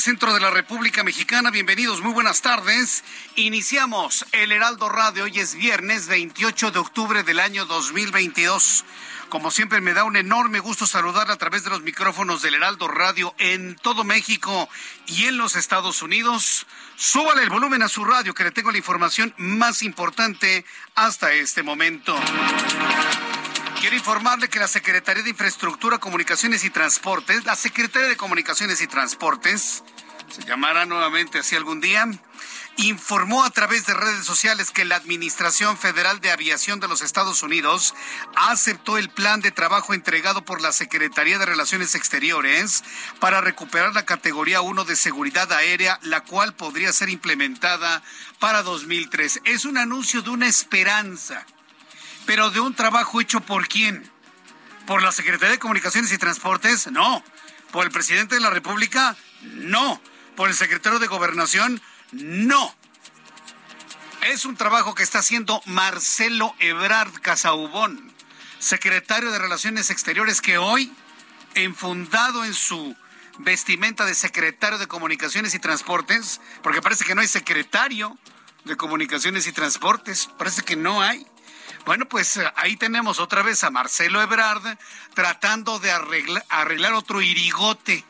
[0.00, 1.50] Centro de la República Mexicana.
[1.50, 3.02] Bienvenidos, muy buenas tardes.
[3.36, 5.24] Iniciamos el Heraldo Radio.
[5.24, 8.84] Hoy es viernes 28 de octubre del año 2022.
[9.28, 12.86] Como siempre, me da un enorme gusto saludar a través de los micrófonos del Heraldo
[12.88, 14.68] Radio en todo México
[15.06, 16.66] y en los Estados Unidos.
[16.96, 21.62] Súbale el volumen a su radio, que le tengo la información más importante hasta este
[21.62, 22.16] momento.
[23.80, 28.88] Quiero informarle que la Secretaría de Infraestructura, Comunicaciones y Transportes, la Secretaría de Comunicaciones y
[28.88, 29.84] Transportes,
[30.28, 32.04] se llamará nuevamente así algún día,
[32.76, 37.44] informó a través de redes sociales que la Administración Federal de Aviación de los Estados
[37.44, 37.94] Unidos
[38.34, 42.82] aceptó el plan de trabajo entregado por la Secretaría de Relaciones Exteriores
[43.20, 48.02] para recuperar la categoría 1 de seguridad aérea, la cual podría ser implementada
[48.40, 49.42] para 2003.
[49.44, 51.46] Es un anuncio de una esperanza
[52.28, 54.06] pero de un trabajo hecho por quién?
[54.86, 56.92] ¿Por la Secretaría de Comunicaciones y Transportes?
[56.92, 57.24] No.
[57.70, 59.16] ¿Por el presidente de la República?
[59.44, 59.98] No.
[60.36, 61.80] ¿Por el secretario de Gobernación?
[62.12, 62.76] No.
[64.30, 68.12] Es un trabajo que está haciendo Marcelo Ebrard Casaubón,
[68.58, 70.92] secretario de Relaciones Exteriores, que hoy,
[71.54, 72.94] enfundado en su
[73.38, 78.18] vestimenta de secretario de Comunicaciones y Transportes, porque parece que no hay secretario
[78.66, 81.26] de Comunicaciones y Transportes, parece que no hay.
[81.88, 84.76] Bueno, pues eh, ahí tenemos otra vez a Marcelo Ebrard
[85.14, 88.04] tratando de arreglar, otro irigote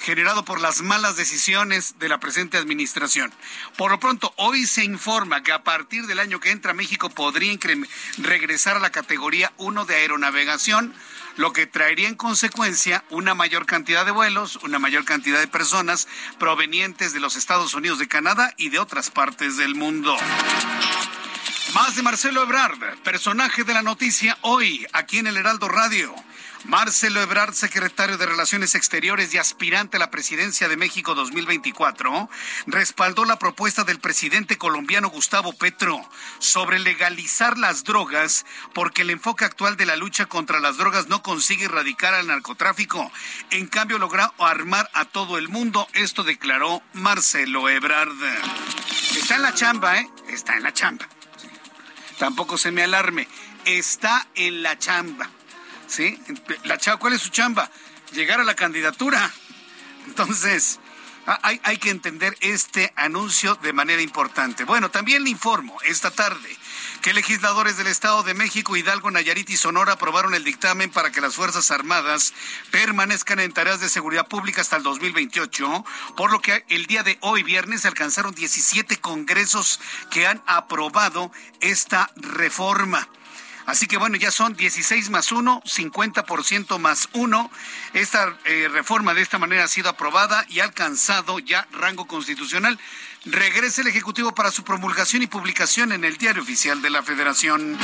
[0.00, 3.32] generado por las malas decisiones de la presente administración.
[3.76, 7.56] Por lo pronto, hoy se informa que a partir del año que entra México podría
[8.18, 10.92] regresar a la categoría 1 de aeronavegación,
[11.36, 16.08] lo que traería en consecuencia una mayor cantidad de vuelos, una mayor cantidad de personas
[16.40, 20.16] provenientes de los Estados Unidos, de Canadá y de otras partes del mundo.
[21.74, 26.14] Más de Marcelo Ebrard, personaje de la noticia hoy, aquí en el Heraldo Radio.
[26.64, 32.28] Marcelo Ebrard, secretario de Relaciones Exteriores y aspirante a la presidencia de México 2024,
[32.66, 35.98] respaldó la propuesta del presidente colombiano Gustavo Petro
[36.38, 38.44] sobre legalizar las drogas
[38.74, 43.10] porque el enfoque actual de la lucha contra las drogas no consigue erradicar al narcotráfico.
[43.50, 45.88] En cambio, logra armar a todo el mundo.
[45.94, 48.22] Esto declaró Marcelo Ebrard.
[49.16, 50.08] Está en la chamba, ¿eh?
[50.28, 51.08] Está en la chamba
[52.18, 53.28] tampoco se me alarme,
[53.64, 55.30] está en la chamba.
[55.86, 56.18] ¿Sí?
[56.64, 57.70] La chamba, ¿cuál es su chamba?
[58.12, 59.30] Llegar a la candidatura.
[60.06, 60.80] Entonces,
[61.26, 64.64] hay, hay, que entender este anuncio de manera importante.
[64.64, 66.56] Bueno, también le informo esta tarde
[67.02, 71.20] que legisladores del Estado de México, Hidalgo, Nayarit y Sonora aprobaron el dictamen para que
[71.20, 72.32] las Fuerzas Armadas
[72.70, 75.84] permanezcan en tareas de seguridad pública hasta el 2028,
[76.16, 79.80] por lo que el día de hoy, viernes, alcanzaron 17 congresos
[80.12, 83.08] que han aprobado esta reforma.
[83.66, 87.50] Así que bueno, ya son 16 más 1, 50% más 1.
[87.94, 92.78] Esta eh, reforma de esta manera ha sido aprobada y ha alcanzado ya rango constitucional.
[93.24, 97.78] Regresa el Ejecutivo para su promulgación y publicación en el Diario Oficial de la Federación.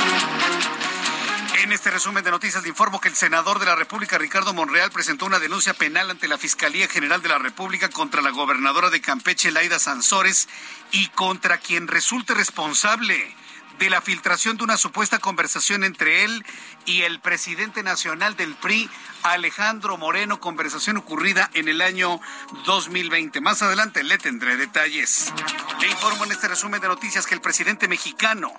[1.63, 4.91] En este resumen de noticias le informo que el senador de la República, Ricardo Monreal,
[4.91, 8.99] presentó una denuncia penal ante la Fiscalía General de la República contra la gobernadora de
[8.99, 10.49] Campeche, Laida Sansores,
[10.91, 13.33] y contra quien resulte responsable
[13.79, 16.45] de la filtración de una supuesta conversación entre él
[16.85, 18.89] y el presidente nacional del PRI,
[19.23, 22.19] Alejandro Moreno, conversación ocurrida en el año
[22.65, 23.39] 2020.
[23.39, 25.33] Más adelante le tendré detalles.
[25.79, 28.53] Le informo en este resumen de noticias que el presidente mexicano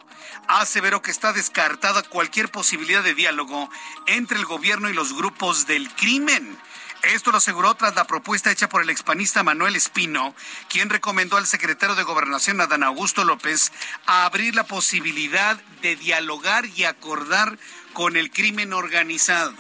[0.48, 3.68] aseveró que está descartada cualquier posibilidad de diálogo
[4.06, 6.58] entre el gobierno y los grupos del crimen
[7.02, 10.34] esto lo aseguró tras la propuesta hecha por el expanista Manuel Espino,
[10.68, 13.72] quien recomendó al secretario de Gobernación, Adán Augusto López,
[14.06, 17.58] abrir la posibilidad de dialogar y acordar
[17.92, 19.54] con el crimen organizado.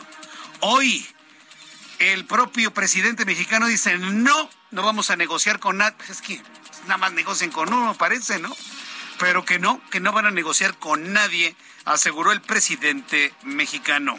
[0.60, 1.06] Hoy,
[1.98, 5.96] el propio presidente mexicano dice, no, no vamos a negociar con nadie.
[6.08, 6.42] Es que
[6.82, 8.54] nada más negocien con uno, parece, ¿no?
[9.18, 11.54] Pero que no, que no van a negociar con nadie,
[11.84, 14.18] aseguró el presidente mexicano.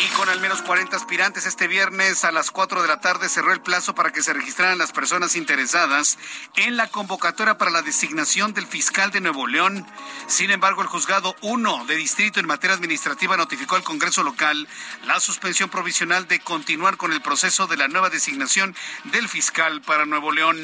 [0.00, 3.52] Y con al menos 40 aspirantes este viernes a las 4 de la tarde cerró
[3.52, 6.18] el plazo para que se registraran las personas interesadas
[6.56, 9.84] en la convocatoria para la designación del fiscal de Nuevo León.
[10.28, 14.68] Sin embargo, el juzgado 1 de distrito en materia administrativa notificó al Congreso local
[15.04, 20.06] la suspensión provisional de continuar con el proceso de la nueva designación del fiscal para
[20.06, 20.58] Nuevo León.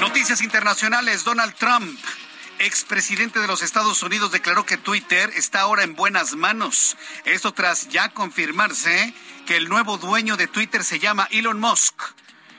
[0.00, 1.98] Noticias internacionales, Donald Trump
[2.58, 6.96] expresidente de los Estados Unidos declaró que Twitter está ahora en buenas manos.
[7.24, 9.14] Esto tras ya confirmarse
[9.46, 11.94] que el nuevo dueño de Twitter se llama Elon Musk.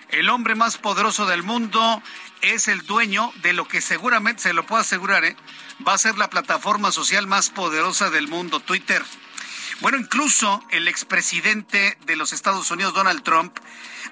[0.09, 2.01] El hombre más poderoso del mundo
[2.41, 5.35] es el dueño de lo que seguramente, se lo puedo asegurar, ¿eh?
[5.85, 9.03] va a ser la plataforma social más poderosa del mundo, Twitter.
[9.79, 13.55] Bueno, incluso el expresidente de los Estados Unidos, Donald Trump,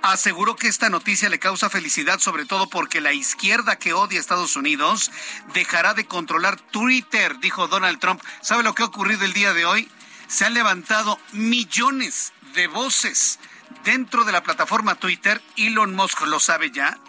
[0.04, 4.22] aseguró que esta noticia le causa felicidad, sobre todo porque la izquierda que odia a
[4.22, 5.12] Estados Unidos
[5.54, 8.22] dejará de controlar Twitter, dijo Donald Trump.
[8.42, 9.90] ¿Sabe lo que ha ocurrido el día de hoy?
[10.28, 13.40] Se han levantado millones de voces
[13.84, 15.42] dentro de la plataforma Twitter.
[15.58, 17.00] Elon Musk lo sabe ya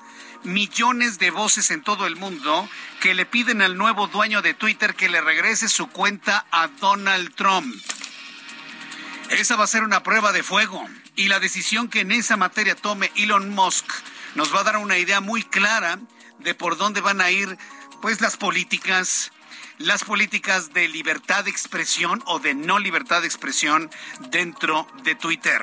[0.45, 2.69] millones de voces en todo el mundo
[3.01, 7.35] que le piden al nuevo dueño de Twitter que le regrese su cuenta a Donald
[7.35, 7.75] Trump.
[9.31, 12.77] Esa va a ser una prueba de fuego y la decisión que en esa materia
[12.77, 13.87] tome Elon Musk
[14.35, 15.99] nos va a dar una idea muy clara
[16.39, 17.59] de por dónde van a ir
[18.01, 19.33] pues las políticas
[19.79, 23.91] las políticas de libertad de expresión o de no libertad de expresión
[24.31, 25.61] dentro de Twitter.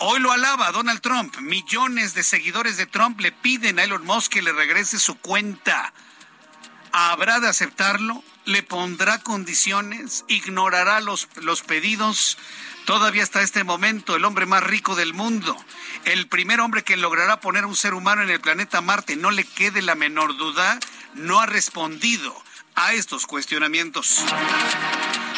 [0.00, 1.38] Hoy lo alaba Donald Trump.
[1.38, 5.92] Millones de seguidores de Trump le piden a Elon Musk que le regrese su cuenta.
[6.92, 8.22] ¿Habrá de aceptarlo?
[8.44, 10.24] ¿Le pondrá condiciones?
[10.28, 12.38] ¿Ignorará los, los pedidos?
[12.88, 15.54] Todavía hasta este momento, el hombre más rico del mundo,
[16.06, 19.44] el primer hombre que logrará poner un ser humano en el planeta Marte, no le
[19.44, 20.78] quede la menor duda,
[21.12, 22.34] no ha respondido
[22.76, 24.24] a estos cuestionamientos.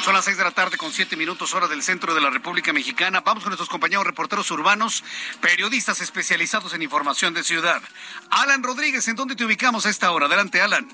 [0.04, 2.72] Son las seis de la tarde con siete minutos hora del centro de la República
[2.72, 3.20] Mexicana.
[3.22, 5.02] Vamos con nuestros compañeros reporteros urbanos,
[5.40, 7.82] periodistas especializados en información de ciudad.
[8.30, 10.26] Alan Rodríguez, ¿en dónde te ubicamos a esta hora?
[10.26, 10.86] Adelante, Alan.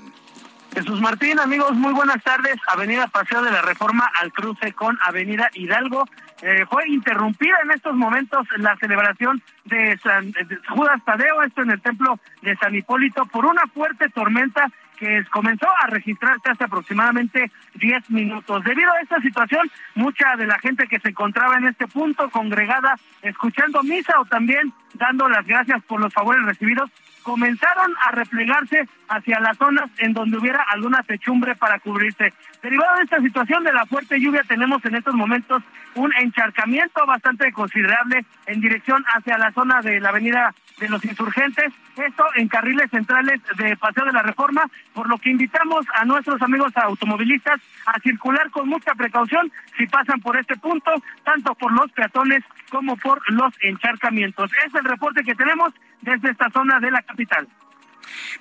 [0.73, 2.56] Jesús Martín, amigos, muy buenas tardes.
[2.69, 6.08] Avenida Paseo de la Reforma al cruce con Avenida Hidalgo.
[6.42, 10.32] Eh, fue interrumpida en estos momentos la celebración de, San,
[10.68, 15.66] Judas Tadeo, esto en el templo de San Hipólito, por una fuerte tormenta que comenzó
[15.82, 18.64] a registrarse hace aproximadamente 10 minutos.
[18.64, 22.96] Debido a esta situación, mucha de la gente que se encontraba en este punto congregada
[23.22, 26.90] escuchando misa o también dando las gracias por los favores recibidos,
[27.22, 32.32] comenzaron a replegarse hacia las zonas en donde hubiera alguna techumbre para cubrirse.
[32.63, 35.63] Derivado de esta situación de la fuerte lluvia, tenemos en estos momentos
[35.94, 41.72] un encharcamiento bastante considerable en dirección hacia la zona de la avenida de los insurgentes,
[41.96, 46.41] esto en carriles centrales de Paseo de la Reforma, por lo que invitamos a nuestros
[46.43, 50.91] amigos automovilistas a circular con mucha precaución si pasan por este punto,
[51.25, 54.51] tanto por los peatones como por los encharcamientos.
[54.67, 55.72] Es el reporte que tenemos
[56.03, 57.48] desde esta zona de la capital.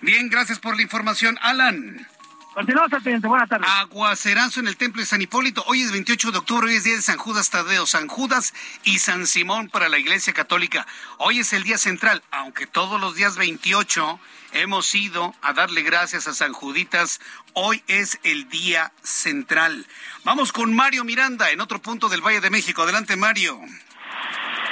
[0.01, 2.07] Bien, gracias por la información, Alan.
[2.55, 2.89] Continuamos
[3.21, 3.69] Buenas tardes.
[3.69, 5.61] Aguacerazo en el templo de San Hipólito.
[5.67, 8.53] Hoy es 28 de octubre, hoy es día de San Judas Tadeo, San Judas
[8.85, 10.87] y San Simón para la Iglesia Católica.
[11.17, 14.21] Hoy es el día central, aunque todos los días 28
[14.53, 17.19] hemos ido a darle gracias a San Juditas.
[17.51, 19.85] Hoy es el día central.
[20.23, 22.83] Vamos con Mario Miranda en otro punto del Valle de México.
[22.83, 23.59] Adelante, Mario.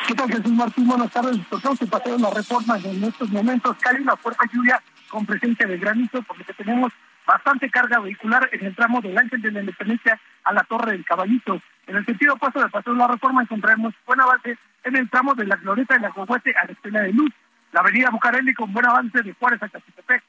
[0.07, 0.85] ¿Qué tal, Jesús Martín?
[0.85, 1.37] Buenas tardes.
[1.37, 3.77] Nosotros que paseo la reforma en estos momentos.
[3.79, 6.91] Cae una fuerte lluvia con presencia de granizo, porque tenemos
[7.25, 11.05] bastante carga vehicular en el tramo del Ángel de la Independencia a la Torre del
[11.05, 11.61] Caballito.
[11.87, 15.35] En el sentido opuesto del Paseo de la Reforma encontraremos buen avance en el tramo
[15.35, 17.31] de la Glorieta de la Cohuete a la Estela de Luz,
[17.71, 20.21] la avenida Bucareli con buen avance de Juárez a Chapultepec,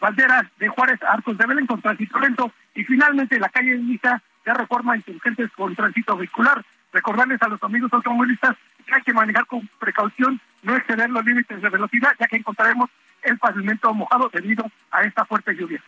[0.00, 4.22] Valderas de Juárez a Arcos de Belén con tránsito lento y finalmente la calle Lisa
[4.44, 6.64] de reforma inteligentes con tránsito vehicular.
[6.98, 11.62] Recordarles a los amigos automovilistas que hay que manejar con precaución, no exceder los límites
[11.62, 12.90] de velocidad, ya que encontraremos
[13.22, 15.80] el pavimento mojado debido a esta fuerte lluvia.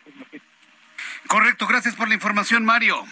[1.27, 3.05] Correcto, gracias por la información, Mario.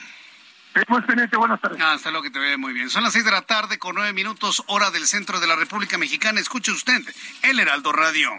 [1.36, 1.80] buenas tardes.
[1.82, 2.88] Ah, hasta luego, que te ve muy bien.
[2.88, 5.98] Son las seis de la tarde con nueve minutos, hora del centro de la República
[5.98, 6.38] Mexicana.
[6.38, 7.02] Escuche usted
[7.42, 8.30] el Heraldo Radio.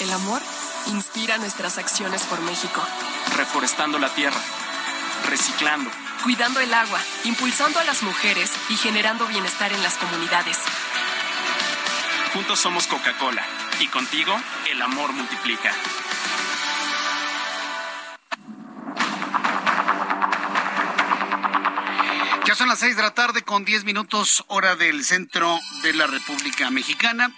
[0.00, 0.40] El amor
[0.86, 2.80] inspira nuestras acciones por México.
[3.36, 4.38] Reforestando la tierra,
[5.28, 5.90] reciclando,
[6.26, 10.58] cuidando el agua, impulsando a las mujeres y generando bienestar en las comunidades.
[12.32, 13.46] Juntos somos Coca-Cola
[13.78, 14.36] y contigo
[14.68, 15.72] el amor multiplica.
[22.44, 26.08] Ya son las seis de la tarde con diez minutos hora del centro de la
[26.08, 27.30] República Mexicana.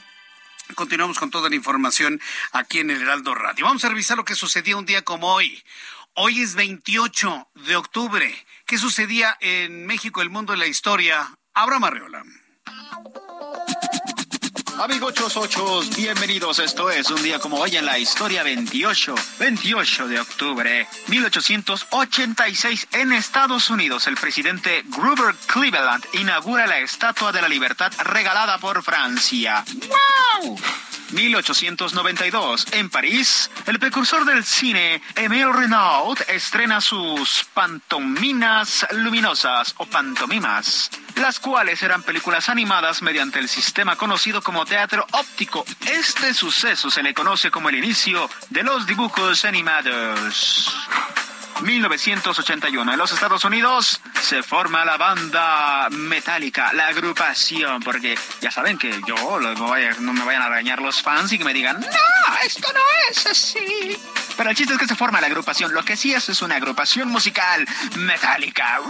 [0.74, 3.66] Continuamos con toda la información aquí en el Heraldo Radio.
[3.66, 5.62] Vamos a revisar lo que sucedía un día como hoy.
[6.14, 8.46] Hoy es 28 de octubre.
[8.68, 11.26] ¿Qué sucedía en México, el mundo de la historia?
[11.54, 12.22] Abraham Arreola.
[14.78, 16.58] Amigos ochos, bienvenidos.
[16.58, 23.12] Esto es un día como hoy en la historia 28, 28 de octubre, 1886 en
[23.14, 24.06] Estados Unidos.
[24.06, 29.64] El presidente Grover Cleveland inaugura la Estatua de la Libertad regalada por Francia.
[30.44, 30.58] ¡Wow!
[31.12, 40.90] 1892, en París, el precursor del cine, Emile Renaud, estrena sus pantominas luminosas o pantomimas,
[41.16, 45.64] las cuales eran películas animadas mediante el sistema conocido como teatro óptico.
[45.86, 50.72] Este suceso se le conoce como el inicio de los dibujos animados.
[51.62, 52.92] 1981.
[52.92, 59.00] En los Estados Unidos se forma la banda metálica, la agrupación, porque ya saben que
[59.06, 62.80] yo no me vayan a arañar los fans y que me digan, no, esto no
[63.10, 63.96] es así.
[64.36, 65.74] Pero el chiste es que se forma la agrupación.
[65.74, 68.80] Lo que sí es es una agrupación musical metálica.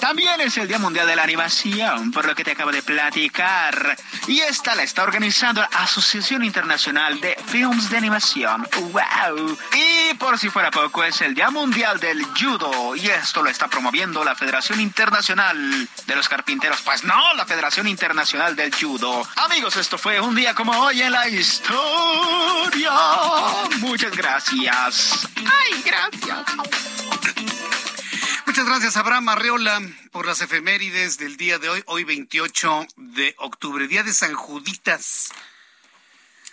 [0.00, 3.96] También es el Día Mundial de la Animación, por lo que te acabo de platicar.
[4.26, 8.66] Y esta la está organizando la Asociación Internacional de Films de Animación.
[8.92, 9.58] ¡Wow!
[9.72, 12.96] Y por si fuera poco, es el Día Mundial del Judo.
[12.96, 16.82] Y esto lo está promoviendo la Federación Internacional de los Carpinteros.
[16.82, 19.26] Pues no, la Federación Internacional del Judo.
[19.36, 22.92] Amigos, esto fue un día como hoy en la historia.
[23.78, 25.28] Muchas gracias.
[25.36, 26.44] ¡Ay, gracias!
[28.54, 29.82] Muchas gracias, Abraham Arreola,
[30.12, 35.32] por las efemérides del día de hoy, hoy 28 de octubre, día de San Juditas.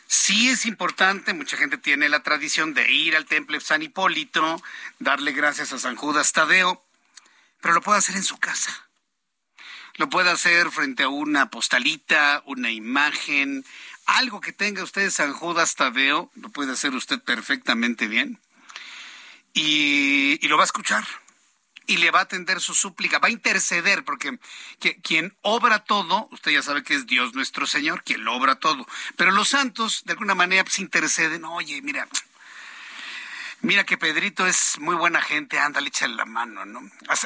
[0.07, 4.59] Sí es importante, mucha gente tiene la tradición de ir al templo de San Hipólito,
[4.97, 6.83] darle gracias a San Judas Tadeo,
[7.61, 8.89] pero lo puede hacer en su casa.
[9.97, 13.63] Lo puede hacer frente a una postalita, una imagen,
[14.07, 18.39] algo que tenga usted San Judas Tadeo, lo puede hacer usted perfectamente bien.
[19.53, 21.05] Y, y lo va a escuchar
[21.87, 24.39] y le va a atender su súplica, va a interceder, porque
[25.03, 28.87] quien obra todo, usted ya sabe que es Dios nuestro Señor, quien obra todo.
[29.17, 32.07] Pero los santos, de alguna manera, pues interceden, oye, mira,
[33.61, 36.81] mira que Pedrito es muy buena gente, ándale, échale la mano, ¿no?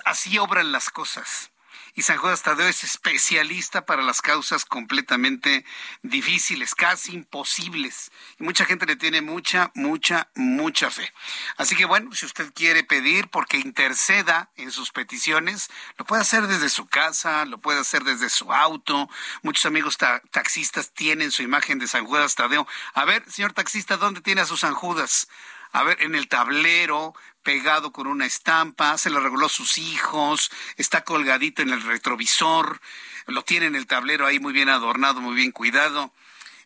[0.05, 1.51] Así obran las cosas
[1.95, 5.65] y San Judas Tadeo es especialista para las causas completamente
[6.03, 8.11] difíciles, casi imposibles.
[8.37, 11.11] Y mucha gente le tiene mucha, mucha, mucha fe.
[11.55, 16.47] Así que bueno, si usted quiere pedir porque interceda en sus peticiones, lo puede hacer
[16.47, 19.09] desde su casa, lo puede hacer desde su auto.
[19.41, 19.97] Muchos amigos
[20.31, 22.67] taxistas tienen su imagen de San Judas Tadeo.
[22.93, 25.29] A ver, señor taxista, ¿dónde tiene a su San Judas?
[25.75, 27.13] a ver, en el tablero,
[27.45, 32.81] pegado con una estampa, se lo reguló sus hijos, está colgadito en el retrovisor,
[33.27, 36.11] lo tiene en el tablero ahí muy bien adornado, muy bien cuidado.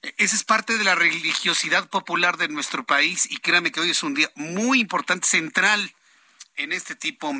[0.01, 3.91] E, esa es parte de la religiosidad popular de nuestro país y créame que hoy
[3.91, 5.93] es un día muy importante, central
[6.55, 7.36] en este tipo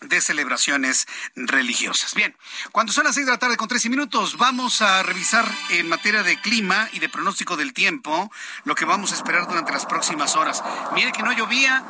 [0.00, 2.14] de celebraciones religiosas.
[2.14, 2.36] Bien,
[2.70, 6.22] cuando son las seis de la tarde con 13 minutos, vamos a revisar en materia
[6.22, 8.30] de clima y de pronóstico del tiempo
[8.64, 10.62] lo que vamos a esperar durante las próximas horas.
[10.94, 11.84] Mire que no llovía,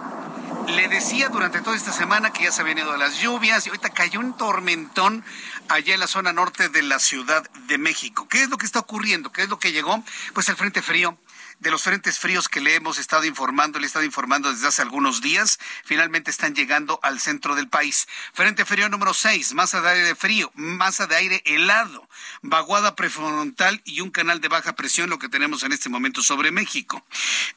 [0.68, 3.90] le decía durante toda esta semana que ya se habían ido las lluvias y ahorita
[3.90, 5.24] cayó un tormentón
[5.68, 8.28] allá en la zona norte de la Ciudad de México.
[8.28, 9.32] ¿Qué es lo que está ocurriendo?
[9.32, 10.02] ¿Qué es lo que llegó?
[10.34, 11.16] Pues el frente frío
[11.60, 14.82] de los frentes fríos que le hemos estado informando, le he estado informando desde hace
[14.82, 18.06] algunos días, finalmente están llegando al centro del país.
[18.32, 22.08] Frente frío número 6, masa de aire frío, masa de aire helado,
[22.42, 26.50] vaguada prefrontal y un canal de baja presión, lo que tenemos en este momento sobre
[26.50, 27.04] México.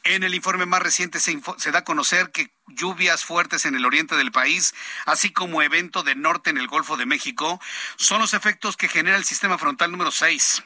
[0.02, 3.84] En el informe más reciente se, se da a conocer que lluvias fuertes en el
[3.84, 4.74] oriente del país,
[5.06, 7.60] así como evento de norte en el Golfo de México,
[7.96, 10.64] son los efectos que genera el sistema frontal número 6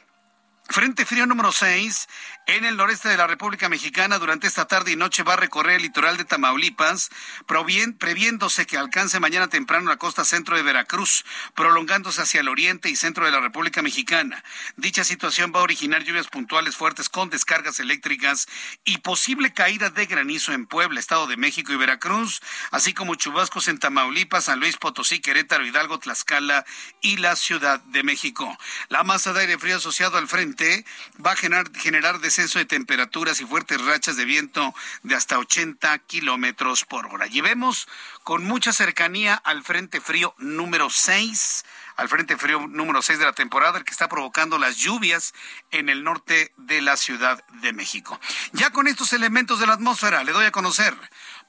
[0.69, 2.09] Frente frío número 6
[2.47, 5.75] en el noreste de la República Mexicana durante esta tarde y noche va a recorrer
[5.75, 7.09] el litoral de Tamaulipas,
[7.45, 11.25] previéndose que alcance mañana temprano la costa centro de Veracruz,
[11.55, 14.45] prolongándose hacia el oriente y centro de la República Mexicana.
[14.77, 18.47] Dicha situación va a originar lluvias puntuales fuertes con descargas eléctricas
[18.85, 23.67] y posible caída de granizo en Puebla, Estado de México y Veracruz, así como chubascos
[23.67, 26.65] en Tamaulipas, San Luis Potosí, Querétaro, Hidalgo, Tlaxcala
[27.01, 28.57] y la Ciudad de México.
[28.87, 30.85] La masa de aire frío asociado al frente
[31.23, 36.85] va a generar, generar de temperaturas y fuertes rachas de viento de hasta 80 kilómetros
[36.85, 37.25] por hora.
[37.25, 37.87] Llevemos
[38.23, 41.65] con mucha cercanía al Frente Frío número 6
[41.95, 45.33] al Frente Frío número 6 de la temporada, el que está provocando las lluvias
[45.71, 48.19] en el norte de la Ciudad de México.
[48.53, 50.95] Ya con estos elementos de la atmósfera, le doy a conocer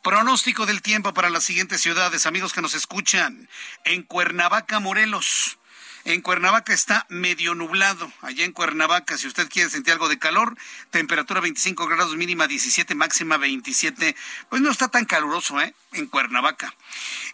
[0.03, 3.47] pronóstico del tiempo para las siguientes ciudades, amigos que nos escuchan.
[3.85, 5.58] En Cuernavaca, Morelos.
[6.09, 8.11] En Cuernavaca está medio nublado.
[8.23, 10.57] Allá en Cuernavaca, si usted quiere sentir algo de calor,
[10.91, 14.17] temperatura 25 grados, mínima 17, máxima 27.
[14.49, 15.75] Pues no está tan caluroso, ¿eh?
[15.93, 16.75] En Cuernavaca.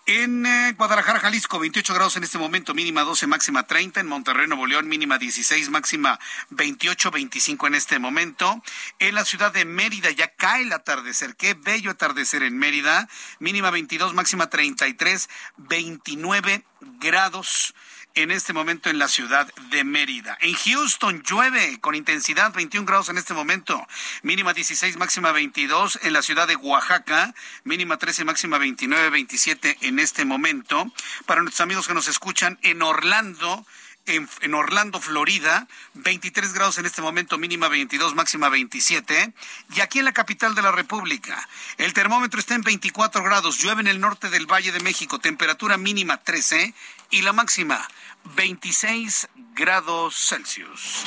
[0.06, 4.00] En eh, Guadalajara, Jalisco, 28 grados en este momento, mínima 12, máxima 30.
[4.00, 6.18] En Monterrey, Nuevo León, mínima 16, máxima
[6.50, 8.60] 28, 25 en este momento.
[8.98, 11.36] En la ciudad de Mérida ya cae el atardecer.
[11.36, 13.08] Qué bello atardecer en Mérida.
[13.38, 15.28] Mínima 22, máxima 33,
[15.58, 16.64] 29
[16.98, 17.72] grados
[18.14, 20.38] en este momento en la ciudad de Mérida.
[20.40, 23.86] En Houston llueve con intensidad 21 grados en este momento,
[24.22, 25.98] mínima 16, máxima 22.
[26.02, 30.90] En la ciudad de Oaxaca, mínima 13, máxima 29, 27 en este momento.
[31.26, 33.66] Para nuestros amigos que nos escuchan en Orlando,
[34.06, 39.32] en, en, Orlando, Florida, 23 grados en este momento, mínima 22, máxima 27.
[39.74, 43.80] Y aquí en la capital de la República, el termómetro está en 24 grados, llueve
[43.80, 46.74] en el norte del Valle de México, temperatura mínima 13
[47.14, 47.88] y la máxima
[48.34, 51.04] 26 grados Celsius.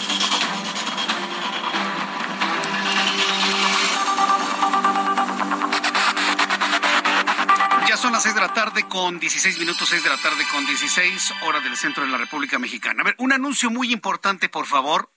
[7.89, 10.65] Ya son las 6 de la tarde con 16 minutos, 6 de la tarde con
[10.65, 13.01] 16 hora del centro de la República Mexicana.
[13.01, 15.11] A ver, un anuncio muy importante, por favor.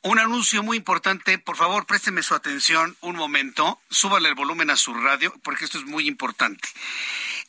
[0.00, 4.76] Un anuncio muy importante, por favor, présteme su atención un momento, súbale el volumen a
[4.76, 6.68] su radio, porque esto es muy importante.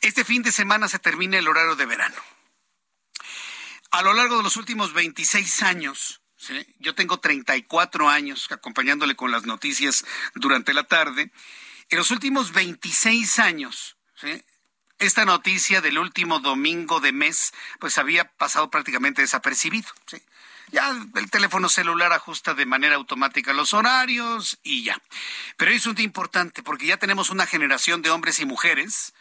[0.02, 2.16] Este fin de semana se termina el horario de verano
[3.98, 6.20] a lo largo de los últimos 26 años,
[6.78, 10.04] yo tengo 34 años acompañándole con las noticias
[10.36, 11.32] durante la tarde,
[11.90, 13.96] en los últimos 26 años,
[15.00, 19.88] esta noticia del último domingo de mes, pues había pasado prácticamente desapercibido.
[20.70, 25.02] Ya el teléfono celular ajusta de manera automática los horarios y ya.
[25.56, 29.12] Pero es un día importante porque ya tenemos una generación de hombres y mujeres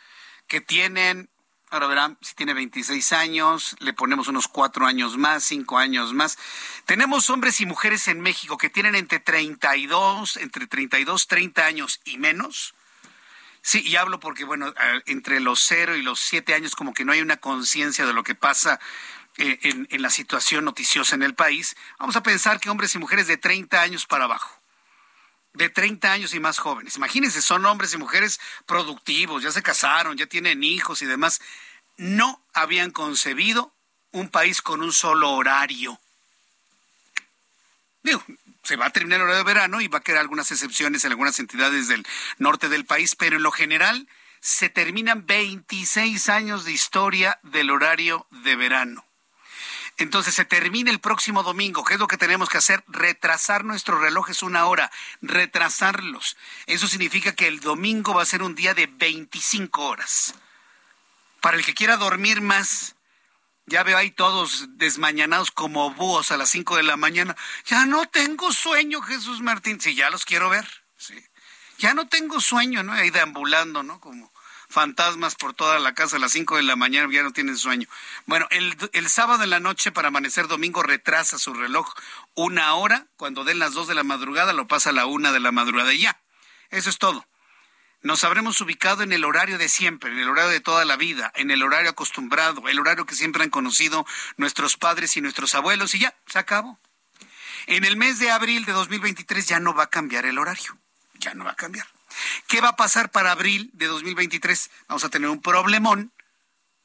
[0.48, 1.32] que tienen
[1.70, 6.38] Ahora verán, si tiene 26 años, le ponemos unos cuatro años más, cinco años más.
[6.86, 12.18] Tenemos hombres y mujeres en México que tienen entre 32, entre 32, 30 años y
[12.20, 12.74] menos.
[13.62, 14.74] Sí, y hablo porque, bueno,
[15.08, 18.24] entre los cero y los siete años como que no hay una conciencia de lo
[18.24, 18.80] que pasa
[19.36, 21.76] eh, en, en la situación noticiosa en el país.
[22.00, 24.57] Vamos a pensar que hombres y mujeres de 30 años para abajo
[25.58, 26.96] de 30 años y más jóvenes.
[26.98, 31.41] Imagínense, son hombres y mujeres productivos, ya se casaron, ya tienen hijos y demás.
[31.98, 33.74] No habían concebido
[34.12, 36.00] un país con un solo horario.
[38.04, 38.24] Digo,
[38.63, 41.12] se va a terminar el horario de verano y va a quedar algunas excepciones en
[41.12, 42.06] algunas entidades del
[42.38, 44.08] norte del país, pero en lo general
[44.39, 49.07] se terminan 26 años de historia del horario de verano.
[49.98, 51.84] Entonces se termina el próximo domingo.
[51.84, 52.84] ¿Qué es lo que tenemos que hacer?
[52.88, 56.38] Retrasar nuestros relojes una hora, retrasarlos.
[56.68, 60.36] Eso significa que el domingo va a ser un día de 25 horas.
[61.42, 62.96] Para el que quiera dormir más,
[63.66, 67.36] ya veo ahí todos desmañanados como búhos a las 5 de la mañana.
[67.66, 69.82] Ya no tengo sueño, Jesús Martín.
[69.82, 70.68] Sí, ya los quiero ver.
[70.96, 71.16] Sí.
[71.80, 72.94] Ya no tengo sueño, ¿no?
[72.94, 74.00] Ahí deambulando, ¿no?
[74.00, 74.32] Como
[74.78, 77.88] fantasmas por toda la casa a las 5 de la mañana, ya no tienen sueño.
[78.28, 81.96] Bueno, el, el sábado en la noche para amanecer domingo retrasa su reloj
[82.36, 85.40] una hora, cuando den las 2 de la madrugada lo pasa a la 1 de
[85.40, 86.22] la madrugada y ya.
[86.70, 87.26] Eso es todo.
[88.04, 91.32] Nos habremos ubicado en el horario de siempre, en el horario de toda la vida,
[91.34, 95.96] en el horario acostumbrado, el horario que siempre han conocido nuestros padres y nuestros abuelos
[95.96, 96.78] y ya, se acabó.
[97.66, 100.78] En el mes de abril de 2023 ya no va a cambiar el horario,
[101.16, 101.88] ya no va a cambiar.
[102.48, 104.70] ¿Qué va a pasar para abril de 2023?
[104.88, 106.12] Vamos a tener un problemón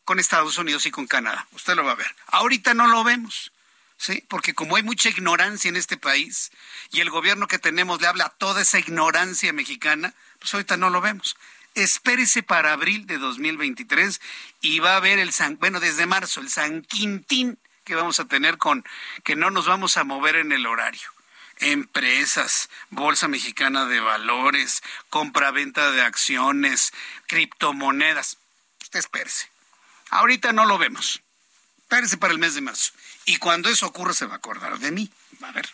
[0.05, 1.47] con Estados Unidos y con Canadá.
[1.53, 2.14] Usted lo va a ver.
[2.27, 3.53] Ahorita no lo vemos.
[3.99, 4.25] ¿Sí?
[4.29, 6.51] Porque como hay mucha ignorancia en este país
[6.90, 10.90] y el gobierno que tenemos le habla a toda esa ignorancia mexicana, pues ahorita no
[10.90, 11.37] lo vemos.
[11.77, 14.21] Espérese para abril de 2023
[14.61, 18.25] y va a haber el San, bueno, desde marzo, el San Quintín que vamos a
[18.25, 18.85] tener con
[19.25, 21.09] que no nos vamos a mover en el horario.
[21.62, 26.92] Empresas, Bolsa Mexicana de Valores, compra-venta de acciones,
[27.27, 28.38] criptomonedas.
[28.83, 29.51] Usted espérese.
[30.11, 31.22] Ahorita no lo vemos.
[31.79, 32.92] Espérese para el mes de marzo.
[33.25, 35.11] Y cuando eso ocurra se va a acordar de mí.
[35.42, 35.68] Va a ver.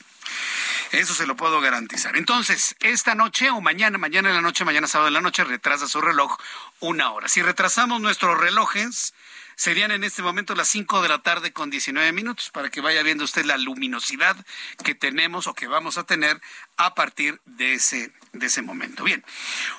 [0.92, 2.16] Eso se lo puedo garantizar.
[2.16, 5.86] Entonces, esta noche o mañana, mañana en la noche, mañana sábado en la noche, retrasa
[5.86, 6.38] su reloj
[6.80, 7.28] una hora.
[7.28, 9.12] Si retrasamos nuestros relojes,
[9.58, 13.02] Serían en este momento las 5 de la tarde con 19 minutos para que vaya
[13.02, 14.36] viendo usted la luminosidad
[14.84, 16.40] que tenemos o que vamos a tener
[16.76, 19.02] a partir de ese, de ese momento.
[19.02, 19.24] Bien,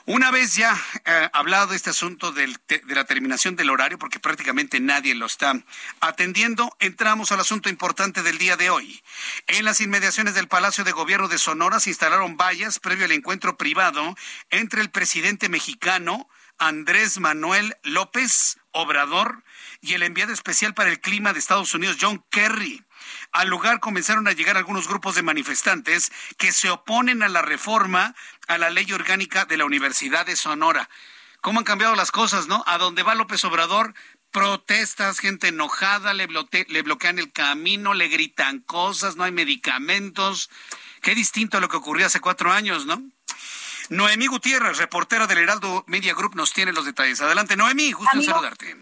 [0.06, 2.54] una vez ya eh, hablado de este asunto de
[2.90, 5.54] la terminación del horario, porque prácticamente nadie lo está
[6.02, 9.02] atendiendo, entramos al asunto importante del día de hoy.
[9.48, 13.56] En las inmediaciones del Palacio de Gobierno de Sonora se instalaron vallas previo al encuentro
[13.56, 14.18] privado
[14.50, 19.42] entre el presidente mexicano Andrés Manuel López Obrador
[19.82, 22.84] y el enviado especial para el clima de Estados Unidos, John Kerry.
[23.32, 28.16] Al lugar comenzaron a llegar algunos grupos de manifestantes que se oponen a la reforma
[28.48, 30.90] a la ley orgánica de la Universidad de Sonora.
[31.42, 32.64] ¿Cómo han cambiado las cosas, no?
[32.68, 33.94] A donde va López Obrador,
[34.32, 36.28] protestas, gente enojada, le,
[36.68, 40.50] le bloquean el camino, le gritan cosas, no hay medicamentos.
[41.02, 43.02] Qué distinto a lo que ocurrió hace cuatro años, ¿no?
[43.90, 47.22] Noemí Gutiérrez, reportera del Heraldo Media Group, nos tiene los detalles.
[47.22, 48.78] Adelante, Noemí, gusto en saludarte.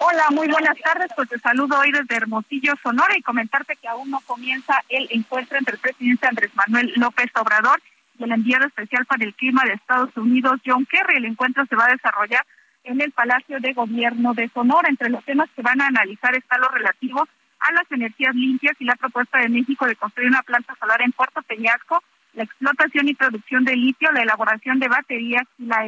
[0.00, 1.08] Hola, muy buenas tardes.
[1.14, 5.56] Pues te saludo hoy desde Hermosillo, Sonora, y comentarte que aún no comienza el encuentro
[5.56, 7.80] entre el presidente Andrés Manuel López Obrador
[8.18, 11.18] y el enviado especial para el clima de Estados Unidos, John Kerry.
[11.18, 12.44] El encuentro se va a desarrollar
[12.84, 14.88] en el Palacio de Gobierno de Sonora.
[14.88, 17.26] Entre los temas que van a analizar está lo relativo
[17.60, 21.12] a las energías limpias y la propuesta de México de construir una planta solar en
[21.12, 22.02] Puerto Peñasco
[22.34, 25.84] la explotación y producción de litio, la elaboración de baterías y la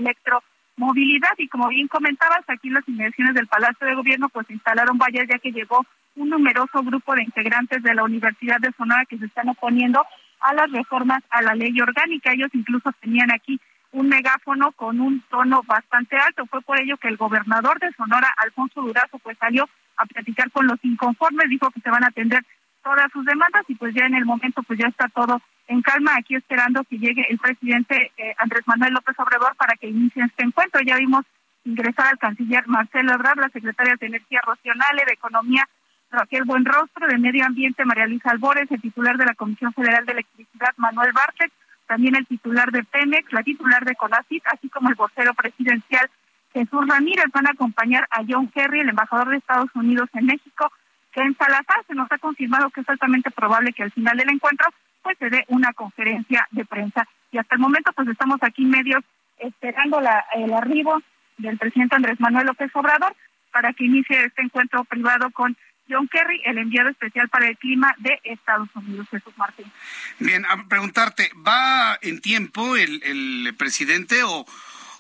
[0.74, 1.30] electromovilidad.
[1.38, 5.26] Y como bien comentabas, aquí en las inmediaciones del Palacio de Gobierno pues instalaron vallas
[5.28, 5.84] ya que llegó
[6.16, 10.04] un numeroso grupo de integrantes de la Universidad de Sonora que se están oponiendo
[10.40, 12.32] a las reformas a la ley orgánica.
[12.32, 13.60] Ellos incluso tenían aquí
[13.92, 16.46] un megáfono con un tono bastante alto.
[16.46, 20.66] Fue por ello que el gobernador de Sonora, Alfonso Durazo, pues salió a platicar con
[20.66, 22.44] los inconformes, dijo que se van a atender
[22.84, 26.12] todas sus demandas y pues ya en el momento pues ya está todo en calma
[26.16, 30.44] aquí esperando que llegue el presidente eh, Andrés Manuel López Obrador para que inicie este
[30.44, 30.80] encuentro.
[30.82, 31.24] Ya vimos
[31.64, 35.66] ingresar al canciller Marcelo Ebrard, la secretaria de Energía Racional, de Economía
[36.10, 40.12] Raquel Buenrostro, de Medio Ambiente María Luisa Albores, el titular de la Comisión Federal de
[40.12, 41.52] Electricidad Manuel Bartlett,
[41.86, 46.08] también el titular de Pemex, la titular de CONACIT, así como el vocero presidencial
[46.52, 47.26] Jesús Ramírez.
[47.32, 50.70] Van a acompañar a John Kerry, el embajador de Estados Unidos en México,
[51.14, 54.30] que en Salazar se nos ha confirmado que es altamente probable que al final del
[54.30, 54.68] encuentro
[55.02, 57.06] pues se dé una conferencia de prensa.
[57.30, 59.02] Y hasta el momento pues estamos aquí medios
[59.38, 61.00] esperando la, el arribo
[61.36, 63.14] del presidente Andrés Manuel López Obrador
[63.52, 65.56] para que inicie este encuentro privado con
[65.88, 69.70] John Kerry, el enviado especial para el clima de Estados Unidos, Jesús Martín.
[70.18, 74.46] Bien, a preguntarte, ¿va en tiempo el, presidente o,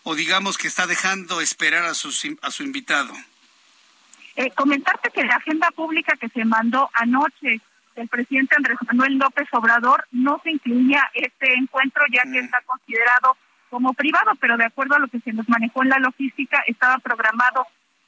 [0.02, 3.14] o digamos que está dejando esperar a, sus, a su invitado?
[4.36, 7.60] Eh, comentarte que la agenda pública que se mandó anoche
[7.94, 12.44] del presidente Andrés Manuel López Obrador no se incluía este encuentro ya que mm.
[12.44, 13.36] está considerado
[13.70, 16.98] como privado, pero de acuerdo a lo que se nos manejó en la logística, estaba
[16.98, 17.66] programado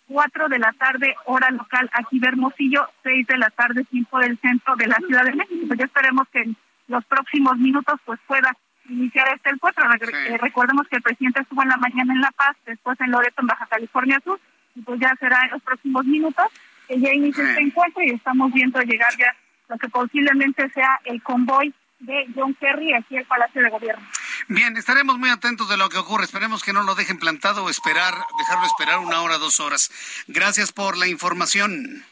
[0.09, 4.39] cuatro de la tarde hora local aquí de Hermosillo, seis de la tarde tiempo del
[4.39, 5.65] centro de la Ciudad de México.
[5.67, 6.57] Pues ya esperemos que en
[6.89, 8.57] los próximos minutos pues pueda
[8.89, 9.85] iniciar este encuentro.
[9.93, 13.41] Eh, recordemos que el presidente estuvo en la mañana en La Paz, después en Loreto,
[13.41, 14.39] en Baja California Sur,
[14.77, 16.47] y pues ya será en los próximos minutos
[16.87, 19.35] que ya inicie este encuentro y estamos viendo llegar ya
[19.69, 24.07] lo que posiblemente sea el convoy de John Kerry aquí al Palacio de Gobierno.
[24.49, 26.25] Bien, estaremos muy atentos de lo que ocurre.
[26.25, 29.91] Esperemos que no lo dejen plantado o esperar, dejarlo esperar una hora, dos horas.
[30.29, 32.05] Gracias por la información.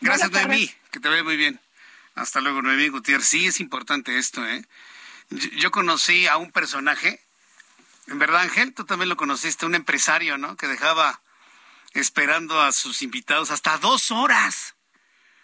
[0.00, 0.70] Gracias, Noemí.
[0.90, 1.60] Que te vea muy bien.
[2.14, 3.26] Hasta luego, Noemí Gutiérrez.
[3.26, 4.64] Sí, es importante esto, ¿eh?
[5.30, 7.20] Yo conocí a un personaje,
[8.06, 10.56] en verdad, Ángel, tú también lo conociste, un empresario, ¿no?
[10.56, 11.20] Que dejaba
[11.94, 14.74] esperando a sus invitados hasta dos horas.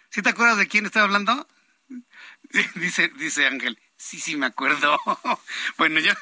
[0.09, 1.47] ¿Sí te acuerdas de quién estaba hablando?
[2.75, 3.77] Dice, dice Ángel.
[3.97, 4.99] Sí, sí, me acuerdo.
[5.77, 6.13] bueno, yo.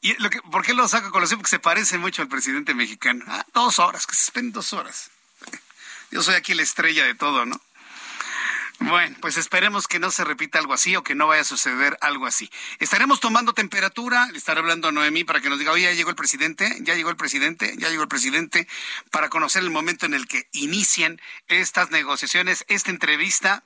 [0.00, 1.38] Y lo que, ¿Por qué lo saco colación?
[1.38, 3.24] Porque se parece mucho al presidente mexicano.
[3.28, 5.10] Ah, dos horas, que se esperen dos horas.
[6.10, 7.60] Yo soy aquí la estrella de todo, ¿no?
[8.78, 11.96] Bueno, pues esperemos que no se repita algo así o que no vaya a suceder
[12.02, 12.50] algo así.
[12.78, 16.10] Estaremos tomando temperatura, le estaré hablando a Noemí para que nos diga, oye, ya llegó
[16.10, 18.68] el presidente, ya llegó el presidente, ya llegó el presidente,
[19.10, 23.64] para conocer el momento en el que inician estas negociaciones, esta entrevista,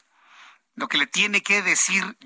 [0.76, 2.16] lo que le tiene que decir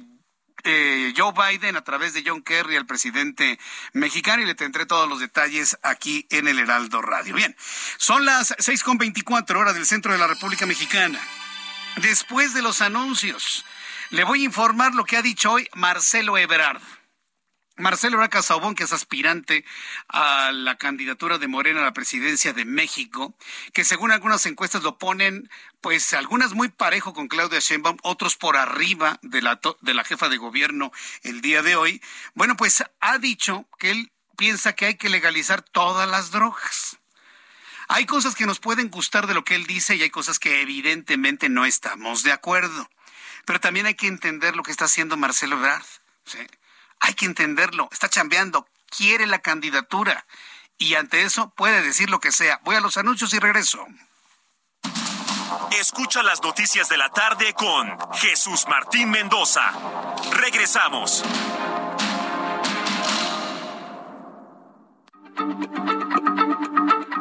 [0.64, 3.58] eh, Joe Biden a través de John Kerry al presidente
[3.92, 7.34] mexicano y le tendré todos los detalles aquí en el Heraldo Radio.
[7.34, 7.56] Bien,
[7.96, 11.18] son las 6.24 horas del centro de la República Mexicana.
[11.96, 13.64] Después de los anuncios
[14.10, 16.82] Le voy a informar lo que ha dicho hoy Marcelo Ebrard.
[17.76, 19.64] Marcelo Ebrard Casaubón, que es aspirante
[20.08, 23.36] a la candidatura de Morena a la presidencia de México,
[23.72, 28.56] que según algunas encuestas lo ponen, pues algunas muy parejo con Claudia Sheinbaum, otros por
[28.56, 32.00] arriba de la, de la jefa de gobierno el día de hoy.
[32.34, 36.98] Bueno, pues ha dicho que él piensa que hay que legalizar todas las drogas.
[37.88, 40.62] Hay cosas que nos pueden gustar de lo que él dice y hay cosas que
[40.62, 42.88] evidentemente no estamos de acuerdo.
[43.44, 45.84] Pero también hay que entender lo que está haciendo Marcelo Ebrard.
[47.00, 47.88] Hay que entenderlo.
[47.92, 48.66] Está chambeando.
[48.88, 50.26] Quiere la candidatura.
[50.78, 52.60] Y ante eso puede decir lo que sea.
[52.64, 53.86] Voy a los anuncios y regreso.
[55.78, 59.72] Escucha las noticias de la tarde con Jesús Martín Mendoza.
[60.32, 61.22] Regresamos.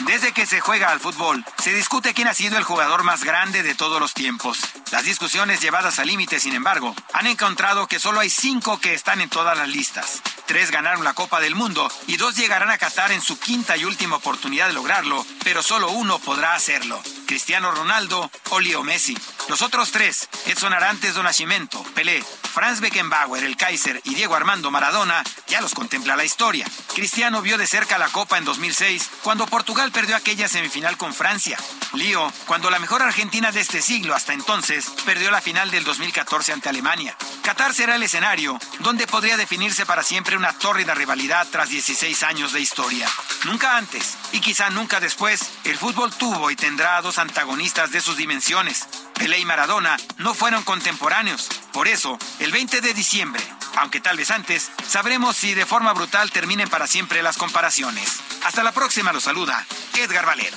[0.00, 3.62] Desde que se juega al fútbol, se discute quién ha sido el jugador más grande
[3.62, 4.58] de todos los tiempos.
[4.90, 9.20] Las discusiones llevadas al límite, sin embargo, han encontrado que solo hay cinco que están
[9.20, 10.20] en todas las listas.
[10.46, 13.84] Tres ganaron la Copa del Mundo y dos llegarán a Qatar en su quinta y
[13.84, 17.00] última oportunidad de lograrlo, pero solo uno podrá hacerlo.
[17.26, 19.16] Cristiano Ronaldo o Leo Messi.
[19.48, 22.22] Los otros tres, Edson Arantes do Nascimento, Pelé,
[22.54, 26.66] Franz Beckenbauer, el Kaiser y Diego Armando Maradona, ya los contempla la historia.
[26.94, 31.58] Cristiano vio de cerca la Copa en 2006, cuando Portugal perdió aquella semifinal con Francia.
[31.94, 36.52] Lío, cuando la mejor Argentina de este siglo hasta entonces perdió la final del 2014
[36.52, 37.16] ante Alemania.
[37.42, 42.52] Qatar será el escenario donde podría definirse para siempre una tórrida rivalidad tras 16 años
[42.52, 43.08] de historia.
[43.44, 48.16] Nunca antes, y quizá nunca después, el fútbol tuvo y tendrá dos antagonistas de sus
[48.16, 48.86] dimensiones.
[49.14, 51.48] Pelé y Maradona no fueron contemporáneos.
[51.72, 53.42] Por eso, el 20 de diciembre,
[53.76, 58.20] aunque tal vez antes, sabremos si de forma brutal terminen para siempre las comparaciones.
[58.44, 60.56] Hasta la próxima, lo saluda Edgar Valero.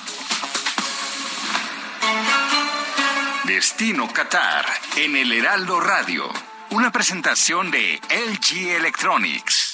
[3.43, 4.65] Destino Qatar
[4.97, 6.29] en el Heraldo Radio.
[6.71, 9.66] Una presentación de LG Electronics.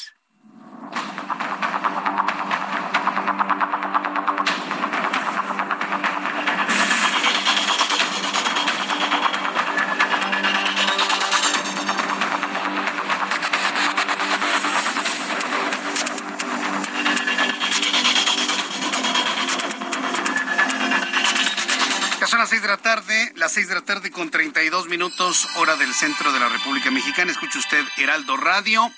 [22.84, 26.92] Tarde, las seis de la tarde con 32 minutos, hora del centro de la República
[26.92, 27.32] Mexicana.
[27.32, 28.92] Escucha usted Heraldo Radio.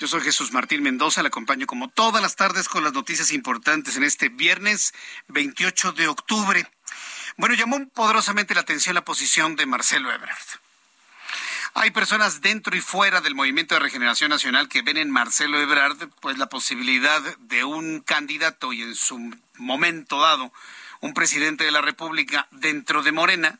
[0.00, 3.98] Yo soy Jesús Martín Mendoza, le acompaño como todas las tardes con las noticias importantes
[3.98, 4.94] en este viernes
[5.28, 6.66] 28 de octubre.
[7.36, 10.38] Bueno, llamó poderosamente la atención la posición de Marcelo Ebrard.
[11.74, 16.08] Hay personas dentro y fuera del Movimiento de Regeneración Nacional que ven en Marcelo Ebrard
[16.22, 19.18] pues la posibilidad de un candidato y en su
[19.58, 20.50] momento dado
[21.00, 23.58] un presidente de la República dentro de Morena.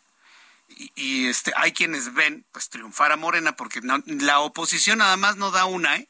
[0.94, 5.50] Y, este, hay quienes ven pues triunfar a Morena porque la oposición nada más no
[5.50, 6.09] da una, ¿eh?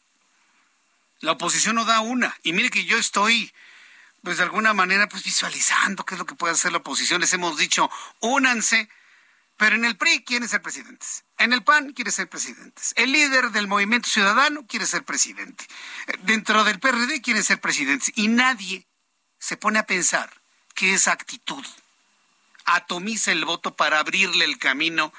[1.20, 2.36] La oposición no da una.
[2.42, 3.52] Y mire que yo estoy,
[4.22, 7.20] pues de alguna manera, pues visualizando qué es lo que puede hacer la oposición.
[7.20, 8.88] Les hemos dicho, únanse.
[9.56, 11.24] Pero en el PRI quieren ser presidentes.
[11.36, 12.94] En el PAN quiere ser presidentes.
[12.96, 15.66] El líder del movimiento ciudadano quiere ser presidente.
[16.22, 18.10] Dentro del PRD quieren ser presidentes.
[18.16, 18.86] Y nadie
[19.38, 20.32] se pone a pensar
[20.74, 21.62] que esa actitud
[22.64, 25.12] atomiza el voto para abrirle el camino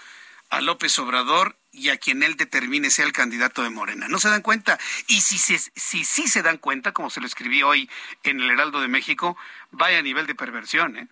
[0.50, 4.08] a López Obrador y a quien él determine sea el candidato de Morena.
[4.08, 4.78] ¿No se dan cuenta?
[5.08, 7.90] Y si, si, si sí se dan cuenta, como se lo escribí hoy
[8.24, 9.38] en el Heraldo de México,
[9.72, 11.08] vaya a nivel de perversión, ¿eh?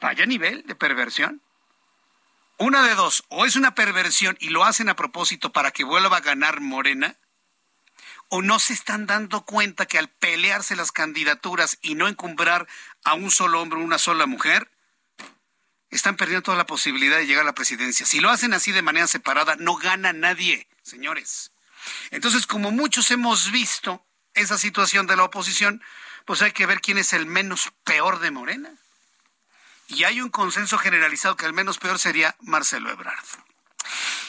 [0.00, 1.40] Vaya a nivel de perversión.
[2.58, 6.18] Una de dos, o es una perversión y lo hacen a propósito para que vuelva
[6.18, 7.16] a ganar Morena,
[8.28, 12.66] o no se están dando cuenta que al pelearse las candidaturas y no encumbrar
[13.04, 14.70] a un solo hombre o una sola mujer,
[15.90, 18.06] están perdiendo toda la posibilidad de llegar a la presidencia.
[18.06, 21.52] Si lo hacen así de manera separada, no gana nadie, señores.
[22.10, 25.82] Entonces, como muchos hemos visto esa situación de la oposición,
[26.24, 28.70] pues hay que ver quién es el menos peor de Morena.
[29.88, 33.24] Y hay un consenso generalizado que el menos peor sería Marcelo Ebrard.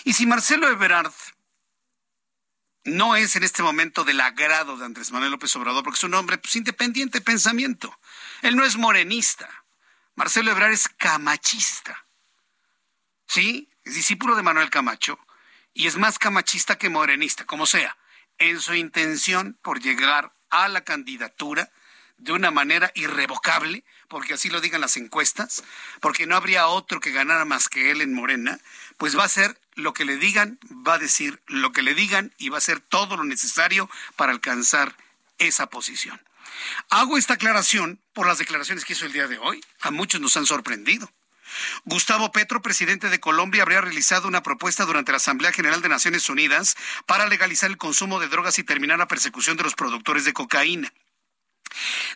[0.04, 1.12] Y si Marcelo Ebrard
[2.88, 6.14] no es en este momento del agrado de Andrés Manuel López Obrador, porque es un
[6.14, 8.00] hombre pues, independiente de pensamiento.
[8.42, 9.50] Él no es morenista.
[10.18, 12.08] Marcelo Ebrard es camachista.
[13.28, 13.70] ¿Sí?
[13.84, 15.20] Es discípulo de Manuel Camacho
[15.76, 17.96] y es más camachista que morenista, como sea,
[18.40, 21.70] en su intención por llegar a la candidatura
[22.18, 25.64] de una manera irrevocable, porque así lo digan las encuestas,
[26.02, 28.58] porque no habría otro que ganara más que él en Morena,
[28.98, 32.34] pues va a ser lo que le digan, va a decir lo que le digan
[32.40, 34.96] y va a hacer todo lo necesario para alcanzar
[35.38, 36.20] esa posición.
[36.90, 39.64] Hago esta aclaración por las declaraciones que hizo el día de hoy.
[39.82, 41.12] A muchos nos han sorprendido.
[41.86, 46.30] Gustavo Petro, presidente de Colombia, habría realizado una propuesta durante la Asamblea General de Naciones
[46.30, 50.34] Unidas para legalizar el consumo de drogas y terminar la persecución de los productores de
[50.34, 50.92] cocaína.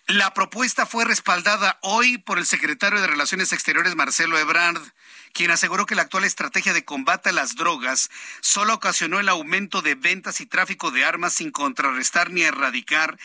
[0.08, 4.82] La propuesta fue respaldada hoy por el secretario de Relaciones Exteriores, Marcelo Ebrard,
[5.34, 8.10] quien aseguró que la actual estrategia de combate a las drogas
[8.41, 13.17] solo ocasionó el aumento de ventas y tráfico de armas sin contrarrestar ni erradicar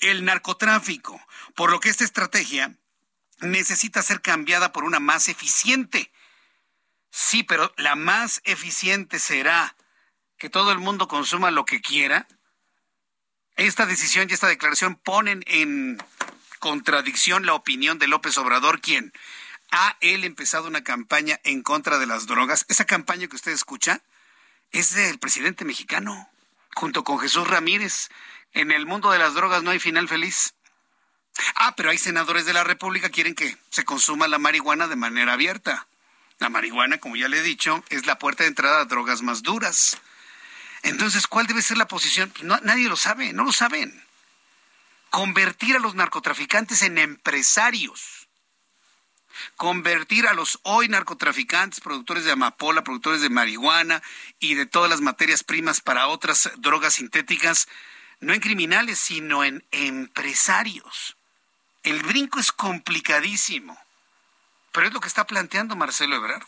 [0.00, 1.20] el narcotráfico,
[1.54, 2.74] por lo que esta estrategia
[3.40, 6.10] necesita ser cambiada por una más eficiente.
[7.10, 9.76] Sí, pero la más eficiente será
[10.36, 12.26] que todo el mundo consuma lo que quiera
[13.58, 15.98] esta decisión y esta declaración ponen en
[16.60, 19.12] contradicción la opinión de López Obrador, quien
[19.72, 22.64] ha él empezado una campaña en contra de las drogas.
[22.68, 24.00] Esa campaña que usted escucha
[24.70, 26.30] es del presidente mexicano,
[26.74, 28.10] junto con Jesús Ramírez.
[28.52, 30.54] En el mundo de las drogas no hay final feliz.
[31.54, 34.96] Ah, pero hay senadores de la República que quieren que se consuma la marihuana de
[34.96, 35.86] manera abierta.
[36.38, 39.42] La marihuana, como ya le he dicho, es la puerta de entrada a drogas más
[39.42, 39.98] duras.
[40.82, 42.32] Entonces, ¿cuál debe ser la posición?
[42.42, 44.04] nadie lo sabe, no lo saben.
[45.10, 48.28] Convertir a los narcotraficantes en empresarios.
[49.56, 54.02] Convertir a los hoy narcotraficantes, productores de amapola, productores de marihuana
[54.38, 57.68] y de todas las materias primas para otras drogas sintéticas,
[58.20, 61.16] no en criminales, sino en empresarios.
[61.82, 63.78] El brinco es complicadísimo,
[64.72, 66.46] pero es lo que está planteando Marcelo Ebrard.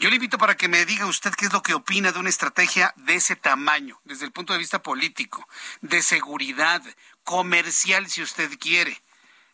[0.00, 2.30] Yo le invito para que me diga usted qué es lo que opina de una
[2.30, 5.46] estrategia de ese tamaño, desde el punto de vista político,
[5.82, 6.82] de seguridad,
[7.24, 9.02] comercial, si usted quiere.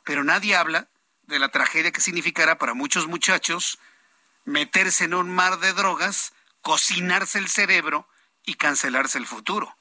[0.05, 0.89] Pero nadie habla
[1.27, 3.79] de la tragedia que significará para muchos muchachos
[4.45, 8.09] meterse en un mar de drogas, cocinarse el cerebro
[8.45, 9.77] y cancelarse el futuro.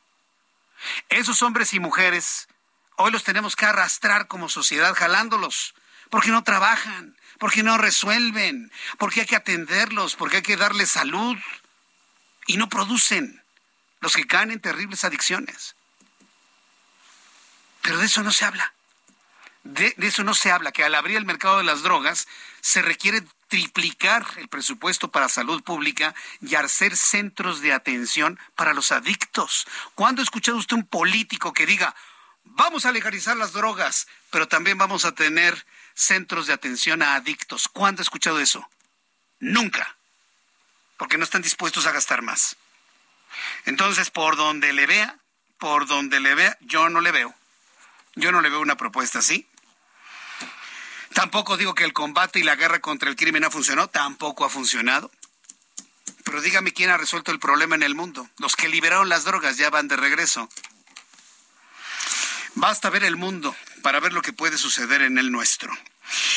[1.09, 2.47] Esos hombres y mujeres
[2.97, 5.73] hoy los tenemos que arrastrar como sociedad jalándolos,
[6.09, 11.37] porque no trabajan, porque no resuelven, porque hay que atenderlos, porque hay que darles salud
[12.45, 13.43] y no producen
[14.01, 15.75] los que caen en terribles adicciones.
[17.81, 18.73] Pero de eso no se habla.
[19.63, 22.27] De, eso no se habla, que al abrir el mercado de las drogas
[22.61, 28.91] se requiere triplicar el presupuesto para salud pública y hacer centros de atención para los
[28.91, 29.67] adictos.
[29.93, 31.93] ¿Cuándo ha escuchado usted un político que diga,
[32.45, 37.67] vamos a legalizar las drogas, pero también vamos a tener centros de atención a adictos.
[37.67, 38.67] ¿Cuándo ha escuchado eso?
[39.39, 39.97] Nunca.
[40.97, 42.55] Porque no están dispuestos a gastar más.
[43.65, 45.19] Entonces, por donde le vea,
[45.59, 47.35] por donde le vea, yo no le veo.
[48.15, 49.47] Yo no le veo una propuesta así.
[51.13, 54.49] Tampoco digo que el combate y la guerra contra el crimen ha funcionado, tampoco ha
[54.49, 55.11] funcionado.
[56.23, 58.27] Pero dígame quién ha resuelto el problema en el mundo.
[58.39, 60.49] Los que liberaron las drogas ya van de regreso.
[62.55, 65.71] Basta ver el mundo para ver lo que puede suceder en el nuestro.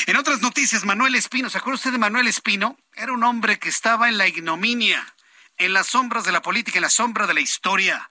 [0.05, 2.77] En otras noticias, Manuel Espino, ¿se acuerda usted de Manuel Espino?
[2.93, 5.13] Era un hombre que estaba en la ignominia,
[5.57, 8.09] en las sombras de la política, en la sombra de la historia.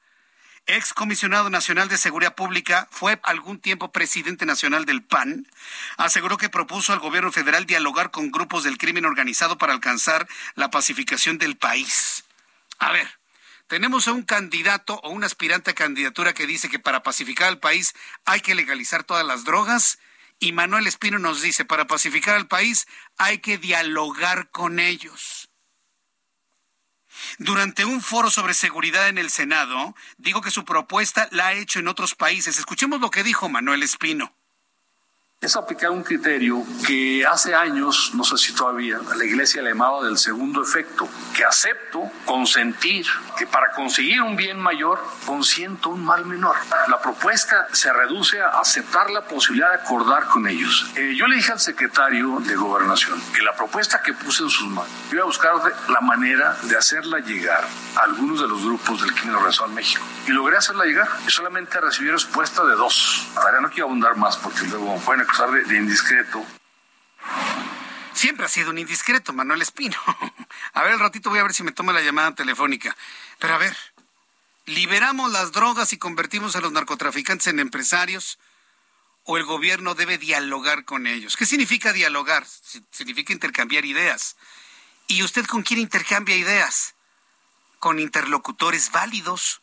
[0.67, 5.47] Ex comisionado nacional de seguridad pública, fue algún tiempo presidente nacional del PAN,
[5.97, 10.27] aseguró que propuso al gobierno federal dialogar con grupos del crimen organizado para alcanzar
[10.57, 12.25] la pacificación del país.
[12.81, 13.09] A ver,
[13.69, 17.61] tenemos a un candidato o un aspirante a candidatura que dice que para pacificar al
[17.61, 20.01] país hay que legalizar todas las drogas
[20.41, 22.87] y Manuel Espino nos dice, para pacificar al país
[23.19, 25.46] hay que dialogar con ellos.
[27.39, 31.79] Durante un foro sobre seguridad en el Senado, digo que su propuesta la ha hecho
[31.79, 32.59] en otros países.
[32.59, 34.36] Escuchemos lo que dijo Manuel Espino.
[35.43, 40.03] Es aplicar un criterio que hace años, no sé si todavía, la iglesia le llamaba
[40.03, 41.07] del segundo efecto,
[41.37, 43.07] que acepto consentir
[43.37, 46.57] que para conseguir un bien mayor consiento un mal menor.
[46.89, 50.91] La propuesta se reduce a aceptar la posibilidad de acordar con ellos.
[50.97, 54.69] Eh, yo le dije al secretario de gobernación que la propuesta que puse en sus
[54.69, 55.53] manos, iba a buscar
[55.89, 57.63] la manera de hacerla llegar
[57.97, 60.03] a algunos de los grupos del crimen organizado en México.
[60.27, 63.29] Y logré hacerla llegar y solamente recibí respuesta de dos.
[63.37, 66.45] Ahora no quiero abundar más porque luego pueden acusar de, indiscreto.
[68.15, 69.99] Siempre ha sido un indiscreto, Manuel Espino.
[70.73, 72.97] A ver, el ratito voy a ver si me toma la llamada telefónica.
[73.39, 73.77] Pero a ver,
[74.67, 78.39] ¿liberamos las drogas y convertimos a los narcotraficantes en empresarios?
[79.25, 81.37] ¿O el gobierno debe dialogar con ellos?
[81.37, 82.47] ¿Qué significa dialogar?
[82.91, 84.37] Significa intercambiar ideas.
[85.09, 86.95] ¿Y usted con quién intercambia ideas?
[87.79, 89.61] Con interlocutores válidos.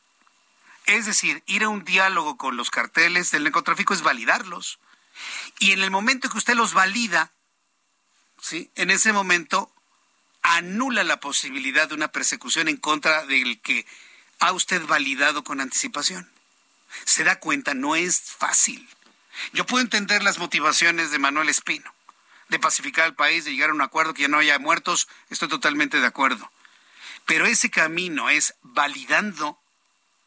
[0.85, 4.79] Es decir, ir a un diálogo con los carteles del narcotráfico es validarlos.
[5.59, 7.31] Y en el momento que usted los valida,
[8.41, 8.71] ¿sí?
[8.75, 9.71] en ese momento
[10.41, 13.85] anula la posibilidad de una persecución en contra del que
[14.39, 16.29] ha usted validado con anticipación.
[17.05, 18.87] Se da cuenta, no es fácil.
[19.53, 21.93] Yo puedo entender las motivaciones de Manuel Espino,
[22.49, 25.47] de pacificar al país, de llegar a un acuerdo que ya no haya muertos, estoy
[25.47, 26.51] totalmente de acuerdo.
[27.25, 29.57] Pero ese camino es validando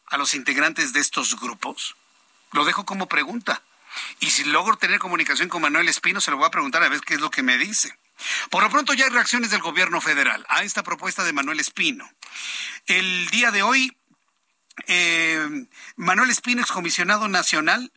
[0.07, 1.97] a los integrantes de estos grupos.
[2.53, 3.63] Lo dejo como pregunta.
[4.21, 7.01] Y si logro tener comunicación con Manuel Espino, se lo voy a preguntar a ver
[7.01, 7.97] qué es lo que me dice.
[8.51, 12.09] Por lo pronto ya hay reacciones del gobierno federal a esta propuesta de Manuel Espino.
[12.87, 13.97] El día de hoy,
[14.87, 15.67] eh,
[15.97, 17.93] Manuel Espino, excomisionado nacional,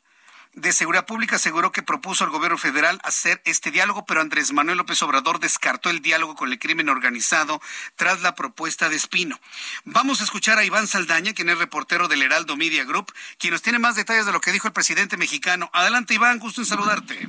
[0.54, 4.78] de Seguridad Pública aseguró que propuso al gobierno federal hacer este diálogo, pero Andrés Manuel
[4.78, 7.62] López Obrador descartó el diálogo con el crimen organizado
[7.96, 9.40] tras la propuesta de Espino.
[9.86, 13.62] Vamos a escuchar a Iván Saldaña, quien es reportero del Heraldo Media Group, quien nos
[13.62, 15.70] tiene más detalles de lo que dijo el presidente mexicano.
[15.74, 17.28] Adelante, Iván, gusto en saludarte.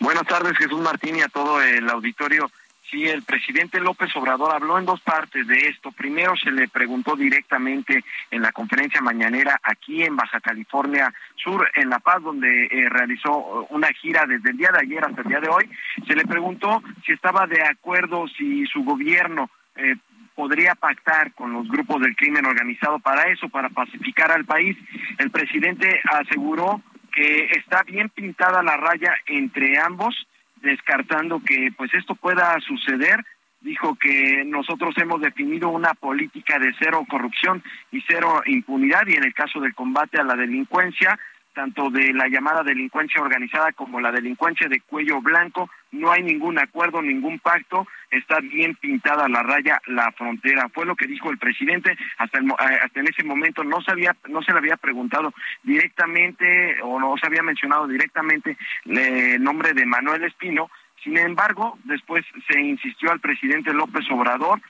[0.00, 2.50] Buenas tardes, Jesús Martín y a todo el auditorio.
[2.90, 5.92] Sí, el presidente López Obrador habló en dos partes de esto.
[5.92, 11.90] Primero se le preguntó directamente en la conferencia mañanera aquí en Baja California Sur, en
[11.90, 15.40] La Paz, donde eh, realizó una gira desde el día de ayer hasta el día
[15.40, 15.68] de hoy.
[16.06, 19.96] Se le preguntó si estaba de acuerdo, si su gobierno eh,
[20.34, 24.78] podría pactar con los grupos del crimen organizado para eso, para pacificar al país.
[25.18, 26.80] El presidente aseguró
[27.12, 30.26] que está bien pintada la raya entre ambos
[30.62, 33.24] descartando que pues esto pueda suceder.
[33.60, 39.24] Dijo que nosotros hemos definido una política de cero corrupción y cero impunidad y en
[39.24, 41.18] el caso del combate a la delincuencia
[41.58, 46.56] tanto de la llamada delincuencia organizada como la delincuencia de cuello blanco, no hay ningún
[46.56, 50.68] acuerdo, ningún pacto, está bien pintada la raya, la frontera.
[50.72, 54.14] Fue lo que dijo el presidente, hasta, eh, hasta en ese momento no se, había,
[54.28, 55.34] no se le había preguntado
[55.64, 60.70] directamente o no se había mencionado directamente el nombre de Manuel Espino,
[61.02, 64.60] sin embargo, después se insistió al presidente López Obrador,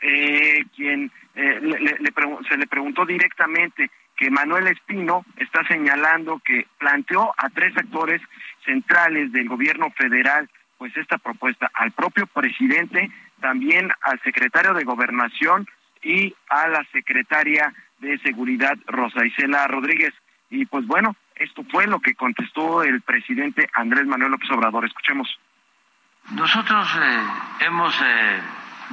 [0.00, 1.60] eh, quien eh,
[2.48, 8.20] se le preguntó directamente que Manuel Espino está señalando que planteó a tres actores
[8.64, 13.10] centrales del gobierno federal pues esta propuesta al propio presidente,
[13.40, 15.66] también al secretario de Gobernación
[16.02, 20.14] y a la secretaria de Seguridad Rosa Isela Rodríguez.
[20.50, 24.84] Y pues bueno, esto fue lo que contestó el presidente Andrés Manuel López Obrador.
[24.84, 25.28] Escuchemos.
[26.32, 28.40] Nosotros eh, hemos eh,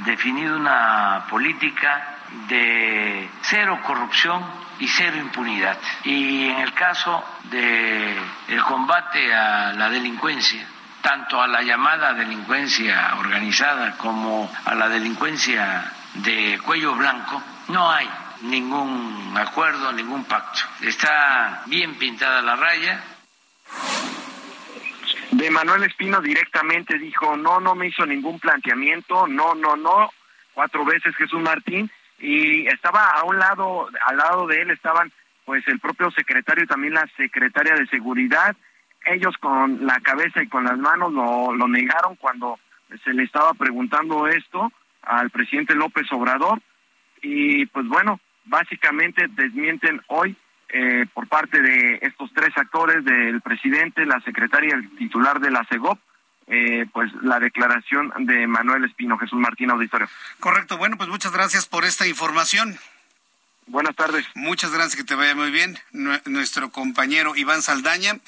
[0.05, 2.17] definido una política
[2.47, 5.77] de cero corrupción y cero impunidad.
[6.03, 8.15] Y en el caso de
[8.47, 10.65] el combate a la delincuencia,
[11.01, 18.09] tanto a la llamada delincuencia organizada como a la delincuencia de cuello blanco, no hay
[18.41, 20.61] ningún acuerdo, ningún pacto.
[20.81, 23.03] Está bien pintada la raya.
[25.31, 30.09] De Manuel Espino directamente dijo, no, no me hizo ningún planteamiento, no, no, no,
[30.53, 35.11] cuatro veces Jesús Martín, y estaba a un lado, al lado de él estaban
[35.45, 38.55] pues el propio secretario y también la secretaria de seguridad.
[39.05, 42.59] Ellos con la cabeza y con las manos lo, lo negaron cuando
[43.03, 44.71] se le estaba preguntando esto
[45.03, 46.61] al presidente López Obrador
[47.21, 50.35] y pues bueno, básicamente desmienten hoy
[50.69, 55.51] eh, por parte de estos tres actores, del presidente, la secretaria y el titular de
[55.51, 55.99] la CEGOP,
[56.47, 60.07] eh, pues la declaración de Manuel Espino, Jesús Martín Auditorio.
[60.39, 62.77] Correcto, bueno, pues muchas gracias por esta información.
[63.67, 64.25] Buenas tardes.
[64.35, 65.79] Muchas gracias, que te vaya muy bien.
[66.25, 68.19] Nuestro compañero Iván Saldaña,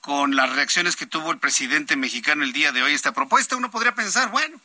[0.00, 3.70] con las reacciones que tuvo el presidente mexicano el día de hoy esta propuesta, uno
[3.70, 4.60] podría pensar, bueno,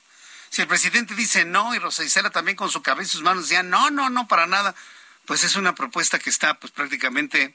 [0.50, 3.44] si el presidente dice no y Rosa Isela también con su cabeza y sus manos
[3.44, 4.74] decían no, no, no, para nada,
[5.26, 7.54] pues es una propuesta que está pues prácticamente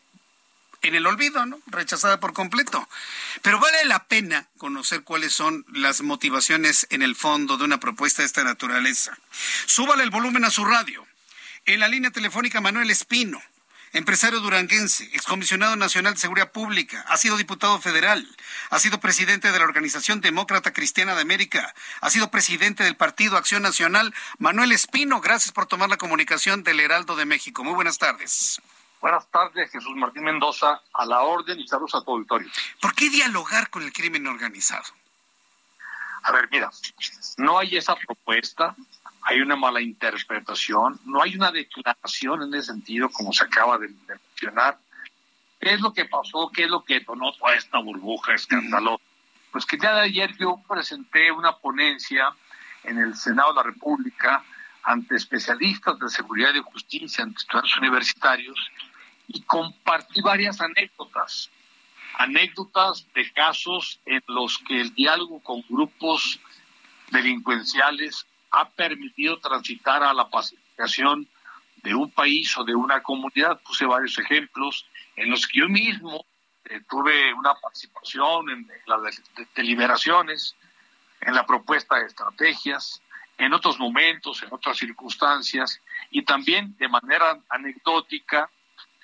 [0.82, 1.60] en el olvido, ¿no?
[1.66, 2.88] Rechazada por completo.
[3.42, 8.22] Pero vale la pena conocer cuáles son las motivaciones en el fondo de una propuesta
[8.22, 9.16] de esta naturaleza.
[9.66, 11.06] Súbale el volumen a su radio.
[11.66, 13.42] En la línea telefónica Manuel Espino,
[13.92, 18.26] empresario duranguense, excomisionado nacional de Seguridad Pública, ha sido diputado federal,
[18.70, 23.36] ha sido presidente de la Organización Demócrata Cristiana de América, ha sido presidente del Partido
[23.36, 24.14] Acción Nacional.
[24.38, 27.62] Manuel Espino, gracias por tomar la comunicación del Heraldo de México.
[27.62, 28.60] Muy buenas tardes.
[29.00, 32.50] Buenas tardes, Jesús Martín Mendoza, a la orden y saludos a tu auditorio.
[32.82, 34.84] ¿Por qué dialogar con el crimen organizado?
[36.22, 36.70] A ver, mira,
[37.38, 38.76] no hay esa propuesta,
[39.22, 43.88] hay una mala interpretación, no hay una declaración en ese sentido, como se acaba de,
[43.88, 44.78] mencionar.
[45.58, 46.50] ¿Qué es lo que pasó?
[46.54, 49.02] ¿Qué es lo que detonó toda esta burbuja escandalosa?
[49.50, 52.34] Pues que ya de ayer yo presenté una ponencia
[52.84, 54.44] en el Senado de la República
[54.82, 58.70] ante especialistas de seguridad y justicia, ante estudiantes universitarios,
[59.32, 61.50] y compartí varias anécdotas,
[62.18, 66.40] anécdotas de casos en los que el diálogo con grupos
[67.10, 71.28] delincuenciales ha permitido transitar a la pacificación
[71.82, 73.60] de un país o de una comunidad.
[73.60, 76.26] Puse varios ejemplos en los que yo mismo
[76.64, 79.22] eh, tuve una participación en, las
[79.54, 80.56] deliberaciones,
[81.20, 83.00] en la propuesta de estrategias,
[83.38, 88.50] en otros momentos, en otras circunstancias, y también de manera anecdótica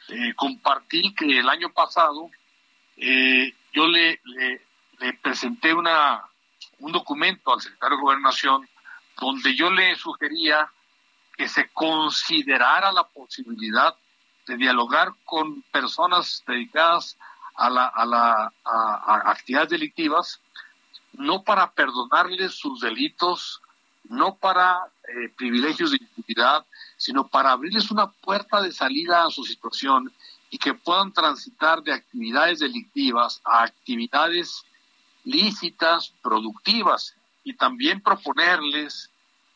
[0.09, 2.31] eh, compartí que el año pasado
[2.97, 4.21] eh, yo le,
[5.23, 6.23] presenté una,
[6.79, 8.69] un documento al secretario de Gobernación
[9.21, 10.71] donde yo le sugería
[11.37, 13.95] que se considerara la posibilidad
[14.47, 17.19] de dialogar con personas dedicadas
[17.57, 20.41] a, la, a, la, a actividades delictivas,
[21.13, 23.61] no para perdonarles sus delitos,
[24.09, 24.79] no para
[25.09, 26.65] eh, privilegios de impunidad,
[26.97, 30.13] sino para abrirles una puerta de salida a su situación
[30.51, 34.65] y que puedan transitar de actividades delictivas a actividades
[35.25, 39.11] lícitas, productivas, y también proponerles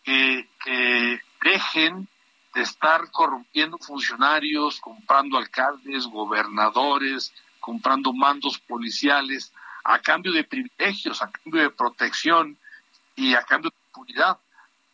[0.05, 2.09] que, que dejen
[2.55, 9.53] de estar corrompiendo funcionarios, comprando alcaldes, gobernadores, comprando mandos policiales
[9.85, 12.57] a cambio de privilegios, a cambio de protección
[13.17, 14.39] y a cambio de impunidad,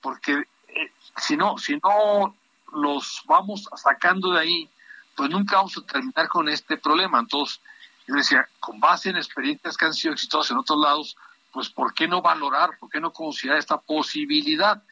[0.01, 0.33] porque
[0.69, 2.35] eh, si no, si no
[2.73, 4.71] los vamos sacando de ahí,
[5.15, 7.19] pues nunca vamos a terminar con este problema.
[7.19, 7.61] Entonces,
[8.07, 11.17] yo decía, con base en experiencias que han sido exitosas en otros lados,
[11.53, 14.83] pues ¿por qué no valorar, por qué no considerar esta posibilidad?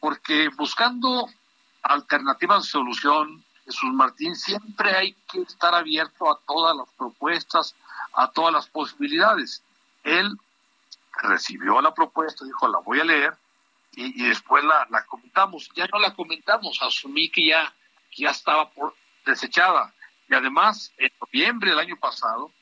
[0.00, 1.28] Porque buscando
[1.82, 7.74] alternativas de solución, Jesús Martín, siempre hay que estar abierto a todas las propuestas,
[8.14, 9.62] a todas las posibilidades.
[10.04, 10.38] Él
[11.22, 13.36] recibió la propuesta, dijo, la voy a leer,
[13.96, 15.70] y, después la, comentamos.
[15.74, 17.72] Ya no la comentamos, asumí que ya,
[18.16, 19.92] ya estaba por, desechada.
[20.28, 22.52] Y además, en noviembre del año pasado,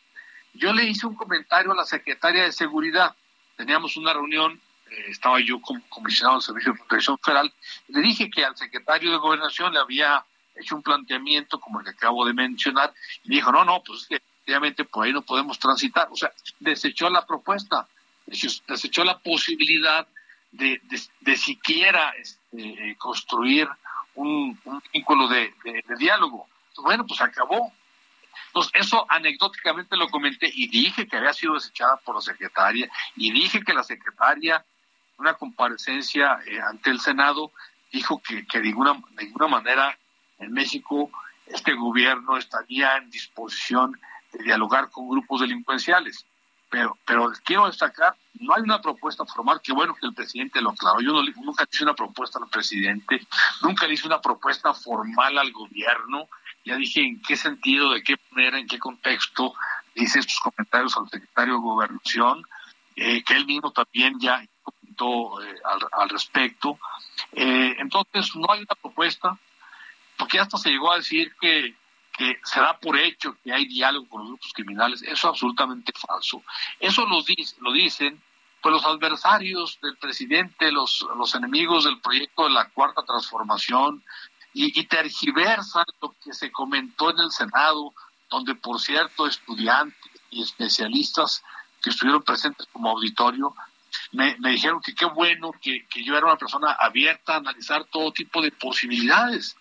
[0.55, 3.14] yo le hice un comentario a la secretaria de Seguridad.
[3.57, 4.61] Teníamos una reunión,
[4.91, 7.53] eh, estaba yo como comisionado del Servicio de Protección Federal,
[7.89, 10.24] le dije que al secretario de Gobernación le había
[10.57, 12.93] hecho un planteamiento como el que acabo de mencionar,
[13.24, 16.09] y dijo, no, no, pues efectivamente por ahí no podemos transitar.
[16.11, 17.87] O sea, desechó la propuesta,
[18.26, 20.07] desechó la posibilidad
[20.53, 20.81] de,
[21.21, 23.69] de, siquiera este, eh, construir
[24.15, 24.59] un,
[24.93, 25.53] vínculo de,
[25.99, 26.47] diálogo.
[26.77, 27.73] Bueno, pues acabó.
[28.49, 33.33] Entonces, eso anecdóticamente lo comenté y dije que había sido desechada por la secretaria y
[33.33, 34.65] dije que la secretaria,
[35.19, 37.51] una comparecencia eh, ante el Senado,
[37.91, 39.99] dijo que, que de, ninguna, de ninguna manera
[40.39, 41.11] en México
[41.47, 43.99] este gobierno estaría en disposición
[44.33, 46.27] de dialogar con grupos delincuenciales.
[46.73, 50.70] Pero, pero quiero destacar, no hay una propuesta formal, que bueno que el presidente lo
[50.70, 51.03] aclaró.
[51.03, 51.12] Yo
[51.43, 53.20] nunca hice una propuesta al presidente,
[53.61, 56.31] nunca le hice una propuesta formal al gobierno.
[56.64, 59.53] Ya dije en qué sentido, de qué manera, en qué contexto
[59.95, 62.43] hice estos comentarios al secretario de Gobernación,
[62.97, 65.55] eh, que él mismo también ya comentó eh,
[65.93, 66.79] al, respecto.
[67.33, 69.39] Eh, entonces, no hay una propuesta,
[70.16, 71.75] porque hasta se llegó a decir que
[72.17, 75.93] que se da por hecho que hay diálogo con los grupos criminales, eso es absolutamente
[75.95, 76.43] falso.
[76.79, 77.23] Eso lo,
[77.61, 78.21] lo dicen
[78.61, 84.05] pues los adversarios del presidente, los, los enemigos del proyecto de la cuarta transformación,
[84.55, 87.93] y, y tergiversan lo que se comentó en el Senado,
[88.31, 91.43] donde por cierto estudiantes y especialistas
[91.83, 93.55] que estuvieron presentes como auditorio
[94.13, 97.85] me, me dijeron que qué bueno que, que yo era una persona abierta a analizar
[97.85, 99.57] todo tipo de posibilidades,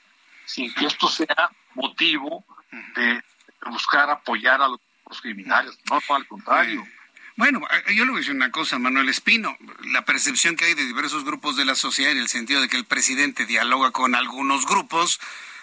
[0.46, 2.46] sin que esto sea motivo
[2.96, 3.24] de
[3.70, 4.80] buscar apoyar a los,
[5.22, 6.88] criminales, no, al contrario.
[7.36, 7.62] Bueno,
[7.94, 9.58] yo le voy a decir una cosa, Manuel Espino.
[9.86, 12.78] La percepción que hay de diversos grupos de la sociedad en el sentido de que
[12.78, 15.20] el presidente dialoga con algunos grupos,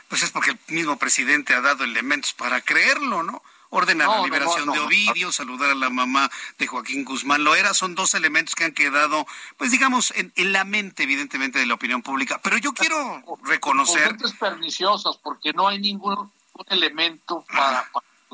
[0.08, 3.42] pues es porque el mismo presidente ha dado elementos para creerlo, ¿no?
[3.70, 8.14] Ordenar la liberación de Ovidio, saludar a la mamá de Joaquín Guzmán Loera, son dos
[8.14, 12.40] elementos que han quedado, pues digamos, en, la mente, evidentemente, de la opinión pública.
[12.42, 14.16] Pero yo quiero reconocer...
[14.38, 16.30] perniciosas, porque no hay ningún
[16.68, 17.88] elemento para,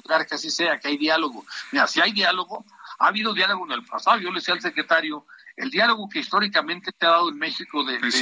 [0.06, 1.44] para que así sea, que hay diálogo.
[1.72, 2.64] Mira, si hay diálogo,
[2.98, 4.18] ha habido diálogo en el pasado.
[4.18, 5.26] Yo le decía al secretario,
[5.56, 8.20] el diálogo que históricamente se ha dado en México de, pues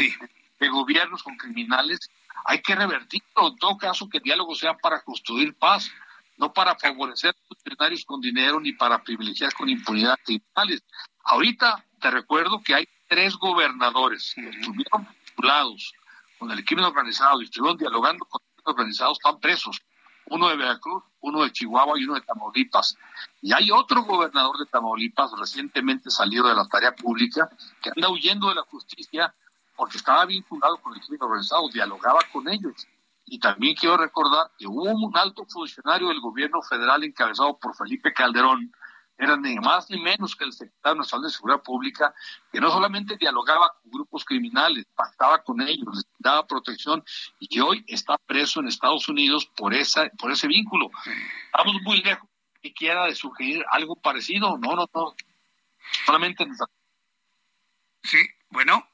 [0.61, 2.11] de gobiernos con criminales,
[2.45, 3.49] hay que revertirlo.
[3.49, 5.91] En todo caso, que el diálogo sea para construir paz
[6.37, 10.83] no para favorecer a los funcionarios con dinero ni para privilegiar con impunidad criminales.
[11.25, 15.93] Ahorita te recuerdo que hay tres gobernadores que estuvieron vinculados
[16.39, 19.81] con el crimen organizado y estuvieron dialogando con el crimen organizado, están presos.
[20.27, 22.97] Uno de Veracruz, uno de Chihuahua y uno de Tamaulipas.
[23.41, 27.51] Y hay otro gobernador de Tamaulipas recientemente salido de la tarea pública
[27.83, 29.35] que anda huyendo de la justicia
[29.77, 32.87] porque estaba vinculado con el crimen organizado, dialogaba con ellos
[33.25, 38.13] y también quiero recordar que hubo un alto funcionario del gobierno federal encabezado por Felipe
[38.13, 38.73] Calderón,
[39.19, 42.15] era ni más ni menos que el secretario nacional de Seguridad Pública,
[42.51, 47.05] que no solamente dialogaba con grupos criminales, pactaba con ellos, les daba protección,
[47.39, 50.91] y hoy está preso en Estados Unidos por, esa, por ese vínculo.
[51.47, 52.29] Estamos muy lejos
[52.61, 54.57] que quiera de sugerir algo parecido.
[54.59, 55.15] No, no, no.
[56.07, 56.47] Solamente.
[58.03, 58.19] Sí,
[58.51, 58.85] bueno,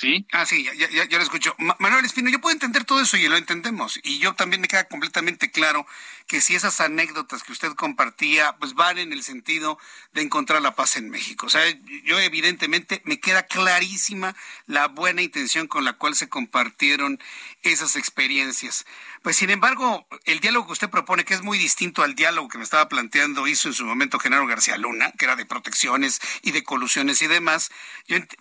[0.00, 0.26] ¿Sí?
[0.32, 1.54] Ah, sí, ya, ya, ya lo escucho.
[1.78, 4.00] Manuel Espino, yo puedo entender todo eso y lo entendemos.
[4.02, 5.86] Y yo también me queda completamente claro
[6.26, 9.78] que si esas anécdotas que usted compartía, pues van en el sentido
[10.14, 11.44] de encontrar la paz en México.
[11.44, 11.62] O sea,
[12.04, 14.34] yo evidentemente me queda clarísima
[14.66, 17.20] la buena intención con la cual se compartieron
[17.60, 18.86] esas experiencias.
[19.22, 22.56] Pues sin embargo, el diálogo que usted propone, que es muy distinto al diálogo que
[22.56, 26.52] me estaba planteando, hizo en su momento Genaro García Luna, que era de protecciones y
[26.52, 27.70] de colusiones y demás,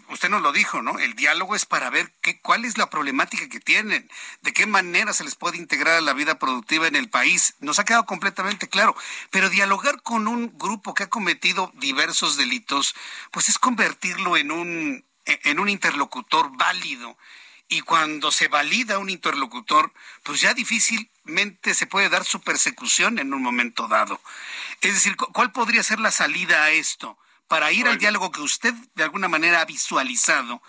[0.07, 0.97] usted nos lo dijo, ¿no?
[0.97, 4.09] El diálogo es para ver qué, cuál es la problemática que tienen,
[4.41, 7.55] de qué manera se les puede integrar a la vida productiva en el país.
[7.59, 8.95] Nos ha quedado completamente claro.
[9.31, 12.95] Pero dialogar con un grupo que ha cometido diversos delitos,
[13.31, 17.17] pues es convertirlo en un, en un interlocutor válido
[17.69, 19.93] y cuando se valida un interlocutor,
[20.23, 24.19] pues ya difícilmente se puede dar su persecución en un momento dado.
[24.81, 27.17] Es decir, ¿cuál podría ser la salida a esto?
[27.47, 30.61] Para ir al diálogo que usted de alguna manera ha visualizado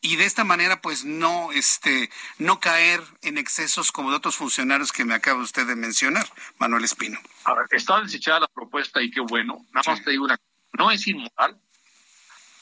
[0.00, 4.92] y de esta manera pues no este no caer en excesos como de otros funcionarios
[4.92, 6.28] que me acaba usted de mencionar,
[6.58, 7.20] Manuel Espino.
[7.44, 9.64] A ver, está desechada la propuesta y qué bueno.
[9.72, 10.38] Nada más te digo una
[10.72, 11.60] no es inmoral.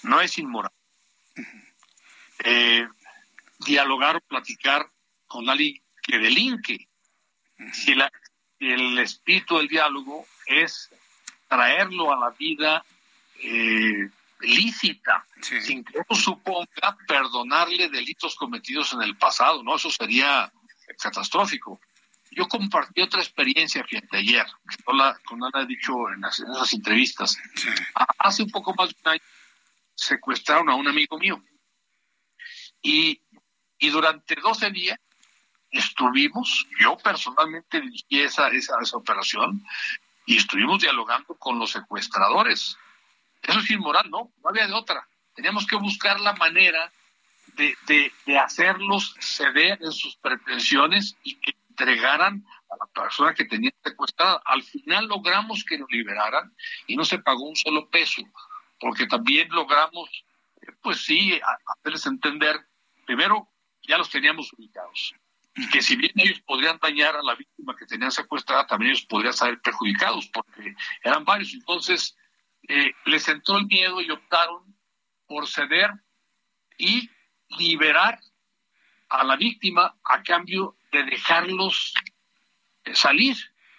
[0.03, 0.72] No es inmoral.
[2.44, 2.86] eh,
[3.59, 4.91] dialogar o platicar
[5.27, 6.89] con alguien que delinque.
[7.73, 8.11] Si, la,
[8.59, 10.91] el espíritu del diálogo es
[11.49, 12.85] traerlo a la vida
[13.43, 19.77] eh, lícita, sin que eso suponga perdonarle delitos cometidos en el pasado, ¿no?
[19.77, 20.53] Eso sería
[20.99, 21.81] catastrófico.
[22.31, 27.39] Yo compartí otra experiencia, fíjate, ayer, que no la, he dicho en, esas entrevistas.
[28.19, 29.23] Hace un poco más de un año
[29.95, 31.43] secuestraron a un amigo mío.
[32.83, 33.23] Y
[33.79, 34.99] y durante 12 días
[35.70, 39.62] estuvimos, yo personalmente dirigí esa, esa, operación
[40.24, 42.79] y estuvimos dialogando con los secuestradores.
[43.43, 44.33] Eso es inmoral, ¿no?
[44.43, 45.07] No había de otra.
[45.35, 46.91] Teníamos que buscar la manera
[47.55, 53.45] de, de, de hacerlos ceder en sus pretensiones y que entregaran a la persona que
[53.45, 54.41] tenía secuestrada.
[54.45, 56.55] Al final logramos que lo liberaran
[56.87, 58.22] y no se pagó un solo peso,
[58.81, 60.24] porque también logramos,
[60.83, 62.66] pues sí, hacerles entender,
[63.05, 63.49] primero,
[63.87, 65.14] ya los teníamos ubicados.
[65.55, 69.07] Y que si bien ellos podrían dañar a la víctima que tenían secuestrada, también ellos
[69.07, 71.55] podrían ser perjudicados, porque eran varios.
[71.55, 72.14] Entonces,
[72.68, 74.76] eh, les entró el miedo y optaron
[75.26, 75.91] por ceder
[76.76, 77.09] y
[77.59, 78.20] liberar
[79.09, 81.95] a la víctima a cambio de dejarlos
[82.84, 83.37] eh, salir.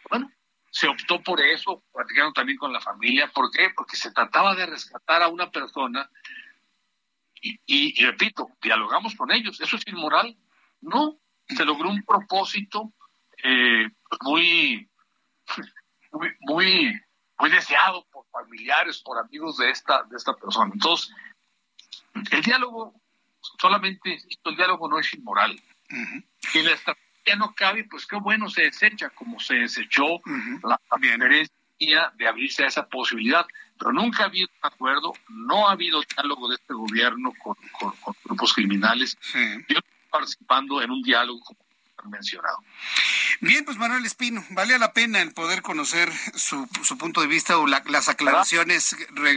[0.10, 0.32] Bueno,
[0.72, 3.32] se optó por eso, platicando también con la familia.
[3.34, 3.70] ¿Por qué?
[3.76, 6.10] Porque se trataba de rescatar a una persona
[7.42, 9.60] y, repito, dialogamos con ellos.
[9.62, 10.36] ¿Eso es inmoral?
[10.82, 11.18] No,
[11.48, 12.94] se logró un propósito
[13.44, 13.88] eh,
[14.22, 14.90] muy,
[16.42, 17.02] muy,
[17.40, 20.72] muy, deseado por familiares, por amigos de esta, de esta persona.
[20.74, 21.14] Entonces,
[22.32, 22.94] el diálogo,
[23.60, 25.60] solamente, el diálogo no es inmoral.
[26.40, 30.20] Si la estrategia no cabe, pues qué bueno se desecha, como se desechó
[30.64, 31.54] la diferencia
[32.16, 33.46] de abrirse a esa posibilidad
[33.78, 37.56] pero nunca ha habido un acuerdo, no ha habido diálogo de este gobierno con,
[38.24, 39.18] grupos criminales.
[39.34, 41.68] Yo estoy participando en un diálogo como
[42.10, 42.64] mencionado.
[43.42, 47.58] Bien, pues Manuel Espino, vale la pena el poder conocer su, su punto de vista
[47.58, 48.96] o las aclaraciones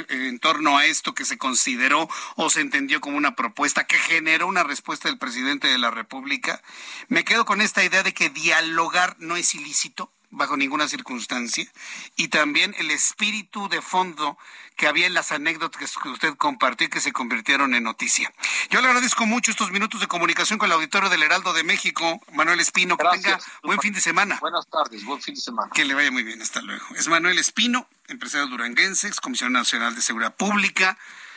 [0.08, 4.46] en torno a esto que se consideró o se entendió como una propuesta que generó
[4.46, 6.62] una respuesta del presidente de la República.
[7.08, 11.70] Me quedo con esta idea de que dialogar no es ilícito bajo ninguna circunstancia,
[12.16, 14.38] y también el espíritu de fondo
[14.76, 18.32] que había en las anécdotas que usted compartió y que se convirtieron en noticia.
[18.70, 22.20] Yo le agradezco mucho estos minutos de comunicación con el auditorio del Heraldo de México,
[22.32, 22.96] Manuel Espino.
[22.96, 24.38] Que tenga buen fin de semana.
[24.40, 25.70] Buenas tardes, buen fin de semana.
[25.74, 26.86] Que le vaya muy bien, hasta luego.
[26.96, 30.96] Es Manuel Espino, empresario duranguense, ex comisionado nacional de seguridad pública.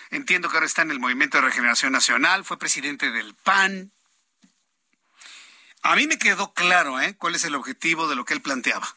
[0.09, 3.91] Entiendo que ahora está en el Movimiento de Regeneración Nacional, fue presidente del PAN,
[5.83, 7.15] a mí me quedó claro ¿eh?
[7.17, 8.87] cuál es el objetivo de lo que él planteaba.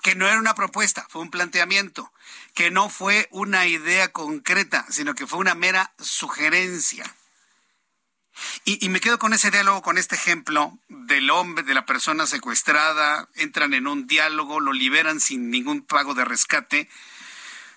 [0.00, 2.10] Que no era una propuesta, fue un planteamiento.
[2.54, 7.14] Que no fue una idea concreta, sino que fue una mera sugerencia.
[8.64, 12.26] Y, y, me quedo con ese diálogo, con este ejemplo del hombre, de la persona
[12.26, 16.88] secuestrada, entran en un diálogo, lo liberan sin ningún pago de rescate.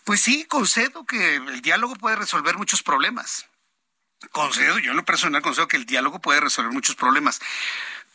[0.05, 3.47] Pues sí, concedo que el diálogo puede resolver muchos problemas.
[4.31, 7.41] Concedo, yo en lo personal concedo que el diálogo puede resolver muchos problemas.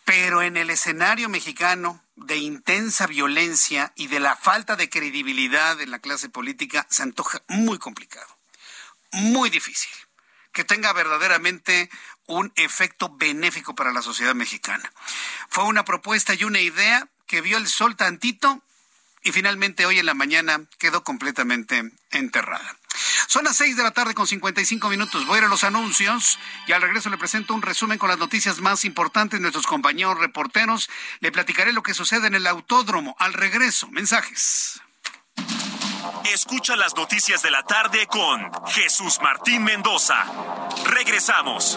[0.08, 5.90] Pero en el escenario mexicano de intensa violencia y de la falta de credibilidad en
[5.90, 8.38] la clase política se antoja muy complicado,
[9.12, 9.92] muy difícil,
[10.50, 11.90] que tenga verdaderamente
[12.24, 14.90] un efecto benéfico para la sociedad mexicana.
[15.50, 18.62] Fue una propuesta y una idea que vio el sol tantito
[19.22, 22.76] y finalmente hoy en la mañana quedó completamente enterrada.
[23.26, 25.26] Son las seis de la tarde con 55 minutos.
[25.26, 28.18] Voy a ir a los anuncios y al regreso le presento un resumen con las
[28.18, 30.88] noticias más importantes de nuestros compañeros reporteros.
[31.20, 33.16] Le platicaré lo que sucede en el autódromo.
[33.18, 34.80] Al regreso, mensajes.
[36.32, 40.24] Escucha las noticias de la tarde con Jesús Martín Mendoza.
[40.84, 41.76] Regresamos.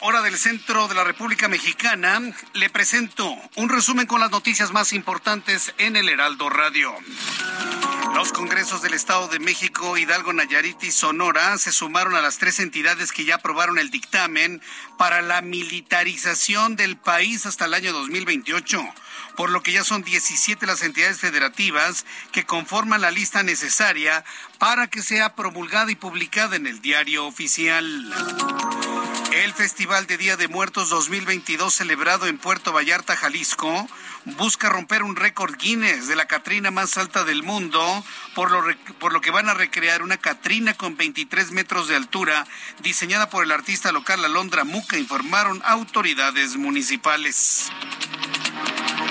[0.00, 2.20] Hora del centro de la República Mexicana,
[2.54, 6.94] le presento un resumen con las noticias más importantes en el Heraldo Radio.
[8.14, 12.60] Los congresos del Estado de México, Hidalgo, Nayarit y Sonora se sumaron a las tres
[12.60, 14.62] entidades que ya aprobaron el dictamen
[14.96, 18.82] para la militarización del país hasta el año 2028,
[19.36, 24.24] por lo que ya son 17 las entidades federativas que conforman la lista necesaria
[24.58, 28.12] para que sea promulgada y publicada en el diario oficial.
[29.44, 33.86] El Festival de Día de Muertos 2022 celebrado en Puerto Vallarta, Jalisco,
[34.24, 38.02] busca romper un récord Guinness de la Catrina más alta del mundo,
[38.34, 38.64] por lo,
[38.98, 42.46] por lo que van a recrear una Catrina con 23 metros de altura,
[42.82, 47.70] diseñada por el artista local Alondra Muca, informaron autoridades municipales.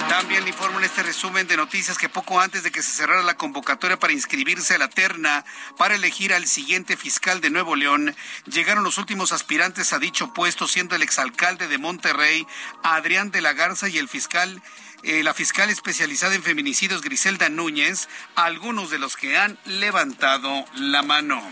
[0.09, 3.37] También informo en este resumen de noticias que poco antes de que se cerrara la
[3.37, 5.43] convocatoria para inscribirse a la terna
[5.77, 10.67] para elegir al siguiente fiscal de Nuevo León, llegaron los últimos aspirantes a dicho puesto,
[10.67, 12.45] siendo el exalcalde de Monterrey,
[12.83, 14.61] Adrián de la Garza, y el fiscal
[15.03, 21.03] eh, la fiscal especializada en feminicidios Griselda Núñez, algunos de los que han levantado la
[21.03, 21.43] mano.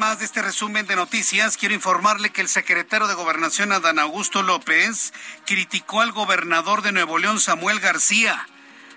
[0.00, 4.42] Más de este resumen de noticias, quiero informarle que el secretario de Gobernación, Adán Augusto
[4.42, 5.12] López,
[5.44, 8.48] criticó al gobernador de Nuevo León, Samuel García.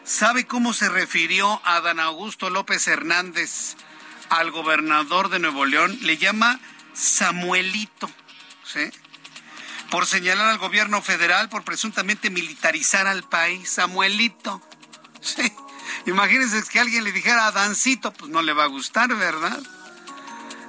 [0.05, 3.75] ¿Sabe cómo se refirió a Adán Augusto López Hernández
[4.29, 5.97] al gobernador de Nuevo León?
[6.03, 6.61] Le llama
[6.93, 8.09] Samuelito,
[8.63, 8.89] ¿sí?
[9.91, 13.69] Por señalar al gobierno federal por presuntamente militarizar al país.
[13.69, 14.61] Samuelito,
[15.21, 15.51] ¿sí?
[16.05, 19.61] Imagínense que alguien le dijera a Dancito, pues no le va a gustar, ¿verdad?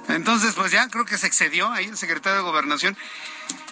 [0.09, 2.97] Entonces, pues ya creo que se excedió ahí el secretario de Gobernación,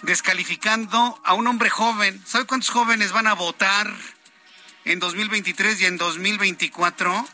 [0.02, 2.20] descalificando a un hombre joven.
[2.26, 3.92] ¿Sabe cuántos jóvenes van a votar
[4.84, 7.26] en 2023 y en 2024?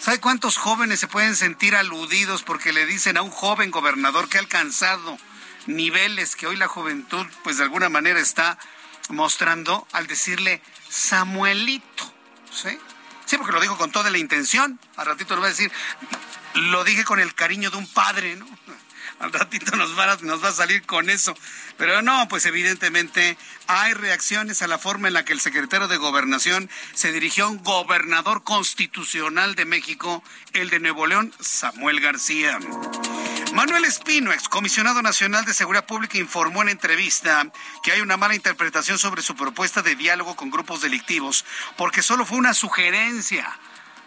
[0.00, 4.36] ¿Sabe cuántos jóvenes se pueden sentir aludidos porque le dicen a un joven gobernador que
[4.36, 5.16] ha alcanzado
[5.66, 8.58] niveles que hoy la juventud, pues de alguna manera está
[9.08, 10.60] mostrando al decirle
[10.90, 12.12] Samuelito?
[12.52, 12.78] ¿Sí?
[13.24, 14.78] Sí, porque lo dijo con toda la intención.
[14.96, 15.72] A ratito le voy a decir,
[16.54, 18.46] lo dije con el cariño de un padre, ¿no?
[19.20, 21.34] Al ratito nos va, a, nos va a salir con eso.
[21.76, 23.36] Pero no, pues evidentemente
[23.66, 27.48] hay reacciones a la forma en la que el secretario de Gobernación se dirigió a
[27.48, 32.58] un gobernador constitucional de México, el de Nuevo León, Samuel García.
[33.54, 37.46] Manuel Espino, excomisionado nacional de Seguridad Pública, informó en entrevista
[37.84, 41.44] que hay una mala interpretación sobre su propuesta de diálogo con grupos delictivos,
[41.76, 43.48] porque solo fue una sugerencia.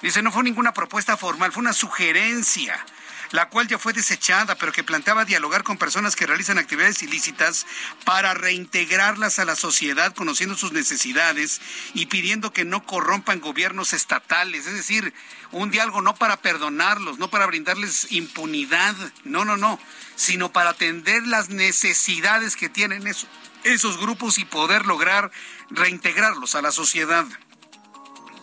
[0.01, 2.83] Dice, no fue ninguna propuesta formal, fue una sugerencia
[3.31, 7.65] la cual ya fue desechada, pero que planteaba dialogar con personas que realizan actividades ilícitas
[8.05, 11.61] para reintegrarlas a la sociedad, conociendo sus necesidades
[11.93, 14.67] y pidiendo que no corrompan gobiernos estatales.
[14.67, 15.13] Es decir,
[15.51, 19.79] un diálogo no para perdonarlos, no para brindarles impunidad, no, no, no,
[20.15, 23.27] sino para atender las necesidades que tienen esos,
[23.63, 25.31] esos grupos y poder lograr
[25.69, 27.25] reintegrarlos a la sociedad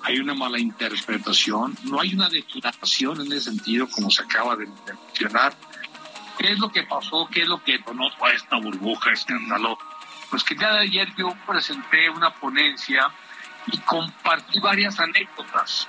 [0.04, 4.66] hay una mala interpretación, no hay una declaración en ese sentido como se acaba de,
[4.66, 5.54] mencionar.
[6.38, 7.26] ¿Qué es lo que pasó?
[7.32, 9.78] ¿Qué es lo que conozco a esta burbuja escándalo?
[10.28, 13.10] Pues que el día de ayer yo presenté una ponencia
[13.66, 15.88] y compartí varias anécdotas,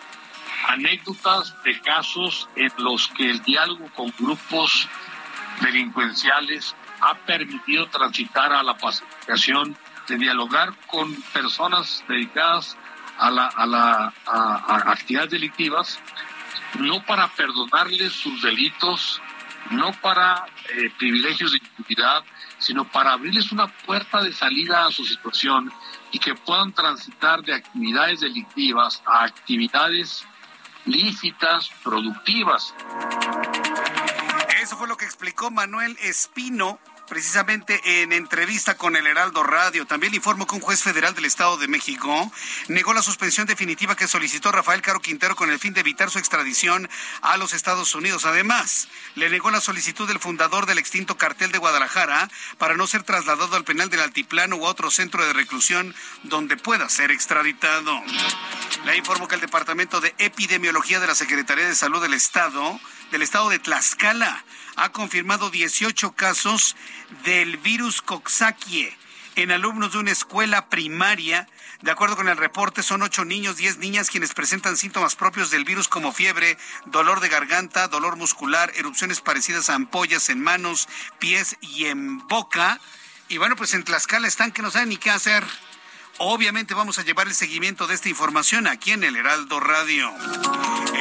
[0.69, 4.87] anécdotas de casos en los que el diálogo con grupos
[5.59, 9.75] delincuenciales ha permitido transitar a la pacificación,
[10.07, 12.77] de dialogar con personas dedicadas
[13.17, 15.99] a, la, a, la, a, actividades delictivas,
[16.79, 19.21] no para perdonarles sus delitos,
[19.71, 22.23] no para eh, privilegios de impunidad,
[22.59, 25.71] sino para abrirles una puerta de salida a su situación
[26.11, 30.25] y que puedan transitar de actividades delictivas a actividades
[30.85, 32.73] lícitas, productivas.
[34.61, 39.85] Eso fue lo que explicó Manuel Espino, precisamente en entrevista con el Heraldo Radio.
[39.85, 42.31] También informó que un juez federal del Estado de México
[42.67, 46.19] negó la suspensión definitiva que solicitó Rafael Caro Quintero con el fin de evitar su
[46.19, 46.89] extradición
[47.21, 48.25] a los Estados Unidos.
[48.25, 53.03] Además, le negó la solicitud del fundador del extinto cartel de Guadalajara para no ser
[53.03, 58.01] trasladado al penal del Altiplano u otro centro de reclusión donde pueda ser extraditado.
[58.85, 62.79] Le informó que el Departamento de Epidemiología de la Secretaría de Salud del Estado,
[63.11, 64.43] del Estado de Tlaxcala,
[64.75, 66.75] ha confirmado 18 casos
[67.23, 68.95] del virus Coxsackie
[69.35, 71.47] en alumnos de una escuela primaria.
[71.81, 75.65] De acuerdo con el reporte, son ocho niños, diez niñas quienes presentan síntomas propios del
[75.65, 80.87] virus como fiebre, dolor de garganta, dolor muscular, erupciones parecidas a ampollas en manos,
[81.19, 82.79] pies y en boca.
[83.27, 85.43] Y bueno, pues en Tlaxcala están que no saben ni qué hacer.
[86.17, 90.09] Obviamente vamos a llevar el seguimiento de esta información aquí en el Heraldo Radio.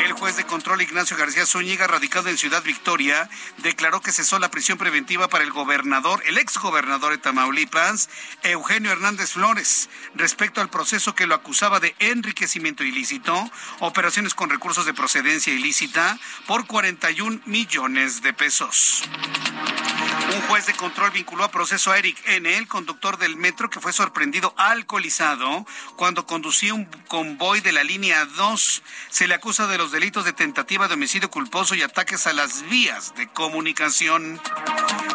[0.04, 4.50] El juez de control Ignacio García Zúñiga, radicado en Ciudad Victoria, declaró que cesó la
[4.50, 8.10] prisión preventiva para el gobernador, el ex gobernador de Tamaulipas,
[8.42, 13.48] Eugenio Hernández Flores, respecto al proceso que lo acusaba de enriquecimiento ilícito,
[13.78, 19.02] operaciones con recursos de procedencia ilícita por 41 millones de pesos.
[20.34, 23.80] Un juez de control vinculó a proceso a Eric N., el conductor del metro que
[23.80, 25.03] fue sorprendido alcoholizado
[25.96, 28.82] cuando conducía un convoy de la línea 2.
[29.10, 32.62] Se le acusa de los delitos de tentativa de homicidio culposo y ataques a las
[32.70, 34.40] vías de comunicación.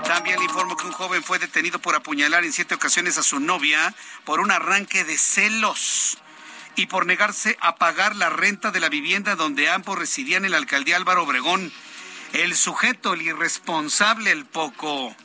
[0.05, 3.39] También le informo que un joven fue detenido por apuñalar en siete ocasiones a su
[3.39, 6.19] novia por un arranque de celos
[6.75, 10.57] y por negarse a pagar la renta de la vivienda donde ambos residían en la
[10.57, 11.73] alcaldía Álvaro Obregón.
[12.33, 15.15] El sujeto, el irresponsable, el poco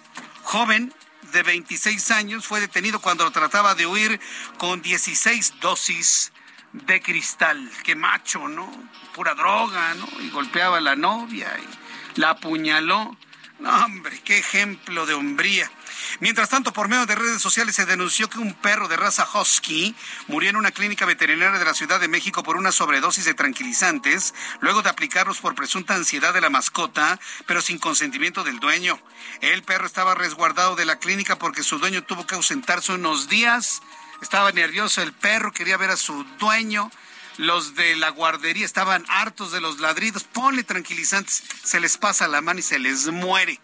[0.42, 0.94] joven
[1.34, 4.20] de 26 años, fue detenido cuando trataba de huir
[4.56, 6.32] con 16 dosis
[6.72, 7.70] de cristal.
[7.82, 8.70] Qué macho, ¿no?
[9.14, 10.08] Pura droga, ¿no?
[10.22, 13.16] Y golpeaba a la novia y la apuñaló.
[13.60, 15.70] No, hombre, qué ejemplo de hombría.
[16.18, 19.94] Mientras tanto, por medio de redes sociales se denunció que un perro de raza husky
[20.26, 24.34] murió en una clínica veterinaria de la Ciudad de México por una sobredosis de tranquilizantes,
[24.60, 28.98] luego de aplicarlos por presunta ansiedad de la mascota, pero sin consentimiento del dueño.
[29.40, 33.82] El perro estaba resguardado de la clínica porque su dueño tuvo que ausentarse unos días.
[34.20, 36.90] Estaba nervioso el perro, quería ver a su dueño.
[37.36, 40.24] Los de la guardería estaban hartos de los ladridos.
[40.24, 43.60] Ponle tranquilizantes, se les pasa la mano y se les muere.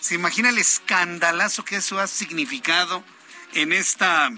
[0.00, 3.02] ¿Se imagina el escandalazo que eso ha significado
[3.54, 4.30] en esta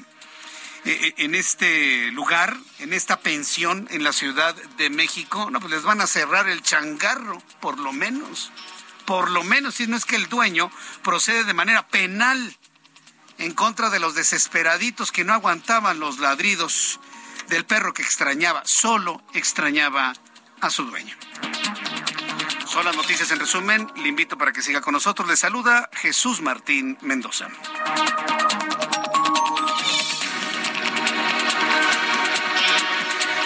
[0.84, 5.50] e, e, en este lugar, en esta pensión en la Ciudad de México?
[5.50, 8.52] No, pues les van a cerrar el changarro, por lo menos.
[9.07, 10.70] Por lo menos, si no es que el dueño
[11.02, 12.57] procede de manera penal
[13.38, 17.00] en contra de los desesperaditos que no aguantaban los ladridos
[17.49, 20.12] del perro que extrañaba, solo extrañaba
[20.61, 21.16] a su dueño.
[22.66, 23.88] Son las noticias en resumen.
[23.97, 25.28] Le invito para que siga con nosotros.
[25.28, 27.49] Le saluda Jesús Martín Mendoza.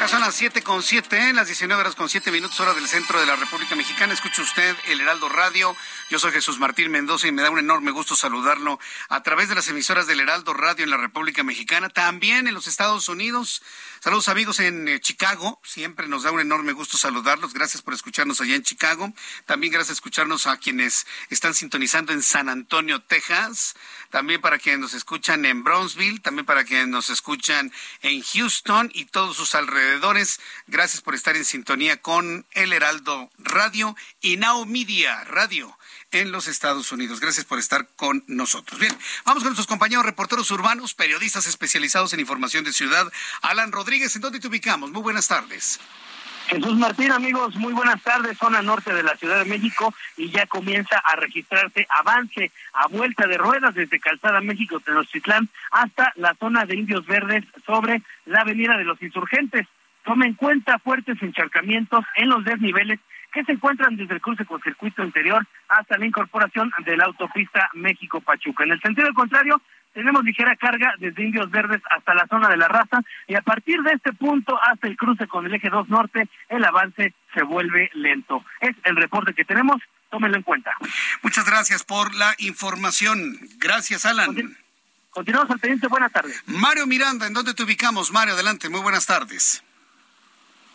[0.08, 3.26] Son las 7 con 7, las 19 horas con 7 minutos hora del centro de
[3.26, 4.14] la República Mexicana.
[4.14, 5.76] Escuche usted el Heraldo Radio
[6.08, 8.80] Yo soy Jesús Martín Mendoza y me da un enorme gusto saludarlo
[9.10, 12.66] a través de las emisoras del Heraldo Radio en la República Mexicana, también en los
[12.66, 13.62] Estados Unidos.
[14.00, 17.52] Saludos amigos en eh, Chicago, siempre nos da un enorme gusto saludarlos.
[17.52, 19.12] Gracias por escucharnos allá en Chicago.
[19.44, 23.74] También gracias escucharnos a quienes están sintonizando en San Antonio, Texas.
[24.10, 29.04] También para quienes nos escuchan en Brownsville, también para quienes nos escuchan en Houston y
[29.06, 30.40] todos sus alrededores.
[30.66, 35.76] Gracias por estar en sintonía con el Heraldo Radio y Now Media Radio
[36.10, 37.20] en los Estados Unidos.
[37.20, 38.80] Gracias por estar con nosotros.
[38.80, 43.12] Bien, vamos con nuestros compañeros reporteros urbanos, periodistas especializados en información de ciudad.
[43.42, 44.90] Alan Rodríguez, ¿en dónde te ubicamos?
[44.90, 45.78] Muy buenas tardes.
[46.48, 50.46] Jesús Martín, amigos, muy buenas tardes, zona norte de la Ciudad de México y ya
[50.46, 56.64] comienza a registrarse avance a vuelta de ruedas desde Calzada México Tenochtitlán hasta la zona
[56.64, 59.66] de Indios Verdes sobre la Avenida de los Insurgentes.
[60.04, 62.98] Tome en cuenta fuertes encharcamientos en los desniveles
[63.32, 67.70] que se encuentran desde el cruce con circuito interior hasta la incorporación de la autopista
[67.74, 68.64] México-Pachuca.
[68.64, 69.60] En el sentido contrario,
[69.92, 73.80] tenemos ligera carga desde Indios Verdes hasta la zona de la raza y a partir
[73.82, 77.90] de este punto hasta el cruce con el eje 2 norte, el avance se vuelve
[77.94, 78.44] lento.
[78.60, 80.72] Es el reporte que tenemos, tómenlo en cuenta.
[81.22, 83.38] Muchas gracias por la información.
[83.58, 84.56] Gracias, Alan.
[85.10, 86.42] Continuamos al pendiente, buenas tardes.
[86.46, 88.12] Mario Miranda, ¿en dónde te ubicamos?
[88.12, 89.64] Mario, adelante, muy buenas tardes.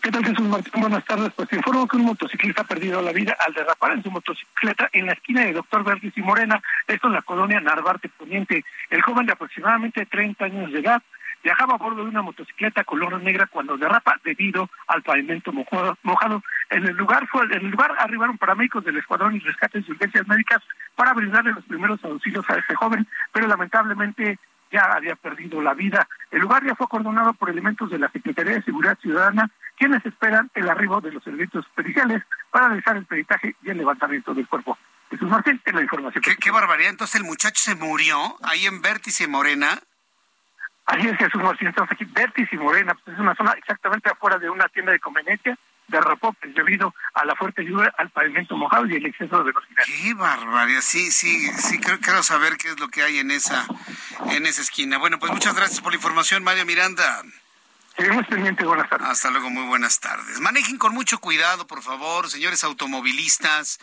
[0.04, 0.82] ¿Qué tal, Jesús Martín?
[0.82, 1.32] Buenas tardes.
[1.34, 4.90] Pues te informo que un motociclista ha perdido la vida al derrapar en su motocicleta
[4.92, 8.66] en la esquina de Doctor Verdes y Morena, esto en la colonia Narvarte Poniente.
[8.90, 11.02] El joven de aproximadamente 30 años de edad
[11.42, 16.44] viajaba a bordo de una motocicleta color negra cuando derrapa debido al pavimento mojado.
[16.70, 20.28] En el lugar fue, en el lugar arribaron paramédicos del Escuadrón y Rescates y Urgencias
[20.28, 20.62] Médicas
[20.98, 24.38] para brindarle los primeros auxilios a ese joven, pero lamentablemente
[24.74, 26.08] ya había perdido la vida.
[26.32, 30.50] El lugar ya fue acordonado por elementos de la Secretaría de Seguridad Ciudadana, quienes esperan
[30.56, 34.78] el arribo de los servicios periciales para realizar el peritaje y el levantamiento del cuerpo.
[35.12, 36.24] Jesús Martín, es la información.
[36.24, 36.90] ¿Qué, barbaridad.
[36.90, 39.80] Entonces el muchacho se murió ahí en Vértice Morena.
[40.88, 44.50] Ahí es Jesús Martín, estamos aquí, Vértice Morena, pues es una zona exactamente afuera de
[44.50, 45.58] una tienda de conveniencia
[45.88, 49.84] derrapó pues, debido a la fuerte lluvia, al pavimento mojado y el exceso de velocidad.
[49.86, 53.66] Qué barbaridad, sí, sí, sí, quiero, saber qué es lo que hay en esa,
[54.30, 54.98] en esa esquina.
[54.98, 57.24] Bueno, pues muchas gracias por la información, Mario Miranda.
[57.96, 59.08] Seguimos pendientes, buenas tardes.
[59.08, 60.40] Hasta luego, muy buenas tardes.
[60.40, 63.80] Manejen con mucho cuidado, por favor, señores automovilistas,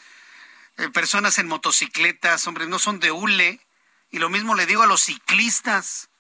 [0.79, 3.61] eh, personas en motocicletas, hombre, no son de hule.
[4.11, 6.11] Y lo mismo le digo a los ciclistas.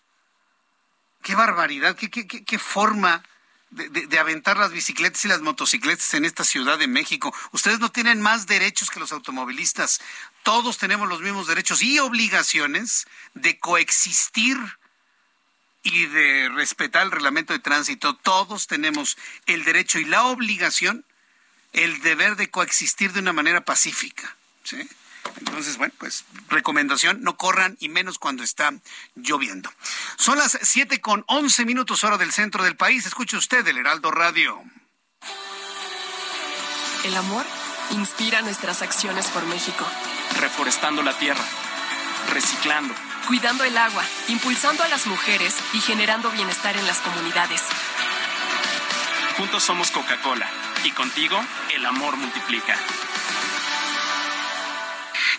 [1.22, 3.24] Qué barbaridad, qué, qué, qué, qué forma
[3.70, 7.34] de, aventar las bicicletas y las motocicletas en esta Ciudad de México.
[7.52, 10.00] Ustedes no tienen más derechos que los automovilistas.
[10.42, 14.58] Todos tenemos los mismos derechos y obligaciones de coexistir
[15.82, 18.16] y de respetar el reglamento de tránsito.
[18.16, 19.16] Todos tenemos
[19.46, 21.04] el derecho y la obligación,
[21.72, 24.36] el deber de coexistir de una manera pacífica.
[24.64, 24.88] ¿sí?
[25.38, 28.72] Entonces, bueno, pues recomendación, no corran y menos cuando está
[29.14, 29.70] lloviendo.
[30.16, 33.06] Son las 7 con 11 minutos hora del centro del país.
[33.06, 34.62] Escuche usted el Heraldo Radio.
[37.04, 37.46] El amor
[37.92, 39.86] inspira nuestras acciones por México.
[40.38, 41.44] Reforestando la tierra,
[42.32, 42.94] reciclando,
[43.26, 47.62] cuidando el agua, impulsando a las mujeres y generando bienestar en las comunidades.
[49.36, 50.50] Juntos somos Coca-Cola
[50.84, 51.40] y contigo
[51.74, 52.76] el amor multiplica.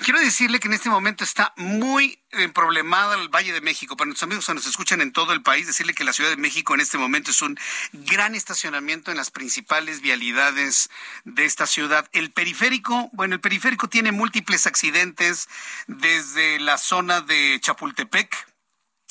[0.03, 3.95] Quiero decirle que en este momento está muy eh, problemada el Valle de México.
[3.95, 6.37] Para nuestros amigos que nos escuchan en todo el país, decirle que la Ciudad de
[6.37, 7.55] México en este momento es un
[7.93, 10.89] gran estacionamiento en las principales vialidades
[11.23, 12.09] de esta ciudad.
[12.13, 15.47] El periférico, bueno, el periférico tiene múltiples accidentes
[15.85, 18.47] desde la zona de Chapultepec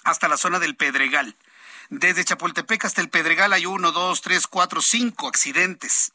[0.03, 1.37] hasta la zona del Pedregal.
[1.89, 6.15] Desde Chapultepec hasta el Pedregal hay uno, dos, tres, cuatro, cinco accidentes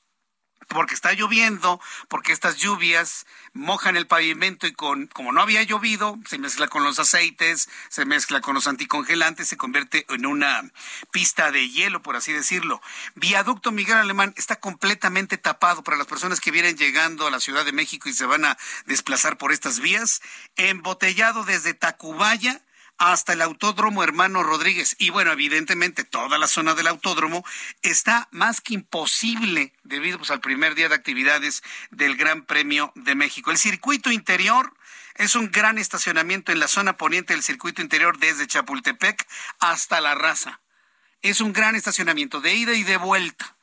[0.68, 6.18] porque está lloviendo, porque estas lluvias mojan el pavimento y con, como no había llovido,
[6.28, 10.64] se mezcla con los aceites, se mezcla con los anticongelantes, se convierte en una
[11.12, 12.82] pista de hielo, por así decirlo.
[13.16, 17.66] Viaducto Miguel Alemán está completamente tapado para las personas que vienen llegando a la Ciudad
[17.66, 20.22] de México y se van a desplazar por estas vías,
[20.56, 22.62] embotellado desde Tacubaya
[22.98, 24.96] hasta el Autódromo Hermano Rodríguez.
[25.00, 27.46] Y bueno, evidentemente toda la zona del autódromo
[27.82, 33.16] está más que imposible debido pues, al primer día de actividades del Gran Premio de
[33.16, 33.52] México.
[33.52, 34.74] El circuito interior
[35.16, 39.26] es un gran estacionamiento en la zona poniente del circuito interior desde Chapultepec
[39.60, 40.62] hasta La Raza.
[41.22, 43.56] Es un gran estacionamiento de ida y de vuelta.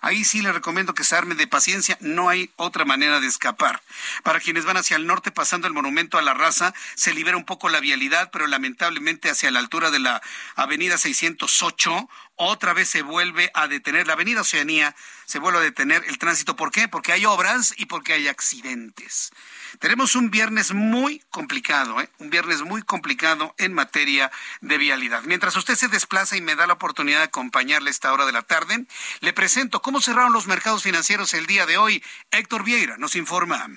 [0.00, 3.82] Ahí sí le recomiendo que se arme de paciencia, no hay otra manera de escapar.
[4.22, 7.44] Para quienes van hacia el norte pasando el monumento a la raza, se libera un
[7.44, 10.22] poco la vialidad, pero lamentablemente hacia la altura de la
[10.56, 12.08] avenida 608
[12.42, 16.56] otra vez se vuelve a detener la avenida Oceanía, se vuelve a detener el tránsito.
[16.56, 16.88] ¿Por qué?
[16.88, 19.30] Porque hay obras y porque hay accidentes.
[19.78, 22.08] Tenemos un viernes muy complicado, ¿eh?
[22.18, 24.30] un viernes muy complicado en materia
[24.62, 25.22] de vialidad.
[25.24, 28.32] Mientras usted se desplaza y me da la oportunidad de acompañarle a esta hora de
[28.32, 28.86] la tarde,
[29.20, 32.02] le presento cómo cerraron los mercados financieros el día de hoy.
[32.30, 33.68] Héctor Vieira nos informa.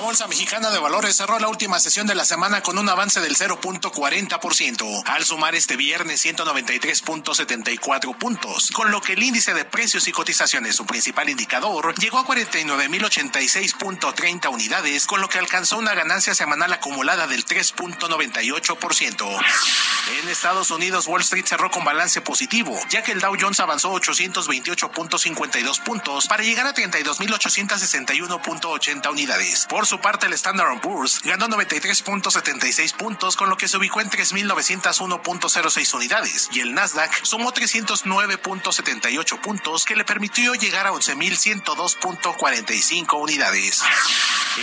[0.00, 3.20] La Bolsa Mexicana de Valores cerró la última sesión de la semana con un avance
[3.20, 10.08] del 0.40%, al sumar este viernes 193.74 puntos, con lo que el índice de precios
[10.08, 16.34] y cotizaciones, su principal indicador, llegó a 49.086.30 unidades, con lo que alcanzó una ganancia
[16.34, 19.38] semanal acumulada del 3.98%.
[20.22, 23.92] En Estados Unidos, Wall Street cerró con balance positivo, ya que el Dow Jones avanzó
[23.92, 29.66] 828.52 puntos para llegar a 32.861.80 unidades.
[29.68, 34.08] Por su parte, el Standard Poor's ganó 93.76 puntos, con lo que se ubicó en
[34.08, 43.82] 3.901.06 unidades, y el Nasdaq sumó 309.78 puntos, que le permitió llegar a 11.102.45 unidades.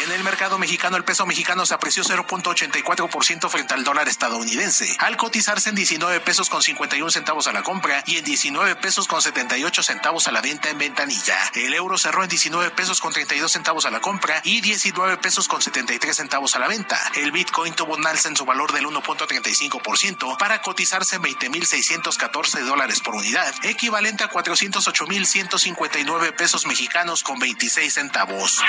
[0.04, 5.18] En el mercado mexicano, el peso mexicano se apreció 0.84% frente al dólar estadounidense, al
[5.18, 9.22] cotizarse en 19 pesos con 51 centavos a la compra y en 19 pesos con
[9.22, 11.38] 78 centavos a la venta en ventanilla.
[11.56, 15.48] El euro cerró en 19 pesos con 32 centavos a la compra y 19 pesos
[15.48, 17.00] con 73 centavos a la venta.
[17.16, 23.02] El Bitcoin tuvo un alza en su valor del 1.35% para cotizarse en 20.614 dólares
[23.02, 28.62] por unidad, equivalente a 408.159 pesos mexicanos con 26 centavos.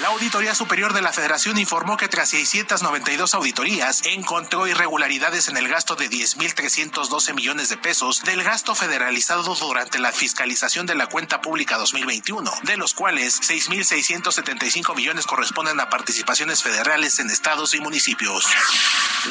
[0.00, 5.66] La Auditoría Superior de la Federación informó que tras 692 auditorías encontró irregularidades en el
[5.68, 11.40] gasto de 10.312 millones de pesos del gasto federalizado durante la fiscalización de la cuenta
[11.40, 18.44] pública 2021, de los cuales 6.675 millones corresponden a participaciones federales en estados y municipios.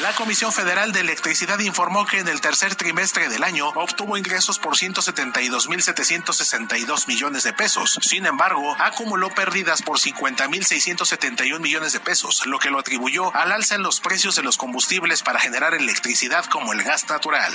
[0.00, 4.60] La Comisión Federal de Electricidad informó que en el tercer trimestre del año obtuvo ingresos
[4.60, 7.98] por 172.762 millones de pesos.
[8.00, 13.74] Sin embargo, acumuló pérdidas por 50.671 millones de pesos, lo que lo atribuyó al alza
[13.74, 17.52] en los precios de los combustibles para generar electricidad como el gas natural.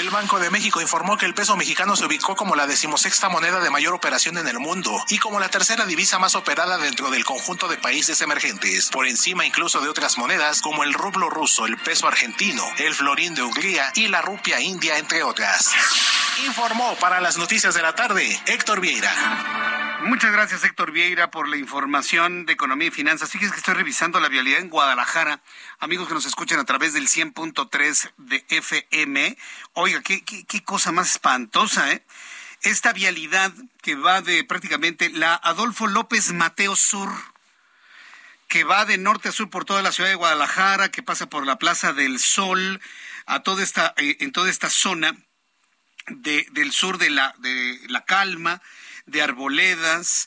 [0.00, 3.60] El Banco de México informó que el peso mexicano se ubicó como la decimosexta moneda
[3.60, 7.24] de mayor operación en el mundo y como la tercera divisa más operada dentro del
[7.24, 11.76] conjunto de países emergentes, por encima incluso de otras monedas como el rublo ruso, el
[11.76, 15.72] peso argentino, el florín de Hungría y la rupia india, entre otras.
[16.44, 20.00] Informó para las noticias de la tarde Héctor Vieira.
[20.02, 23.30] Muchas gracias, Héctor Vieira, por la información de economía y finanzas.
[23.30, 25.40] Fíjense que estoy revisando la vialidad en Guadalajara.
[25.78, 29.38] Amigos que nos escuchan a través del 100.3 de FM.
[29.74, 32.04] Oiga, qué, qué, qué cosa más espantosa, ¿eh?
[32.62, 37.35] Esta vialidad que va de prácticamente la Adolfo López Mateo Sur
[38.48, 41.46] que va de norte a sur por toda la ciudad de Guadalajara, que pasa por
[41.46, 42.80] la Plaza del Sol,
[43.26, 45.16] a toda esta, eh, en toda esta zona
[46.08, 48.62] de, del sur de la, de la Calma,
[49.06, 50.26] de Arboledas,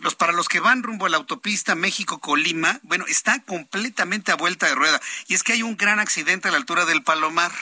[0.00, 4.66] los para los que van rumbo a la autopista México-Colima, bueno, está completamente a vuelta
[4.66, 5.00] de rueda.
[5.26, 7.52] Y es que hay un gran accidente a la altura del Palomar.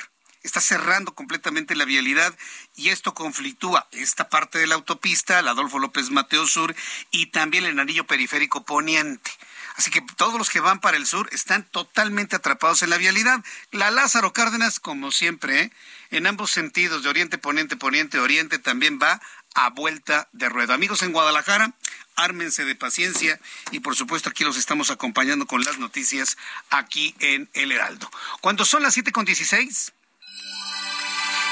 [0.43, 2.37] Está cerrando completamente la vialidad
[2.77, 6.77] y esto conflictúa esta parte de la autopista, la Adolfo López Mateo Sur
[7.11, 9.31] y también el anillo periférico poniente.
[9.77, 13.45] Así que todos los que van para el sur están totalmente atrapados en la vialidad.
[13.73, 15.73] La Lázaro Cárdenas, como siempre, ¿eh?
[16.11, 19.21] en ambos sentidos, de oriente, poniente, poniente, oriente, también va
[19.55, 20.75] a vuelta de ruedo.
[20.75, 21.73] Amigos en Guadalajara,
[22.17, 23.41] ármense de paciencia
[23.73, 26.37] y por supuesto aquí los estamos acompañando con las noticias
[26.71, 28.11] aquí en El Heraldo.
[28.41, 29.93] Cuando son las siete con dieciséis,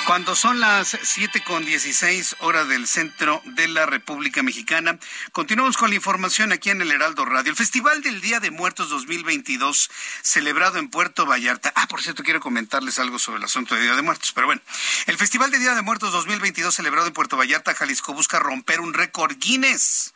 [0.07, 4.99] cuando son las siete con dieciséis horas del centro de la República Mexicana,
[5.33, 7.51] continuamos con la información aquí en el Heraldo Radio.
[7.51, 9.91] El Festival del Día de Muertos 2022,
[10.23, 11.73] celebrado en Puerto Vallarta.
[11.77, 14.63] Ah, por cierto, quiero comentarles algo sobre el asunto de Día de Muertos, pero bueno.
[15.07, 18.95] El Festival del Día de Muertos 2022, celebrado en Puerto Vallarta, Jalisco, busca romper un
[18.95, 20.15] récord Guinness.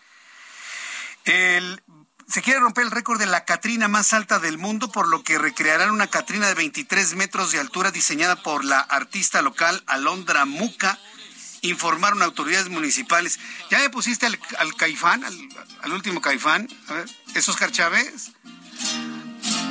[1.25, 1.83] El
[2.29, 5.39] se quiere romper el récord de la Catrina más alta del mundo, por lo que
[5.39, 10.99] recrearán una Catrina de 23 metros de altura diseñada por la artista local Alondra Muca.
[11.63, 13.39] Informaron autoridades municipales.
[13.71, 16.69] ¿Ya me pusiste al, caifán, al, último caifán?
[17.35, 18.33] ¿es Oscar Chávez?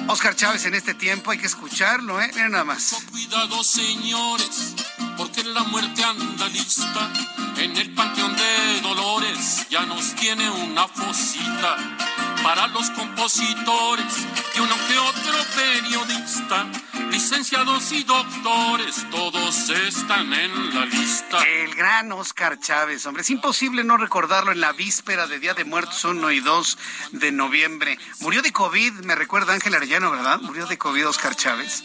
[0.08, 2.30] Oscar Chávez en este tiempo, hay que escucharlo, ¿eh?
[2.36, 2.96] Miren nada más.
[3.12, 4.76] Cuidado, señores,
[5.18, 7.12] porque la muerte anda lista.
[7.58, 12.15] En el panteón de Dolores ya nos tiene una fosita
[12.46, 16.68] para los compositores y uno que otro periodista
[17.10, 21.40] licenciados y doctores, todos están en la lista.
[21.40, 25.64] El gran Oscar Chávez, hombre, es imposible no recordarlo en la víspera de Día de
[25.64, 26.78] Muertos 1 y 2
[27.14, 27.98] de noviembre.
[28.20, 30.40] Murió de COVID, me recuerda Ángel Arellano, ¿verdad?
[30.42, 31.84] Murió de COVID Oscar Chávez.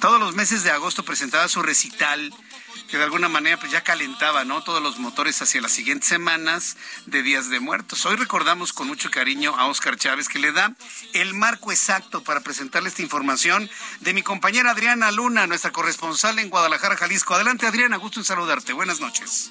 [0.00, 2.32] Todos los meses de agosto presentaba su recital
[2.88, 4.62] que de alguna manera pues ya calentaba, ¿no?
[4.62, 6.76] Todos los motores hacia las siguientes semanas
[7.06, 8.06] de Días de Muertos.
[8.06, 10.74] Hoy recordamos con mucho cariño a Oscar Chávez que le da
[11.12, 13.68] el marco exacto para presentarle esta información
[14.00, 17.34] de mi compañera Adriana Luna, nuestra corresponsal en Guadalajara, Jalisco.
[17.34, 18.72] Adelante Adriana, gusto en saludarte.
[18.72, 19.50] Buenas noches.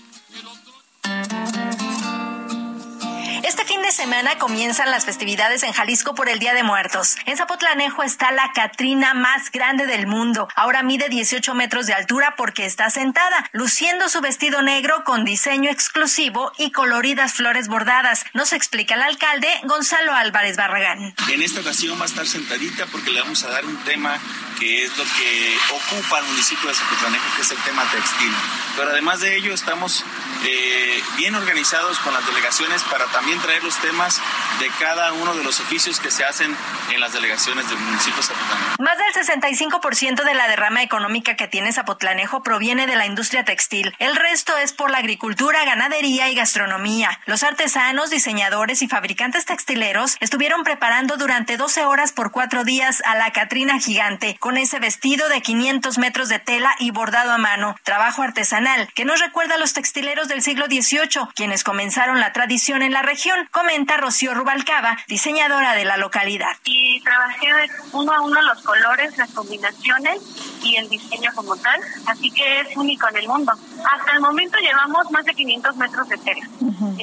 [3.44, 7.18] Este fin de semana comienzan las festividades en Jalisco por el Día de Muertos.
[7.26, 10.48] En Zapotlanejo está la Catrina más grande del mundo.
[10.56, 15.70] Ahora mide 18 metros de altura porque está sentada, luciendo su vestido negro con diseño
[15.70, 18.26] exclusivo y coloridas flores bordadas.
[18.34, 21.14] Nos explica el alcalde Gonzalo Álvarez Barragán.
[21.30, 24.18] En esta ocasión va a estar sentadita porque le vamos a dar un tema
[24.60, 28.32] que es lo que ocupa al municipio de Zapotlanejo, que es el tema textil.
[28.78, 30.06] Pero además de ello estamos
[30.46, 34.22] eh, bien organizados con las delegaciones para también traer los temas
[34.60, 36.56] de cada uno de los oficios que se hacen
[36.94, 38.82] en las delegaciones del municipio de Zapotlanejo.
[38.82, 43.94] Más del 65% de la derrama económica que tiene Zapotlanejo proviene de la industria textil.
[44.00, 47.20] El resto es por la agricultura, ganadería y gastronomía.
[47.26, 53.16] Los artesanos, diseñadores y fabricantes textileros estuvieron preparando durante 12 horas por cuatro días a
[53.16, 57.76] la Catrina gigante, con ese vestido de 500 metros de tela y bordado a mano,
[57.84, 62.82] trabajo artesanal que nos recuerda a los textileros del siglo XVIII, quienes comenzaron la tradición
[62.82, 63.15] en la región,
[63.52, 66.52] comenta Rocío Rubalcaba, diseñadora de la localidad.
[66.64, 67.48] Y trabajé
[67.92, 70.22] uno a uno los colores, las combinaciones
[70.64, 73.54] y el diseño como tal, así que es único en el mundo.
[73.54, 76.48] Hasta el momento llevamos más de 500 metros de tela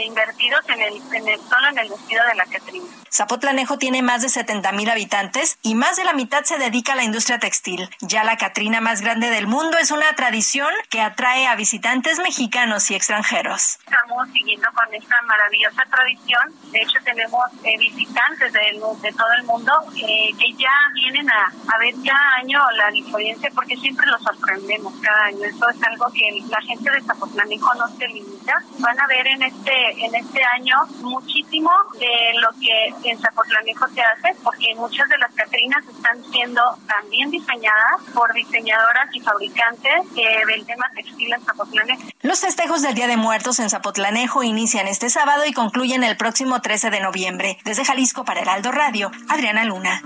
[0.01, 2.86] invertidos en el, en el, solo en el vestido de la Catrina.
[3.10, 6.97] Zapotlanejo tiene más de 70 mil habitantes y más de la mitad se dedica a
[6.97, 7.89] la industria textil.
[8.01, 12.90] Ya la Catrina más grande del mundo es una tradición que atrae a visitantes mexicanos
[12.90, 13.78] y extranjeros.
[13.84, 16.02] Estamos siguiendo con esta maravillosa tradición.
[16.05, 18.61] De hecho, tenemos eh, visitantes de,
[19.03, 23.51] de, todo el mundo eh, que ya vienen a, a ver cada año la diferencia
[23.55, 25.45] porque siempre los sorprendemos cada año.
[25.45, 28.09] Eso es algo que la gente de Zapotlanejo no se
[28.78, 34.02] Van a ver en este, en este año muchísimo de lo que en Zapotlanejo se
[34.02, 40.44] hace, porque muchas de las Catrinas están siendo también diseñadas por diseñadoras y fabricantes que
[40.47, 42.02] del tema textil en Zapotlanejo.
[42.23, 46.60] Los festejos del Día de Muertos en Zapotlanejo inician este sábado y concluyen el próximo
[46.60, 47.59] 13 de noviembre.
[47.64, 50.02] Desde Jalisco para Heraldo Radio, Adriana Luna.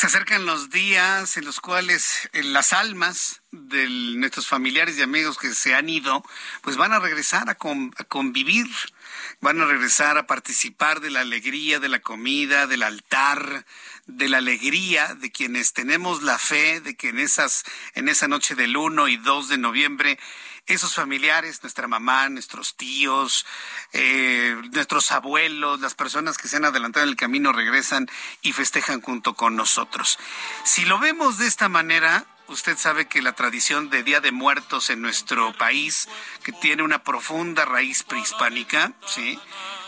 [0.00, 5.36] Se acercan los días en los cuales eh, las almas de nuestros familiares y amigos
[5.36, 6.24] que se han ido,
[6.62, 8.66] pues van a regresar a, a, convivir,
[9.40, 13.64] van a regresar a participar de la alegría, de la comida, del altar,
[14.06, 17.64] de la alegría de quienes tenemos la fe de que en esas,
[17.94, 20.18] en esa noche del 1 y 2 de noviembre
[20.66, 23.44] esos familiares, nuestra mamá, nuestros tíos,
[23.92, 28.08] eh, nuestros abuelos, las personas que se han adelantado en el camino regresan
[28.42, 30.18] y festejan junto con nosotros.
[30.64, 34.90] Si lo vemos de esta manera, usted sabe que la tradición de Día de Muertos
[34.90, 36.08] en nuestro país,
[36.42, 39.38] que tiene una profunda raíz prehispánica, ¿sí?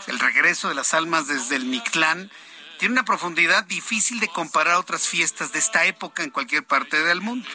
[0.07, 2.31] el regreso de las almas desde el Mictlán,
[2.79, 7.03] tiene una profundidad difícil de comparar a otras fiestas de esta época en cualquier parte
[7.03, 7.49] del mundo.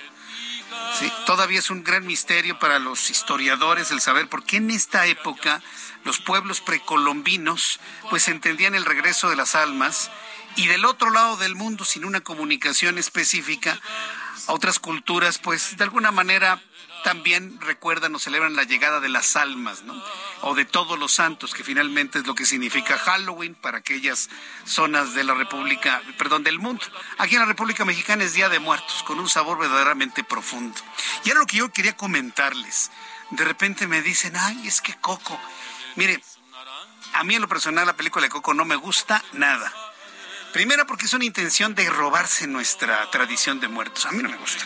[1.00, 5.06] Sí, todavía es un gran misterio para los historiadores el saber por qué en esta
[5.06, 5.62] época
[6.04, 7.80] los pueblos precolombinos
[8.10, 10.12] pues entendían el regreso de las almas
[10.58, 13.80] y del otro lado del mundo sin una comunicación específica
[14.48, 16.62] a otras culturas pues de alguna manera
[17.04, 20.02] también recuerdan o celebran la llegada de las almas, ¿no?
[20.42, 24.30] O de todos los santos, que finalmente es lo que significa Halloween para aquellas
[24.66, 26.84] zonas de la República, perdón, del mundo.
[27.18, 30.76] Aquí en la República Mexicana es Día de Muertos, con un sabor verdaderamente profundo.
[31.24, 32.92] Y era lo que yo quería comentarles.
[33.32, 35.40] De repente me dicen, ay, es que Coco.
[35.96, 36.22] Mire,
[37.14, 39.72] a mí en lo personal la película de Coco no me gusta nada.
[40.54, 44.06] Primero porque es una intención de robarse nuestra tradición de muertos.
[44.06, 44.66] A mí no me gusta.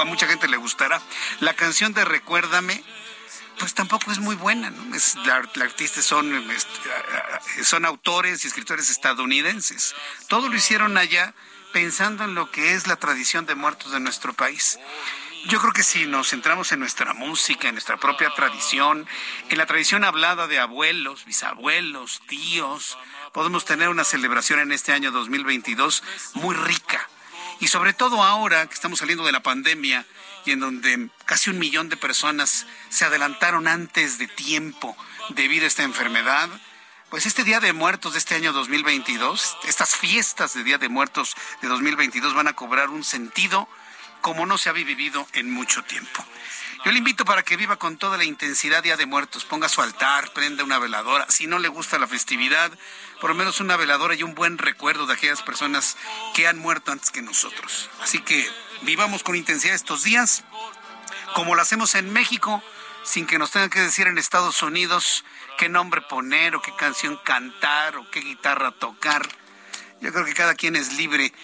[0.00, 1.00] a mucha gente le gustará.
[1.40, 2.82] La canción de Recuérdame,
[3.58, 4.70] pues tampoco es muy buena.
[4.70, 4.94] ¿no?
[4.94, 5.42] Es, la,
[6.02, 9.94] son, este, son autores y escritores estadounidenses.
[10.28, 11.34] Todo lo hicieron allá
[11.72, 14.78] pensando en lo que es la tradición de muertos de nuestro país.
[15.46, 19.06] Yo creo que si nos centramos en nuestra música, en nuestra propia tradición,
[19.50, 22.96] en la tradición hablada de abuelos, bisabuelos, tíos,
[23.32, 26.02] podemos tener una celebración en este año 2022
[26.34, 27.06] muy rica.
[27.60, 30.06] Y sobre todo ahora que estamos saliendo de la pandemia
[30.46, 34.96] y en donde casi un millón de personas se adelantaron antes de tiempo
[35.30, 36.48] debido a esta enfermedad,
[37.10, 41.36] pues este Día de Muertos de este año 2022, estas fiestas de Día de Muertos
[41.60, 43.68] de 2022 van a cobrar un sentido
[44.24, 46.24] como no se había vivido en mucho tiempo.
[46.82, 49.82] Yo le invito para que viva con toda la intensidad Día de Muertos, ponga su
[49.82, 52.72] altar, prenda una veladora, si no le gusta la festividad,
[53.20, 55.98] por lo menos una veladora y un buen recuerdo de aquellas personas
[56.32, 57.90] que han muerto antes que nosotros.
[58.00, 60.42] Así que vivamos con intensidad estos días,
[61.34, 62.62] como lo hacemos en México,
[63.02, 65.26] sin que nos tengan que decir en Estados Unidos
[65.58, 69.28] qué nombre poner o qué canción cantar o qué guitarra tocar.
[70.00, 71.34] Yo creo que cada quien es libre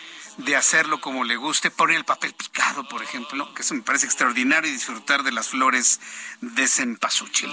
[0.44, 4.06] de hacerlo como le guste, poner el papel picado, por ejemplo, que eso me parece
[4.06, 6.00] extraordinario y disfrutar de las flores
[6.40, 7.52] de cempasúchil.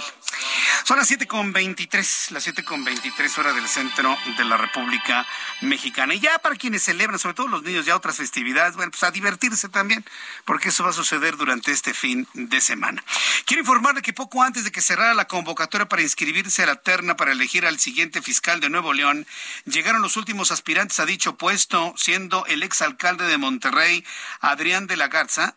[0.84, 5.26] Son las 7.23, las 7.23 horas del centro de la República
[5.60, 6.14] Mexicana.
[6.14, 9.10] Y ya para quienes celebran, sobre todo los niños, ya otras festividades, bueno, pues a
[9.10, 10.04] divertirse también,
[10.44, 13.02] porque eso va a suceder durante este fin de semana.
[13.44, 17.16] Quiero informarle que poco antes de que cerrara la convocatoria para inscribirse a la terna
[17.16, 19.26] para elegir al siguiente fiscal de Nuevo León,
[19.66, 24.04] llegaron los últimos aspirantes a dicho puesto, siendo el exalcalde de Monterrey,
[24.40, 25.56] Adrián de la Garza,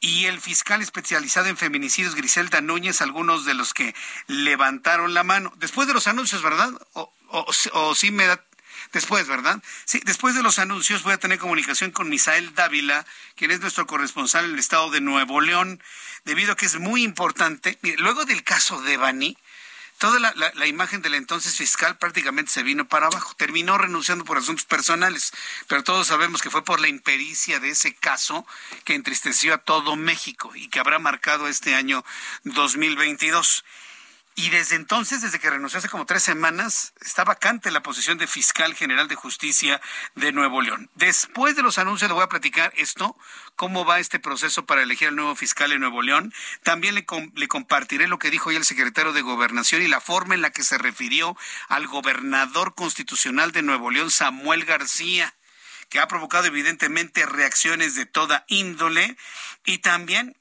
[0.00, 3.94] y el fiscal especializado en feminicidios, Griselda Núñez, algunos de los que
[4.26, 5.52] levantaron la mano.
[5.56, 6.70] Después de los anuncios, ¿verdad?
[6.94, 8.42] O, sí me da
[8.92, 9.62] después, ¿verdad?
[9.84, 13.06] Sí, después de los anuncios voy a tener comunicación con Misael Dávila,
[13.36, 15.80] quien es nuestro corresponsal en el estado de Nuevo León,
[16.24, 17.78] debido a que es muy importante.
[17.82, 19.36] Mire, luego del caso de Bani,
[19.98, 23.34] toda la, imagen del entonces fiscal prácticamente se vino para abajo.
[23.36, 25.32] Terminó renunciando por asuntos personales,
[25.66, 28.46] pero todos sabemos que fue por la impericia de ese caso
[28.84, 32.04] que entristeció a todo México y que habrá marcado este año
[32.44, 33.64] 2022.
[34.38, 38.28] Y desde entonces, desde que renunció hace como tres semanas, está vacante la posición de
[38.28, 39.80] fiscal general de justicia
[40.14, 40.88] de Nuevo León.
[40.94, 43.16] Después de los anuncios le voy a platicar esto,
[43.56, 46.32] cómo va este proceso para elegir al nuevo fiscal en Nuevo León.
[46.62, 47.04] También le,
[47.34, 50.50] le compartiré lo que dijo hoy el secretario de Gobernación y la forma en la
[50.50, 51.36] que se refirió
[51.66, 55.34] al gobernador constitucional de Nuevo León, Samuel García
[55.88, 59.16] que ha provocado evidentemente reacciones de toda índole
[59.64, 60.36] y también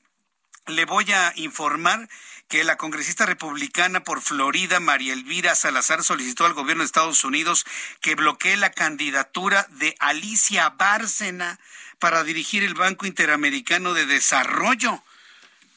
[0.67, 2.07] le voy a informar
[2.47, 7.65] que la congresista republicana por Florida, María Elvira Salazar, solicitó al gobierno de Estados Unidos
[8.01, 11.59] que bloquee la candidatura de Alicia Bárcena
[11.99, 15.03] para dirigir el Banco Interamericano de Desarrollo.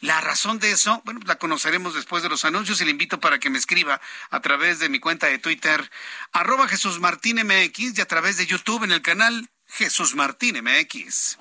[0.01, 3.39] La razón de eso, bueno, la conoceremos después de los anuncios y le invito para
[3.39, 5.91] que me escriba a través de mi cuenta de Twitter,
[6.33, 11.37] arroba Jesús Martín MX y a través de YouTube en el canal Jesús Martín MX.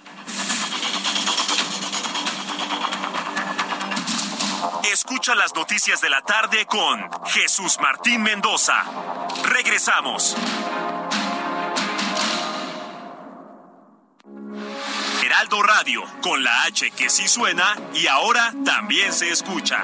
[4.91, 8.84] Escucha las noticias de la tarde con Jesús Martín Mendoza.
[9.44, 10.36] Regresamos.
[15.24, 19.84] Heraldo Radio, con la H que sí suena y ahora también se escucha.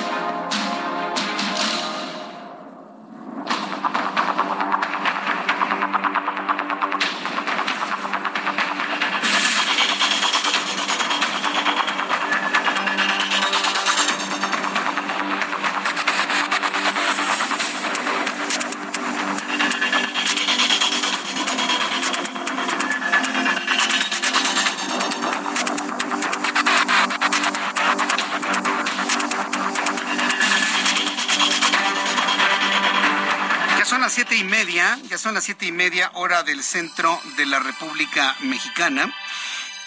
[35.21, 39.13] Son las siete y media hora del centro de la República Mexicana.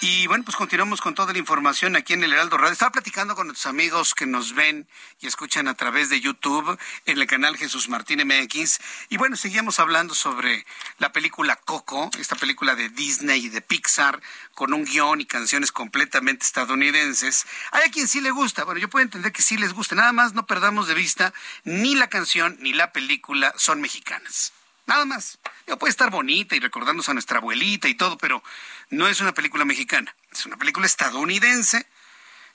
[0.01, 2.73] Y bueno, pues continuamos con toda la información aquí en el Heraldo Radio.
[2.73, 4.86] Estaba platicando con nuestros amigos que nos ven
[5.20, 8.78] y escuchan a través de YouTube en el canal Jesús Martín MX.
[9.09, 10.65] Y bueno, seguíamos hablando sobre
[10.98, 14.20] la película Coco, esta película de Disney y de Pixar,
[14.55, 17.44] con un guion y canciones completamente estadounidenses.
[17.73, 18.62] Hay a quien sí le gusta.
[18.62, 19.97] Bueno, yo puedo entender que sí les gusta.
[19.97, 21.35] Nada más no perdamos de vista
[21.65, 24.52] ni la canción ni la película son mexicanas.
[24.86, 25.39] Nada más.
[25.78, 28.43] Puede estar bonita y recordarnos a nuestra abuelita y todo, pero
[28.90, 30.15] no es una película mexicana.
[30.31, 31.86] Es una película estadounidense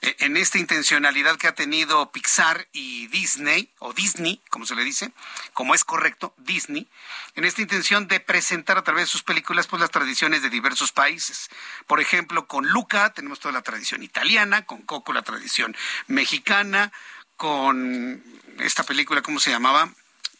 [0.01, 4.83] eh, en esta intencionalidad que ha tenido Pixar y Disney, o Disney, como se le
[4.85, 5.11] dice,
[5.53, 6.87] como es correcto, Disney,
[7.35, 10.93] en esta intención de presentar a través de sus películas pues, las tradiciones de diversos
[10.93, 11.49] países.
[11.85, 15.75] Por ejemplo, con Luca tenemos toda la tradición italiana, con Coco la tradición
[16.07, 16.93] mexicana,
[17.35, 18.23] con
[18.59, 19.89] esta película, ¿cómo se llamaba?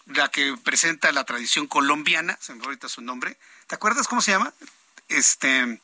[0.10, 3.38] La que presenta la tradición colombiana, se me ahorita su nombre.
[3.68, 4.54] ¿Te acuerdas cómo se llama?
[5.08, 5.80] Este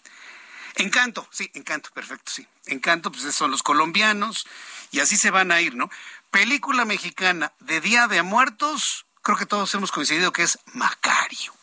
[0.76, 2.48] Encanto, sí, Encanto, perfecto, sí.
[2.66, 4.46] Encanto, pues son los colombianos
[4.92, 5.90] y así se van a ir, ¿no?
[6.32, 11.54] Película mexicana de Día de Muertos, creo que todos hemos coincidido que es Macario.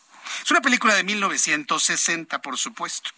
[0.43, 3.11] Es una película de 1960, por supuesto.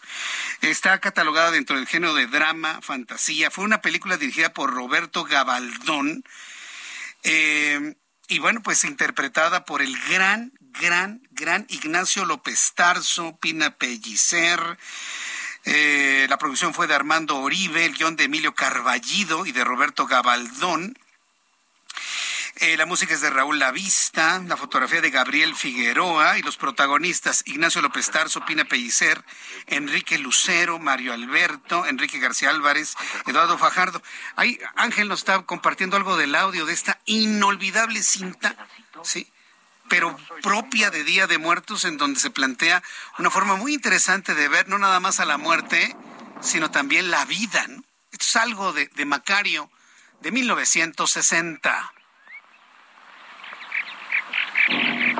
[0.62, 3.50] Está catalogada dentro del género de drama, fantasía.
[3.50, 6.24] Fue una película dirigida por Roberto Gabaldón.
[7.22, 7.94] Eh,
[8.28, 14.78] y bueno, pues interpretada por el gran, gran, gran Ignacio López Tarso, Pina Pellicer.
[15.64, 20.06] Eh, la producción fue de Armando Oribe, el guion de Emilio Carballido y de Roberto
[20.06, 20.98] Gabaldón.
[22.56, 27.42] Eh, la música es de Raúl Lavista, la fotografía de Gabriel Figueroa y los protagonistas
[27.46, 29.24] Ignacio López Tarso, Pina Pellicer,
[29.66, 32.94] Enrique Lucero, Mario Alberto, Enrique García Álvarez,
[33.26, 34.00] Eduardo Fajardo.
[34.36, 38.54] Ahí Ángel nos está compartiendo algo del audio de esta inolvidable cinta,
[39.02, 39.28] ¿sí?
[39.88, 42.84] pero propia de Día de Muertos, en donde se plantea
[43.18, 45.96] una forma muy interesante de ver no nada más a la muerte,
[46.40, 47.66] sino también la vida.
[48.12, 49.70] Esto es algo de, de Macario
[50.20, 51.92] de 1960.
[54.66, 55.12] Oiga,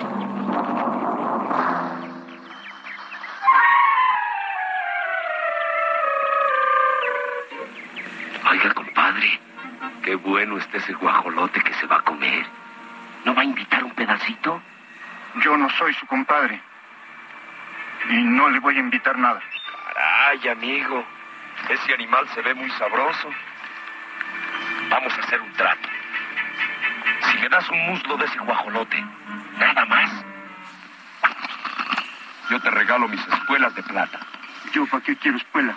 [8.74, 9.38] compadre,
[10.02, 12.46] qué bueno está ese guajolote que se va a comer.
[13.26, 14.62] ¿No va a invitar un pedacito?
[15.42, 16.62] Yo no soy su compadre.
[18.08, 19.42] Y no le voy a invitar nada.
[19.92, 21.04] Caray, amigo.
[21.68, 23.28] Ese animal se ve muy sabroso.
[24.88, 25.88] Vamos a hacer un trato.
[27.30, 29.04] Si me das un muslo de ese guajolote,
[29.58, 30.10] nada más,
[32.50, 34.20] yo te regalo mis espuelas de plata.
[34.72, 35.76] ¿Yo para qué quiero espuela?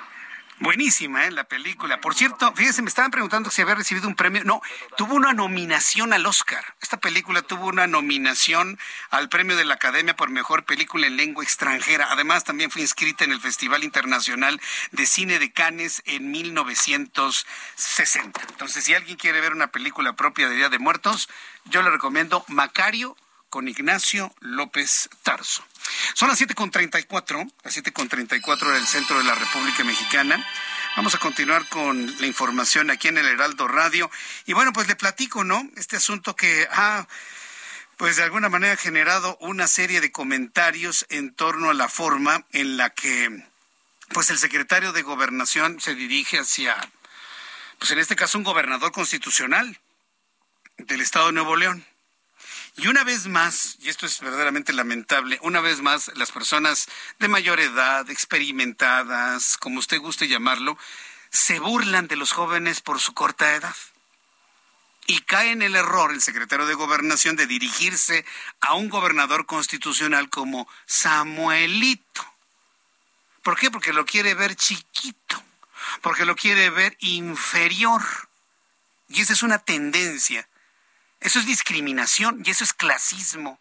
[0.59, 1.31] Buenísima, ¿eh?
[1.31, 2.01] La película.
[2.01, 4.43] Por cierto, fíjense, me estaban preguntando si había recibido un premio.
[4.43, 4.59] No,
[4.97, 6.65] tuvo una nominación al Oscar.
[6.81, 8.79] Esta película tuvo una nominación
[9.11, 12.07] al premio de la Academia por Mejor Película en Lengua Extranjera.
[12.09, 14.59] Además, también fue inscrita en el Festival Internacional
[14.91, 18.41] de Cine de Cannes en 1960.
[18.49, 21.29] Entonces, si alguien quiere ver una película propia de Día de Muertos,
[21.65, 23.15] yo le recomiendo Macario
[23.57, 25.65] con Ignacio López Tarso.
[26.13, 30.47] Son las 7.34, las 7.34 del centro de la República Mexicana.
[30.95, 34.11] Vamos a continuar con la información aquí en el Heraldo Radio.
[34.45, 35.67] Y bueno, pues le platico, ¿no?
[35.75, 37.07] Este asunto que ha,
[37.97, 42.77] pues de alguna manera generado una serie de comentarios en torno a la forma en
[42.77, 43.43] la que,
[44.09, 46.77] pues el secretario de Gobernación se dirige hacia,
[47.79, 49.79] pues en este caso un gobernador constitucional
[50.77, 51.87] del Estado de Nuevo León.
[52.79, 56.87] Y una vez más, y esto es verdaderamente lamentable, una vez más las personas
[57.17, 60.77] de mayor edad, experimentadas, como usted guste llamarlo,
[61.31, 63.75] se burlan de los jóvenes por su corta edad.
[65.07, 68.25] Y cae en el error el secretario de Gobernación de dirigirse
[68.61, 72.31] a un gobernador constitucional como Samuelito.
[73.41, 73.71] ¿Por qué?
[73.71, 75.43] Porque lo quiere ver chiquito,
[76.01, 78.03] porque lo quiere ver inferior.
[79.09, 80.47] Y esa es una tendencia
[81.27, 83.59] eso es discriminación y eso es clasismo,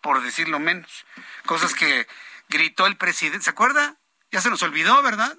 [0.00, 1.04] por decirlo menos.
[1.44, 2.06] Cosas que
[2.48, 3.44] gritó el presidente.
[3.44, 3.96] ¿Se acuerda?
[4.30, 5.36] Ya se nos olvidó, ¿verdad?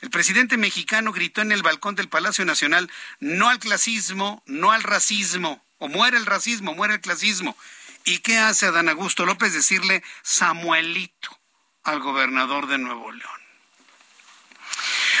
[0.00, 4.82] El presidente mexicano gritó en el balcón del Palacio Nacional, no al clasismo, no al
[4.82, 7.56] racismo, o muere el racismo, muere el clasismo.
[8.04, 9.52] ¿Y qué hace Adán Augusto López?
[9.52, 11.38] Decirle Samuelito
[11.84, 13.37] al gobernador de Nuevo León.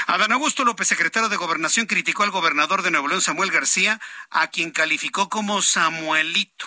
[0.08, 4.46] Adán Augusto López, secretario de Gobernación, criticó al gobernador de Nuevo León, Samuel García, a
[4.46, 6.66] quien calificó como Samuelito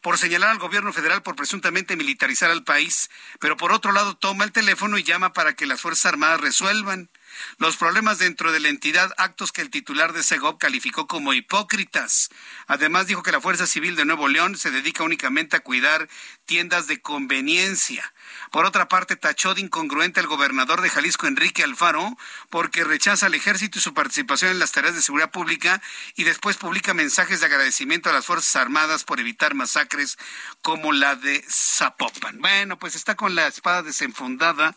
[0.00, 3.10] por señalar al gobierno federal por presuntamente militarizar al país,
[3.40, 7.10] pero por otro lado toma el teléfono y llama para que las Fuerzas Armadas resuelvan
[7.58, 12.30] los problemas dentro de la entidad, actos que el titular de Segov calificó como hipócritas.
[12.66, 16.08] Además dijo que la Fuerza Civil de Nuevo León se dedica únicamente a cuidar
[16.46, 18.12] tiendas de conveniencia.
[18.50, 22.16] Por otra parte, tachó de incongruente al gobernador de Jalisco, Enrique Alfaro,
[22.50, 25.82] porque rechaza al ejército y su participación en las tareas de seguridad pública
[26.16, 30.18] y después publica mensajes de agradecimiento a las Fuerzas Armadas por evitar masacres
[30.62, 32.40] como la de Zapopan.
[32.40, 34.74] Bueno, pues está con la espada desenfundada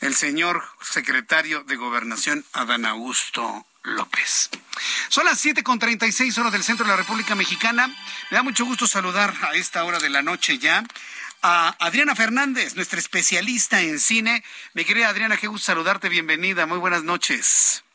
[0.00, 4.50] el señor secretario de Gobernación, Adán Augusto López.
[5.08, 7.86] Son las 7.36 horas del centro de la República Mexicana.
[8.30, 10.84] Me da mucho gusto saludar a esta hora de la noche ya
[11.42, 14.44] a Adriana Fernández, nuestra especialista en cine.
[14.74, 17.85] Mi querida Adriana, qué gusto saludarte, bienvenida, muy buenas noches.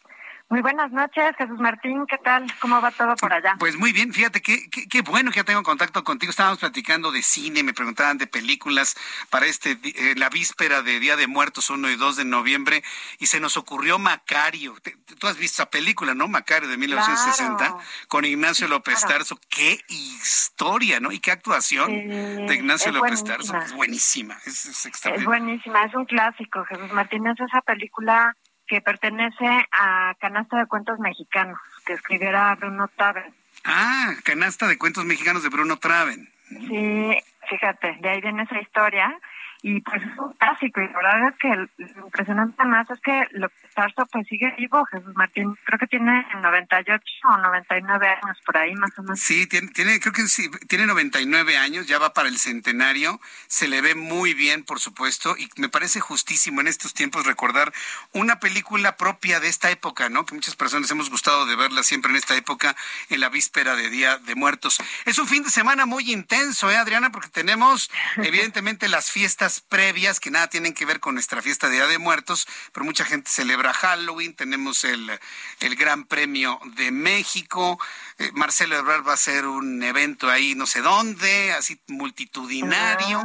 [0.51, 2.45] Muy buenas noches, Jesús Martín, ¿qué tal?
[2.59, 3.55] ¿Cómo va todo por allá?
[3.57, 6.29] Pues muy bien, fíjate qué, qué, bueno que ya tengo contacto contigo.
[6.29, 8.97] Estábamos platicando de cine, me preguntaban de películas
[9.29, 12.83] para este eh, la víspera de Día de Muertos 1 y 2 de noviembre
[13.17, 14.75] y se nos ocurrió Macario.
[15.19, 16.27] Tú has visto esa película, ¿no?
[16.27, 17.77] Macario de 1960
[18.09, 19.39] con Ignacio López Tarso.
[19.47, 21.13] Qué historia, ¿no?
[21.13, 23.57] Y qué actuación de Ignacio López Tarso.
[23.57, 27.25] Es buenísima, es, es Es buenísima, es un clásico, Jesús Martín.
[27.25, 28.35] Es esa película
[28.71, 33.35] que pertenece a Canasta de Cuentos Mexicanos, que escribiera Bruno Traven.
[33.65, 36.29] Ah, Canasta de Cuentos Mexicanos de Bruno Traven.
[36.47, 37.17] Sí,
[37.49, 39.13] fíjate, de ahí viene esa historia
[39.63, 43.27] y pues es un clásico y la verdad es que lo impresionante más es que
[43.31, 48.37] lo que Tarso pues sigue vivo, Jesús Martín, creo que tiene 98 o 99 años
[48.45, 49.19] por ahí más o menos.
[49.19, 53.67] Sí, tiene, tiene creo que sí, tiene 99 años, ya va para el centenario, se
[53.67, 57.71] le ve muy bien, por supuesto, y me parece justísimo en estos tiempos recordar
[58.11, 60.25] una película propia de esta época, ¿no?
[60.25, 62.75] Que muchas personas hemos gustado de verla siempre en esta época,
[63.09, 64.81] en la víspera de Día de Muertos.
[65.05, 67.11] Es un fin de semana muy intenso, ¿eh, Adriana?
[67.11, 71.75] Porque tenemos evidentemente las fiestas previas que nada tienen que ver con nuestra fiesta de
[71.75, 75.11] Día de Muertos, pero mucha gente celebra Halloween, tenemos el,
[75.59, 77.77] el Gran Premio de México,
[78.19, 83.19] eh, Marcelo Ebrard va a hacer un evento ahí no sé dónde, así multitudinario.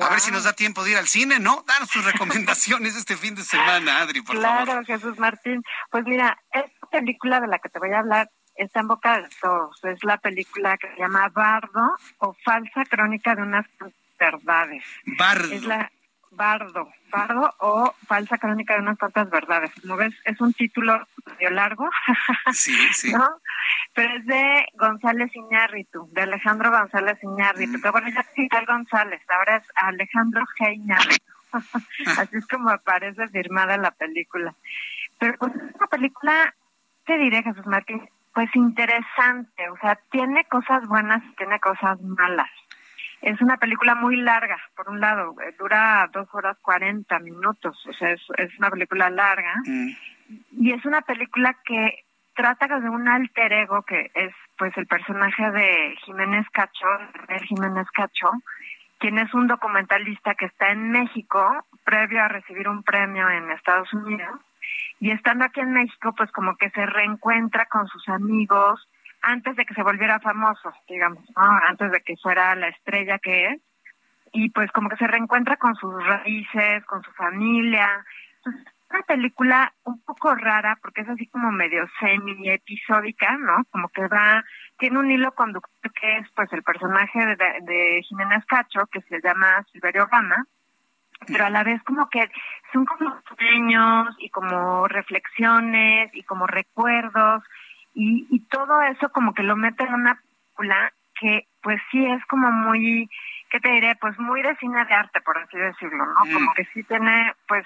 [0.00, 1.64] A ver si nos da tiempo de ir al cine, ¿no?
[1.66, 4.64] Dar sus recomendaciones este fin de semana, Adri, por favor.
[4.64, 5.62] Claro, Jesús Martín.
[5.90, 9.28] Pues mira, esta película de la que te voy a hablar está en boca de
[9.40, 9.82] todos.
[9.84, 13.66] Es la película que se llama Bardo o Falsa Crónica de unas
[14.22, 14.84] verdades.
[15.18, 15.52] Bardo.
[15.52, 15.90] Es la
[16.34, 19.70] Bardo, Bardo o Falsa Crónica de unas cuantas verdades.
[19.84, 20.14] ¿No ves?
[20.24, 21.88] Es un título medio largo.
[22.52, 23.12] Sí, sí.
[23.12, 23.28] ¿no?
[23.94, 27.78] Pero es de González Iñárritu, de Alejandro González Iñárritu.
[27.78, 27.82] Mm.
[27.82, 30.74] Que bueno, ya es González, ahora es Alejandro G.
[30.74, 31.32] Iñárritu.
[32.18, 34.54] Así es como aparece firmada la película.
[35.18, 36.54] Pero pues esta película,
[37.04, 39.68] te diré, Jesús Martín, pues interesante.
[39.68, 42.50] O sea, tiene cosas buenas y tiene cosas malas.
[43.22, 47.92] Es una película muy larga, por un lado, eh, dura dos horas cuarenta minutos, o
[47.92, 49.54] sea, es, es una película larga.
[49.64, 49.90] Mm.
[50.58, 52.04] Y es una película que
[52.34, 56.86] trata de un alter ego que es pues el personaje de Jiménez Cacho,
[57.28, 58.30] el Jiménez Cacho,
[58.98, 63.92] quien es un documentalista que está en México previo a recibir un premio en Estados
[63.92, 64.40] Unidos
[65.00, 68.88] y estando aquí en México pues como que se reencuentra con sus amigos
[69.22, 73.60] antes de que se volviera famoso, digamos, antes de que fuera la estrella que es,
[74.32, 78.04] y pues como que se reencuentra con sus raíces, con su familia.
[78.36, 83.64] Entonces, es una película un poco rara porque es así como medio semi-episódica, ¿no?
[83.70, 84.44] Como que va,
[84.78, 89.20] tiene un hilo conductor que es pues el personaje de, de Jiménez Cacho, que se
[89.22, 90.46] llama Silverio Gama,
[91.26, 92.30] pero a la vez como que
[92.72, 97.44] son como sueños y como reflexiones y como recuerdos
[97.94, 102.24] y, y todo eso como que lo mete en una película que pues sí es
[102.26, 103.08] como muy,
[103.50, 103.94] ¿qué te diré?
[103.96, 106.24] Pues muy de cine de arte, por así decirlo, ¿no?
[106.24, 106.34] Mm.
[106.34, 107.64] Como que sí tiene, pues,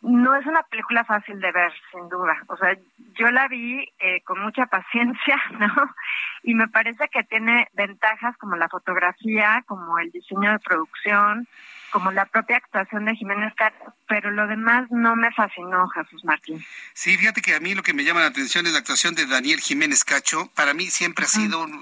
[0.00, 2.42] no es una película fácil de ver, sin duda.
[2.46, 2.76] O sea,
[3.18, 5.94] yo la vi eh, con mucha paciencia, ¿no?
[6.42, 11.46] Y me parece que tiene ventajas como la fotografía, como el diseño de producción,
[11.90, 16.64] como la propia actuación de Jiménez Cacho, pero lo demás no me fascinó, Jesús Martín.
[16.94, 19.26] Sí, fíjate que a mí lo que me llama la atención es la actuación de
[19.26, 20.50] Daniel Jiménez Cacho.
[20.54, 21.80] Para mí siempre ha sido, un-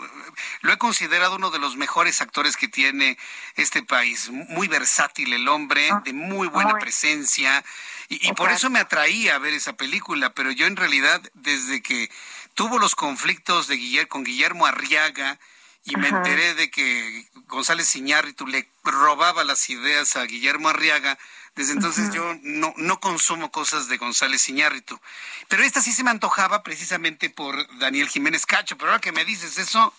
[0.63, 3.17] lo he considerado uno de los mejores actores que tiene
[3.57, 4.31] este país.
[4.31, 6.81] Muy versátil el hombre, de muy buena Muy.
[6.81, 7.65] presencia.
[8.09, 11.83] Y, y por eso me atraía a ver esa película, pero yo en realidad, desde
[11.83, 12.09] que
[12.55, 15.39] tuvo los conflictos de Guiller, con Guillermo Arriaga,
[15.87, 16.19] y me Ajá.
[16.19, 21.17] enteré de que González Iñárritu le robaba las ideas a Guillermo Arriaga,
[21.55, 25.01] desde entonces yo no, no consumo cosas de González Iñárritu.
[25.49, 29.25] Pero esta sí se me antojaba precisamente por Daniel Jiménez Cacho, pero ahora que me
[29.25, 29.95] dices eso,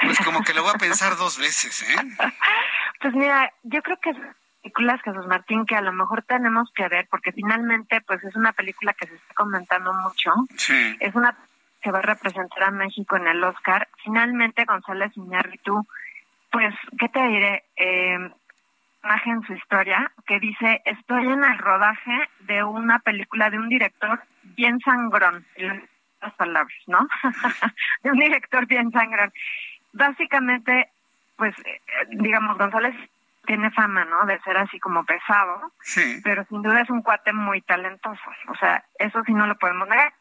[0.00, 1.96] pues como que lo voy a pensar dos veces, ¿eh?
[2.98, 4.16] Pues mira, yo creo que es
[4.62, 8.52] películas, Jesús Martín, que a lo mejor tenemos que ver, porque finalmente, pues es una
[8.52, 10.32] película que se está comentando mucho.
[10.56, 10.96] Sí.
[10.98, 11.36] Es una
[11.86, 13.86] que va a representar a México en el Oscar.
[14.02, 15.86] Finalmente, González Iñárritu,
[16.50, 17.64] pues, ¿qué te diré?
[17.76, 18.18] Eh,
[19.04, 24.20] imagen su historia que dice, estoy en el rodaje de una película de un director
[24.56, 25.88] bien sangrón, en
[26.20, 27.06] las palabras, ¿no?
[28.02, 29.32] de un director bien sangrón.
[29.92, 30.88] Básicamente,
[31.36, 31.80] pues, eh,
[32.10, 32.96] digamos, González
[33.46, 34.26] tiene fama, ¿no?
[34.26, 36.20] De ser así como pesado, Sí.
[36.24, 38.28] pero sin duda es un cuate muy talentoso.
[38.48, 40.12] O sea, eso sí no lo podemos negar.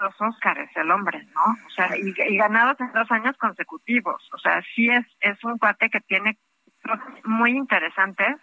[0.00, 1.42] Los Óscares, el hombre, ¿no?
[1.66, 4.28] O sea, y, y ganados en dos años consecutivos.
[4.32, 6.38] O sea, sí es, es un cuate que tiene
[6.82, 8.36] cosas muy interesantes,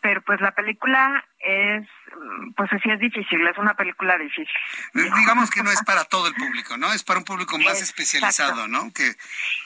[0.00, 1.88] pero pues la película es,
[2.56, 4.54] pues sí es difícil, es una película difícil.
[4.92, 6.92] Digamos que no es para todo el público, ¿no?
[6.92, 8.92] Es para un público más especializado, ¿no?
[8.92, 9.14] Que,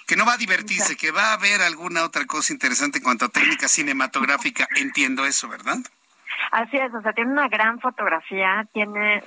[0.06, 3.24] que no va a divertirse, que va a ver alguna otra cosa interesante en cuanto
[3.24, 4.68] a técnica cinematográfica.
[4.76, 5.78] Entiendo eso, ¿verdad?
[6.52, 9.22] Así es, o sea, tiene una gran fotografía, tiene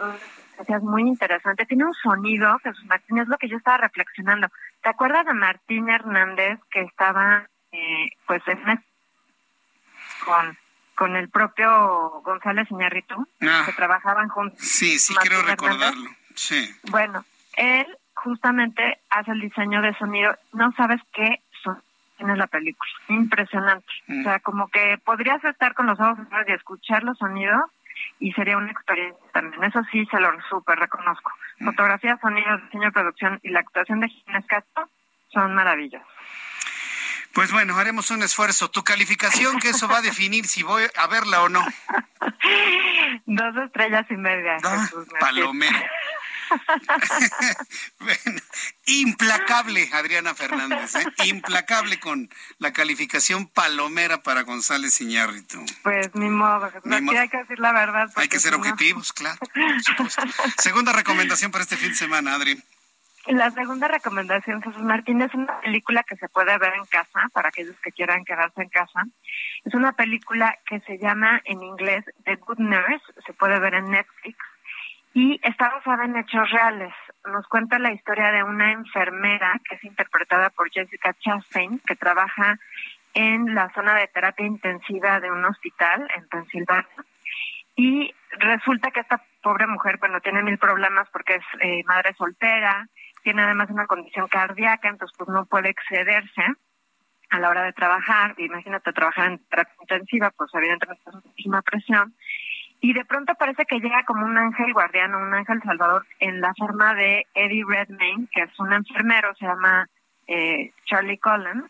[0.67, 4.47] es muy interesante, tiene un sonido, Jesús Martín, es lo que yo estaba reflexionando.
[4.81, 8.83] ¿Te acuerdas de Martín Hernández que estaba, eh, pues, en
[10.25, 10.57] con
[10.95, 13.63] con el propio González Iñárritu, ah.
[13.65, 14.59] que trabajaban juntos.
[14.59, 16.07] Sí, sí, quiero recordarlo.
[16.35, 16.69] Sí.
[16.91, 17.25] Bueno,
[17.57, 20.35] él justamente hace el diseño de sonido.
[20.53, 21.81] No sabes qué son
[22.17, 22.91] tiene la película.
[23.07, 23.87] Impresionante.
[24.09, 24.23] O Mm.
[24.23, 27.61] sea, como que podrías estar con los ojos y escuchar los sonidos
[28.19, 29.63] y sería una experiencia también.
[29.63, 31.31] Eso sí, se lo súper reconozco.
[31.59, 31.65] Mm.
[31.65, 34.89] Fotografía, sonido, diseño de producción y la actuación de Ginés Castro
[35.33, 36.07] son maravillosos.
[37.33, 38.69] Pues bueno, haremos un esfuerzo.
[38.69, 41.61] Tu calificación, que eso va a definir si voy a verla o no.
[43.25, 44.57] Dos estrellas y media.
[44.63, 45.77] Ah, Jesús palomero.
[47.99, 48.39] Bueno,
[48.85, 51.05] implacable, Adriana Fernández, ¿eh?
[51.25, 52.29] implacable con
[52.59, 55.63] la calificación palomera para González Iñárritu.
[55.83, 58.11] Pues ni modo, Ni hay que decir la verdad.
[58.15, 59.37] Hay que ser si no- objetivos, claro.
[59.39, 60.21] por supuesto.
[60.57, 62.61] Segunda recomendación para este fin de semana, Adri.
[63.27, 67.49] La segunda recomendación, Jesús Martín, es una película que se puede ver en casa, para
[67.49, 69.03] aquellos que quieran quedarse en casa.
[69.63, 73.91] Es una película que se llama en inglés The Good Nurse, se puede ver en
[73.91, 74.37] Netflix,
[75.13, 76.93] y está basada en hechos reales.
[77.25, 82.57] Nos cuenta la historia de una enfermera que es interpretada por Jessica Chastain, que trabaja
[83.13, 87.05] en la zona de terapia intensiva de un hospital en Pensilvania.
[87.75, 92.87] Y resulta que esta pobre mujer, bueno, tiene mil problemas porque es eh, madre soltera,
[93.23, 96.43] tiene además una condición cardíaca, entonces pues no puede excederse
[97.29, 98.35] a la hora de trabajar.
[98.37, 102.13] Imagínate trabajar en terapia intensiva, pues evidentemente es muchísima presión.
[102.81, 106.51] Y de pronto parece que llega como un ángel guardiano, un ángel salvador, en la
[106.55, 109.87] forma de Eddie Redmayne, que es un enfermero, se llama
[110.27, 111.69] eh, Charlie Cullen,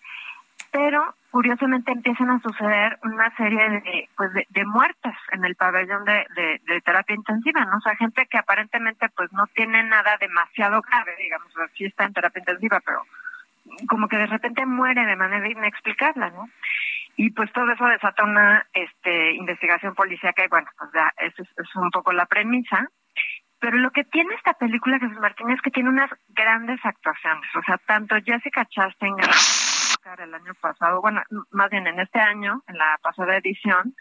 [0.71, 6.05] pero curiosamente empiezan a suceder una serie de pues de, de muertes en el pabellón
[6.05, 7.77] de, de, de terapia intensiva, ¿no?
[7.77, 11.85] O sea, gente que aparentemente pues no tiene nada demasiado grave, digamos, o sea, sí
[11.85, 13.03] está en terapia intensiva, pero
[13.89, 16.49] como que de repente muere de manera inexplicable, ¿no?
[17.15, 21.49] Y pues todo eso desata una este investigación policíaca y bueno, pues ya eso es,
[21.57, 22.88] es un poco la premisa.
[23.59, 27.47] Pero lo que tiene esta película, Jesús Martín, es que tiene unas grandes actuaciones.
[27.55, 29.33] O sea, tanto Jessica Chastain ganó
[30.19, 31.21] el año pasado, bueno,
[31.51, 33.95] más bien en este año, en la pasada edición,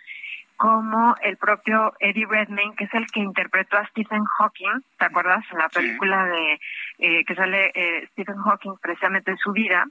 [0.56, 5.44] como el propio Eddie Redmayne, que es el que interpretó a Stephen Hawking, ¿te acuerdas?
[5.52, 6.60] En la película de
[6.98, 9.86] eh, que sale eh, Stephen Hawking precisamente en su vida,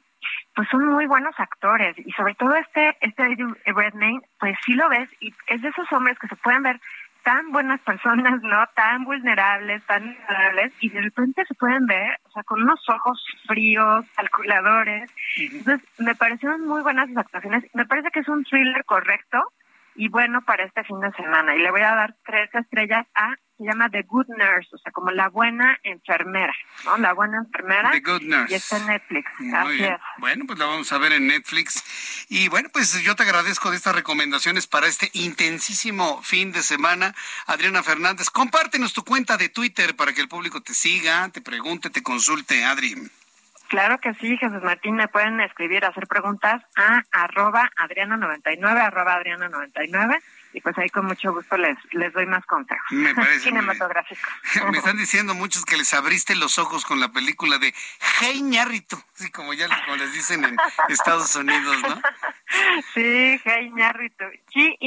[0.55, 3.23] pues son muy buenos actores y sobre todo este este
[3.65, 6.79] Redmayne, pues sí lo ves y es de esos hombres que se pueden ver
[7.23, 8.65] tan buenas personas, ¿no?
[8.75, 13.23] Tan vulnerables, tan vulnerables, y de repente se pueden ver, o sea, con unos ojos
[13.45, 15.11] fríos, calculadores.
[15.37, 17.63] Entonces, me parecieron muy buenas sus actuaciones.
[17.73, 19.51] Me parece que es un thriller correcto
[19.99, 21.53] y bueno para este fin de semana.
[21.55, 24.93] Y le voy a dar tres estrellas a, se llama The Good Nurse, o sea,
[24.93, 26.53] como la buena enfermera,
[26.85, 26.97] ¿no?
[26.99, 27.91] La buena enfermera.
[27.91, 28.53] The Good Nurse.
[28.53, 29.29] Y está en Netflix.
[29.39, 29.97] Muy bien.
[30.19, 31.83] Bueno, pues la vamos a ver en Netflix.
[32.29, 37.13] Y bueno, pues yo te agradezco de estas recomendaciones para este intensísimo fin de semana.
[37.45, 41.89] Adriana Fernández, compártenos tu cuenta de Twitter para que el público te siga, te pregunte,
[41.89, 42.95] te consulte, Adri.
[43.69, 50.19] Claro que sí, Jesús Martín, me pueden escribir, hacer preguntas a arroba adriana99, arroba adriana99,
[50.53, 52.83] y pues ahí con mucho gusto les, les doy más consejos.
[52.89, 53.39] Me parece.
[53.49, 54.27] Cinematográficos.
[54.71, 57.71] Me están diciendo muchos que les abriste los ojos con la película de
[58.19, 62.01] Hey Ñarrito, así como ya como les dicen en Estados Unidos, ¿no?
[62.95, 64.25] Sí, Hey Iñárritu.
[64.51, 64.77] G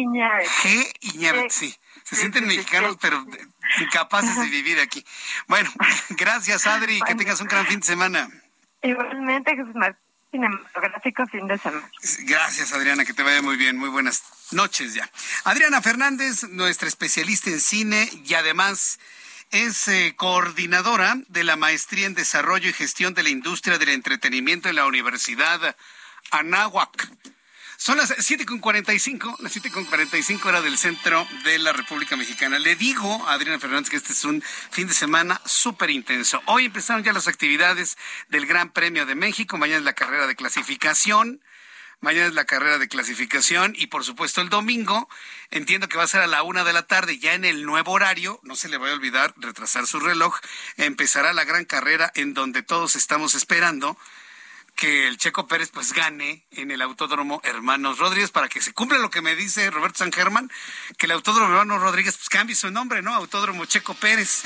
[1.15, 1.73] Ñarrito, sí.
[2.03, 3.25] Se sienten mexicanos, pero
[3.79, 5.05] incapaces de vivir aquí.
[5.47, 5.71] Bueno,
[6.11, 8.29] gracias Adri, que tengas un gran fin de semana.
[8.83, 10.03] Igualmente, Jesús Martín,
[10.33, 11.89] cinematográfico fin de semana.
[12.21, 13.77] Gracias, Adriana, que te vaya muy bien.
[13.77, 15.09] Muy buenas noches ya.
[15.45, 18.99] Adriana Fernández, nuestra especialista en cine y además
[19.51, 24.71] es eh, coordinadora de la Maestría en Desarrollo y Gestión de la Industria del Entretenimiento
[24.71, 25.77] en la Universidad
[26.31, 27.11] Anáhuac.
[27.85, 32.61] Son las 7.45, las 7.45 hora del centro de la República Mexicana.
[32.61, 34.41] Le digo a Adriana Fernández que este es un
[34.71, 36.41] fin de semana súper intenso.
[36.47, 37.99] Hoy empezaron ya las actividades
[38.29, 41.43] del Gran Premio de México, mañana es la carrera de clasificación.
[42.01, 45.09] Mañana es la carrera de clasificación y por supuesto el domingo
[45.51, 47.91] entiendo que va a ser a la una de la tarde ya en el nuevo
[47.91, 48.39] horario.
[48.45, 50.39] No se le vaya a olvidar retrasar su reloj.
[50.77, 53.97] Empezará la gran carrera en donde todos estamos esperando
[54.75, 58.99] que el Checo Pérez pues gane en el Autódromo Hermanos Rodríguez para que se cumpla
[58.99, 60.51] lo que me dice Roberto San Germán,
[60.99, 63.15] que el Autódromo Hermanos Rodríguez pues cambie su nombre, ¿no?
[63.15, 64.43] Autódromo Checo Pérez.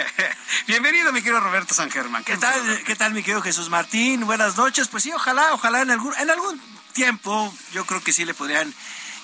[0.66, 2.24] Bienvenido, mi querido Roberto San Germán.
[2.24, 4.26] ¿Qué tal, ¿Qué tal, mi querido Jesús Martín?
[4.26, 4.88] Buenas noches.
[4.88, 6.60] Pues sí, ojalá, ojalá en algún, en algún
[6.92, 8.72] tiempo yo creo que sí le podrían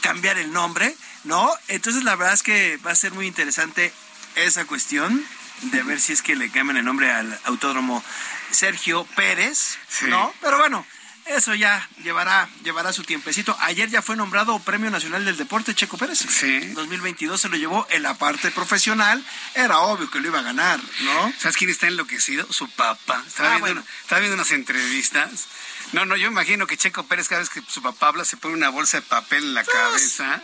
[0.01, 1.53] cambiar el nombre, ¿no?
[1.69, 3.93] Entonces la verdad es que va a ser muy interesante
[4.37, 5.25] esa cuestión
[5.62, 8.03] de ver si es que le cambian el nombre al Autódromo
[8.51, 9.78] Sergio Pérez,
[10.09, 10.32] ¿no?
[10.41, 10.87] Pero bueno,
[11.36, 13.57] eso ya llevará, llevará su tiempecito.
[13.61, 16.19] Ayer ya fue nombrado Premio Nacional del Deporte Checo Pérez.
[16.19, 16.61] Sí.
[16.74, 19.24] 2022 se lo llevó en la parte profesional.
[19.55, 21.32] Era obvio que lo iba a ganar, ¿no?
[21.39, 22.51] ¿Sabes quién está enloquecido?
[22.52, 23.23] Su papá.
[23.27, 23.85] Estaba, Ah, viendo, bueno.
[24.02, 25.47] estaba viendo unas entrevistas.
[25.93, 28.55] No, no, yo imagino que Checo Pérez cada vez que su papá habla se pone
[28.55, 30.40] una bolsa de papel en la cabeza.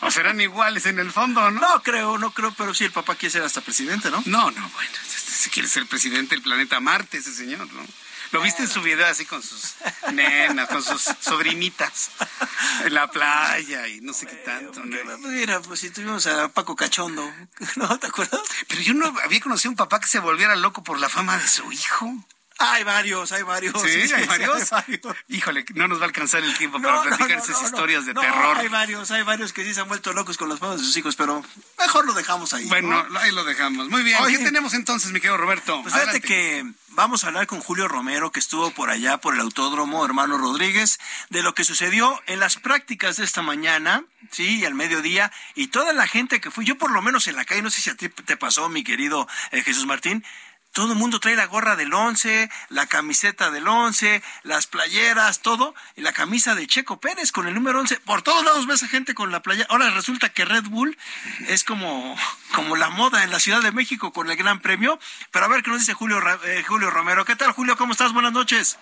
[0.00, 1.60] O serán iguales en el fondo, ¿no?
[1.60, 4.22] No creo, no creo, pero sí el papá quiere ser hasta presidente, ¿no?
[4.26, 7.86] No, no, bueno, este, si quiere ser presidente del planeta Marte, ese señor, ¿no?
[8.32, 9.74] Lo viste en su video así con sus
[10.12, 12.10] nenas, con sus sobrinitas
[12.84, 14.84] en la playa y no sé qué tanto.
[14.84, 15.18] ¿no?
[15.28, 17.28] Mira, pues si tuvimos a Paco Cachondo,
[17.76, 17.98] ¿no?
[17.98, 18.40] ¿Te acuerdas?
[18.68, 21.38] Pero yo no había conocido a un papá que se volviera loco por la fama
[21.38, 22.12] de su hijo.
[22.60, 23.74] Hay varios, hay varios.
[23.80, 23.88] ¿Sí?
[24.14, 24.72] ¿Hay varios?
[24.72, 25.16] hay varios.
[25.28, 28.04] Híjole, no nos va a alcanzar el tiempo para No, platicar no, esas no, historias
[28.04, 28.58] de terror.
[28.58, 30.96] Hay varios, hay varios que sí se han vuelto locos con las famas de sus
[30.96, 31.42] hijos, pero
[31.78, 32.68] mejor lo dejamos ahí.
[32.68, 33.18] Bueno, ¿no?
[33.18, 33.88] ahí lo dejamos.
[33.88, 34.22] Muy bien.
[34.22, 34.38] Oye.
[34.38, 35.80] ¿Qué tenemos entonces, mi querido Roberto?
[35.82, 39.40] Pues fíjate que vamos a hablar con Julio Romero, que estuvo por allá por el
[39.40, 40.98] autódromo Hermano Rodríguez,
[41.30, 45.68] de lo que sucedió en las prácticas de esta mañana, sí, y al mediodía, y
[45.68, 47.90] toda la gente que fue, yo por lo menos en la calle, no sé si
[47.90, 50.24] a ti te pasó, mi querido eh, Jesús Martín,
[50.72, 55.74] todo el mundo trae la gorra del 11, la camiseta del 11, las playeras, todo,
[55.96, 58.00] y la camisa de Checo Pérez con el número 11.
[58.00, 59.66] Por todos lados ves a gente con la playera.
[59.70, 60.96] Ahora resulta que Red Bull
[61.48, 62.16] es como,
[62.54, 64.98] como la moda en la Ciudad de México con el Gran Premio.
[65.32, 67.24] Pero a ver qué nos dice Julio, eh, Julio Romero.
[67.24, 67.76] ¿Qué tal, Julio?
[67.76, 68.12] ¿Cómo estás?
[68.12, 68.78] Buenas noches.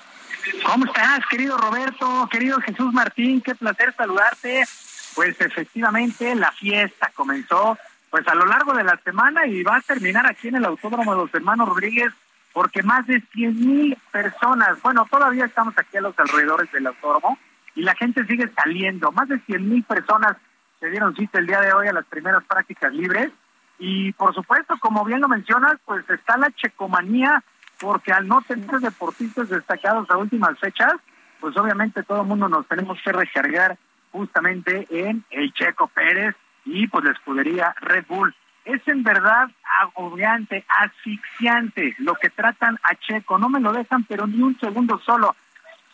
[0.65, 2.28] ¿Cómo estás, querido Roberto?
[2.31, 4.66] Querido Jesús Martín, qué placer saludarte.
[5.15, 7.77] Pues efectivamente la fiesta comenzó
[8.10, 11.14] pues a lo largo de la semana y va a terminar aquí en el Autódromo
[11.14, 12.12] de los Hermanos Rodríguez
[12.52, 17.39] porque más de 100 mil personas, bueno, todavía estamos aquí a los alrededores del autódromo
[17.74, 19.12] y la gente sigue saliendo.
[19.12, 20.36] Más de 100 mil personas
[20.80, 23.30] se dieron cita el día de hoy a las primeras prácticas libres
[23.78, 27.44] y por supuesto, como bien lo mencionas, pues está la checomanía
[27.78, 30.94] porque al no tener deportistas destacados a últimas fechas,
[31.39, 33.78] pues obviamente todo el mundo nos tenemos que recargar
[34.10, 36.35] justamente en el Checo Pérez
[36.69, 38.35] y pues la escudería Red Bull.
[38.65, 39.49] Es en verdad
[39.81, 43.39] agobiante, asfixiante lo que tratan a Checo.
[43.39, 45.35] No me lo dejan, pero ni un segundo solo.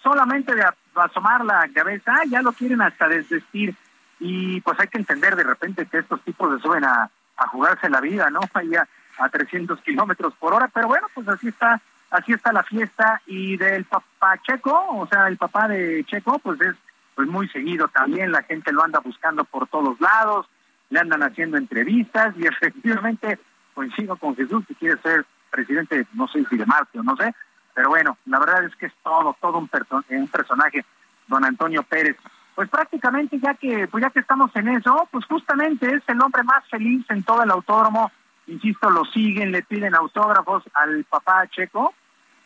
[0.03, 0.65] Solamente de
[0.97, 3.75] asomar la cabeza, ya lo quieren hasta desvestir.
[4.19, 7.89] Y pues hay que entender de repente que estos tipos se suben a, a jugarse
[7.89, 8.41] la vida, ¿no?
[8.55, 8.89] Allá
[9.19, 10.69] a 300 kilómetros por hora.
[10.75, 11.81] Pero bueno, pues así está,
[12.11, 13.23] así está la fiesta.
[13.27, 16.75] Y del papá Checo, o sea, el papá de Checo, pues es
[17.15, 18.33] pues muy seguido también.
[18.33, 20.49] La gente lo anda buscando por todos lados
[20.95, 23.39] le andan haciendo entrevistas y efectivamente
[23.75, 27.35] coincido con Jesús que quiere ser presidente, no sé si de Marte o no sé,
[27.75, 29.69] pero bueno, la verdad es que es todo, todo un,
[30.11, 30.85] un personaje,
[31.27, 32.17] don Antonio Pérez.
[32.55, 36.45] Pues prácticamente ya que, pues ya que estamos en eso, pues justamente es el hombre
[36.45, 38.13] más feliz en todo el autódromo,
[38.47, 41.93] insisto, lo siguen, le piden autógrafos al papá Checo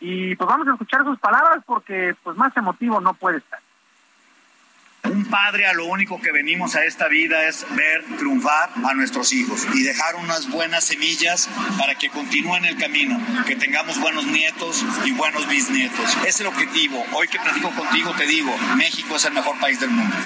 [0.00, 3.60] y pues vamos a escuchar sus palabras porque pues más emotivo no puede estar.
[5.30, 9.66] Padre a lo único que venimos a esta vida es ver triunfar a nuestros hijos
[9.74, 15.12] y dejar unas buenas semillas para que continúen el camino, que tengamos buenos nietos y
[15.12, 16.16] buenos bisnietos.
[16.26, 17.04] Es el objetivo.
[17.12, 20.16] Hoy que platico contigo te digo, México es el mejor país del mundo.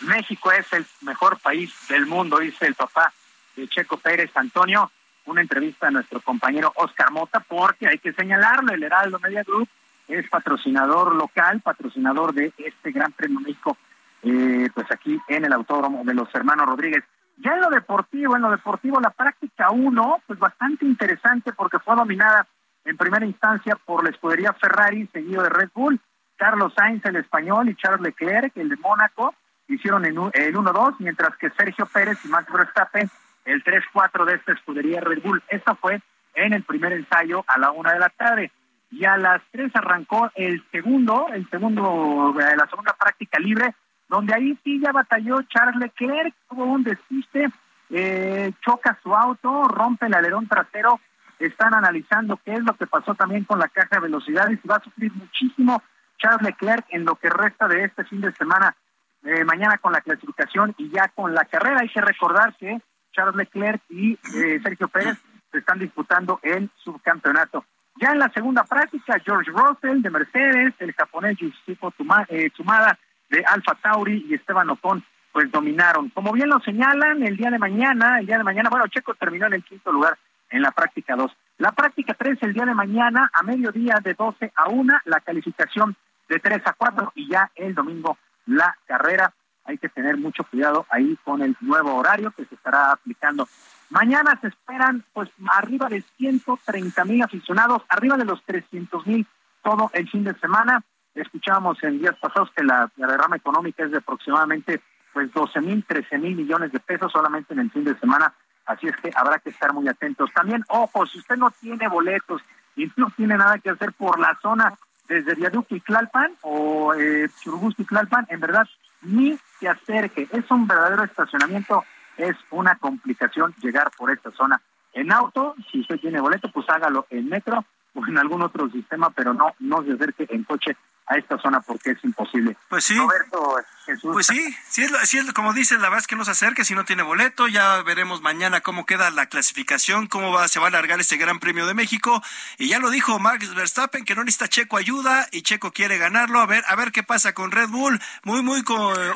[0.00, 3.12] México es el mejor país del mundo, dice el papá
[3.54, 4.90] de Checo Pérez Antonio.
[5.26, 9.68] Una entrevista a nuestro compañero Oscar Mota, porque hay que señalarlo, el Heraldo Media Group
[10.10, 13.76] es patrocinador local, patrocinador de este Gran Premio México,
[14.22, 17.04] eh, pues aquí en el Autódromo de los Hermanos Rodríguez.
[17.38, 21.96] Ya en lo deportivo, en lo deportivo, la práctica 1, pues bastante interesante porque fue
[21.96, 22.46] dominada
[22.84, 26.00] en primera instancia por la escudería Ferrari, seguido de Red Bull.
[26.36, 29.34] Carlos Sainz, el español, y Charles Leclerc, el de Mónaco,
[29.68, 33.10] hicieron el 1-2, mientras que Sergio Pérez y Max Verstappen,
[33.44, 35.42] el 3-4 de esta escudería Red Bull.
[35.48, 36.00] Esto fue
[36.34, 38.50] en el primer ensayo a la una de la tarde.
[38.90, 43.74] Y a las 3 arrancó el segundo, el segundo, eh, la segunda práctica libre,
[44.08, 47.48] donde ahí sí ya batalló Charles Leclerc, tuvo un despiste,
[47.90, 51.00] eh, choca su auto, rompe el alerón trasero,
[51.38, 54.76] están analizando qué es lo que pasó también con la caja de velocidades y va
[54.76, 55.82] a sufrir muchísimo
[56.18, 58.76] Charles Leclerc en lo que resta de este fin de semana,
[59.24, 61.80] eh, mañana con la clasificación y ya con la carrera.
[61.80, 62.80] Hay que recordar que
[63.12, 65.18] Charles Leclerc y eh, Sergio Pérez
[65.50, 67.64] se están disputando el subcampeonato.
[68.00, 71.92] Ya en la segunda práctica, George Russell de Mercedes, el japonés Yusuke
[72.28, 72.98] eh, Tsumada
[73.28, 76.08] de Alfa Tauri y Esteban Ocon pues dominaron.
[76.08, 79.46] Como bien lo señalan, el día de mañana, el día de mañana, bueno, Checo terminó
[79.46, 80.16] en el quinto lugar
[80.48, 81.30] en la práctica 2.
[81.58, 85.94] La práctica 3 el día de mañana a mediodía de 12 a 1, la calificación
[86.26, 88.16] de 3 a 4 y ya el domingo
[88.46, 89.32] la carrera.
[89.64, 93.46] Hay que tener mucho cuidado ahí con el nuevo horario que se estará aplicando.
[93.90, 99.26] Mañana se esperan pues arriba de 130 mil aficionados, arriba de los 300 mil
[99.62, 100.82] todo el fin de semana.
[101.14, 104.80] Escuchábamos en días pasados que la, derrama económica es de aproximadamente
[105.12, 108.32] pues 12 mil, 13 mil millones de pesos solamente en el fin de semana.
[108.64, 110.30] Así es que habrá que estar muy atentos.
[110.32, 112.42] También, ojo, si usted no tiene boletos
[112.76, 114.72] y no tiene nada que hacer por la zona
[115.08, 118.68] desde Viaducto y Tlalpan o eh, Churubusco y Tlalpan, en verdad,
[119.02, 120.28] ni se acerque.
[120.30, 121.84] Es un verdadero estacionamiento,
[122.20, 124.60] es una complicación llegar por esta zona.
[124.92, 127.64] En auto, si usted tiene boleto, pues hágalo en metro
[127.94, 130.76] o en algún otro sistema, pero no, no se acerque en coche
[131.10, 132.56] a esta zona porque es imposible.
[132.68, 132.96] Pues sí.
[132.96, 134.10] Roberto Jesús.
[134.12, 136.64] Pues sí, sí es, sí es como dice, la verdad es que no se acerque
[136.64, 137.48] si no tiene boleto.
[137.48, 141.40] Ya veremos mañana cómo queda la clasificación, cómo va, se va a alargar este Gran
[141.40, 142.22] Premio de México.
[142.58, 146.38] Y ya lo dijo Max Verstappen que no necesita Checo ayuda y Checo quiere ganarlo.
[146.40, 148.00] A ver, a ver qué pasa con Red Bull.
[148.22, 148.62] Muy, muy,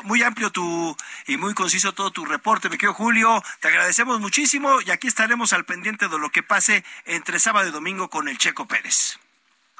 [0.03, 0.97] muy amplio tu
[1.27, 3.41] y muy conciso todo tu reporte, me quedo Julio.
[3.61, 7.71] Te agradecemos muchísimo y aquí estaremos al pendiente de lo que pase entre sábado y
[7.71, 9.17] domingo con el Checo Pérez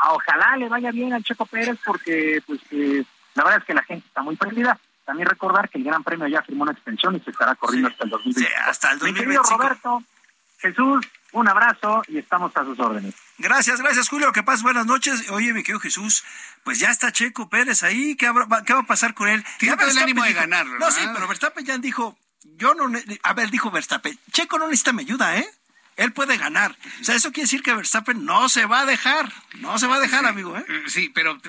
[0.04, 3.04] ojalá le vaya bien al Checo Pérez porque pues eh,
[3.34, 4.80] la verdad es que la gente está muy perdida.
[5.06, 8.06] También recordar que el Gran Premio ya firmó una extensión y se estará corriendo hasta
[8.06, 8.50] el 2025.
[8.50, 9.30] Sí, hasta el 2025.
[9.30, 10.04] Mi querido Roberto,
[10.58, 13.14] Jesús, un abrazo y estamos a sus órdenes.
[13.38, 15.30] Gracias, gracias Julio, que pases buenas noches.
[15.30, 16.24] Oye, mi querido Jesús,
[16.64, 19.46] pues ya está Checo Pérez ahí, ¿qué, va a pasar con él?
[19.60, 22.18] Tiene el ánimo de ganar, No, sí, pero Verstappen ya dijo,
[22.56, 22.90] yo no,
[23.24, 25.48] a ver, dijo Verstappen, Checo no necesita mi ayuda, ¿eh?
[25.96, 26.78] Él puede ganar.
[27.02, 29.96] O sea, eso quiere decir que Verstappen no se va a dejar, no se va
[29.96, 30.58] a dejar, amigo.
[30.58, 30.66] ¿eh?
[30.88, 31.40] Sí, pero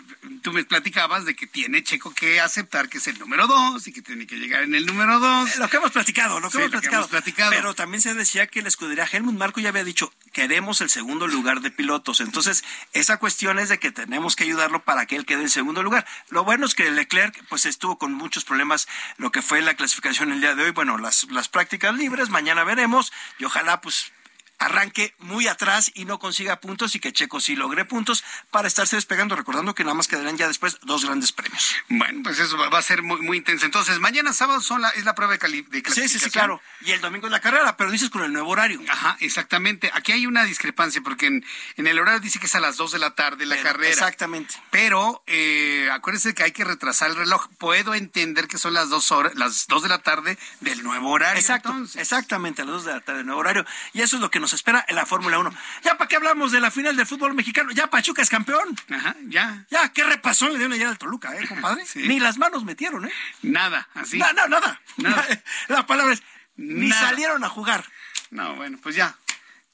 [0.42, 3.92] tú me platicabas de que tiene Checo que aceptar que es el número dos y
[3.92, 5.54] que tiene que llegar en el número dos.
[5.54, 7.50] Eh, lo que hemos platicado, lo que, hemos, platicado.
[7.50, 11.26] Pero también se decía que la escudería Helmut Marco ya había dicho, queremos el segundo
[11.26, 12.20] lugar de pilotos.
[12.20, 15.82] Entonces, esa cuestión es de que tenemos que ayudarlo para que él quede en segundo
[15.82, 16.06] lugar.
[16.28, 18.86] Lo bueno es que Leclerc pues estuvo con muchos problemas
[19.16, 20.70] lo que fue la clasificación el día de hoy.
[20.70, 24.12] Bueno, las, las prácticas libres, mañana veremos y ojalá pues
[24.58, 28.96] arranque muy atrás y no consiga puntos y que Checo sí logre puntos para estarse
[28.96, 31.74] despegando, recordando que nada más quedarán ya después dos grandes premios.
[31.88, 33.66] Bueno, pues eso va a ser muy, muy intenso.
[33.66, 36.08] Entonces, mañana sábado son la, es la prueba de, cali de clasificación.
[36.08, 36.60] Sí, sí, sí, claro.
[36.82, 38.80] Y el domingo es la carrera, pero dices con el nuevo horario.
[38.88, 39.90] Ajá, exactamente.
[39.94, 41.44] Aquí hay una discrepancia porque en,
[41.76, 43.90] en el horario dice que es a las dos de la tarde la carrera.
[43.90, 44.54] Exactamente.
[44.70, 47.48] Pero eh, acuérdense que hay que retrasar el reloj.
[47.58, 51.40] Puedo entender que son las dos horas, las dos de la tarde del nuevo horario.
[51.40, 53.66] Exacto, exactamente, a las dos de la tarde del nuevo horario.
[53.92, 55.52] Y eso es lo que nos espera en la Fórmula 1.
[55.82, 57.70] ¿Ya para qué hablamos de la final del fútbol mexicano?
[57.72, 58.76] Ya Pachuca es campeón.
[58.90, 59.64] Ajá, ya.
[59.70, 61.84] Ya, qué repasón le dieron ayer al Toluca, ¿eh, compadre?
[61.94, 63.12] Ni las manos metieron, ¿eh?
[63.42, 64.18] Nada, así.
[64.18, 64.80] No, no, nada.
[64.96, 65.26] nada.
[65.68, 66.22] La palabra es,
[66.56, 67.84] ni salieron a jugar.
[68.30, 69.16] No, bueno, pues ya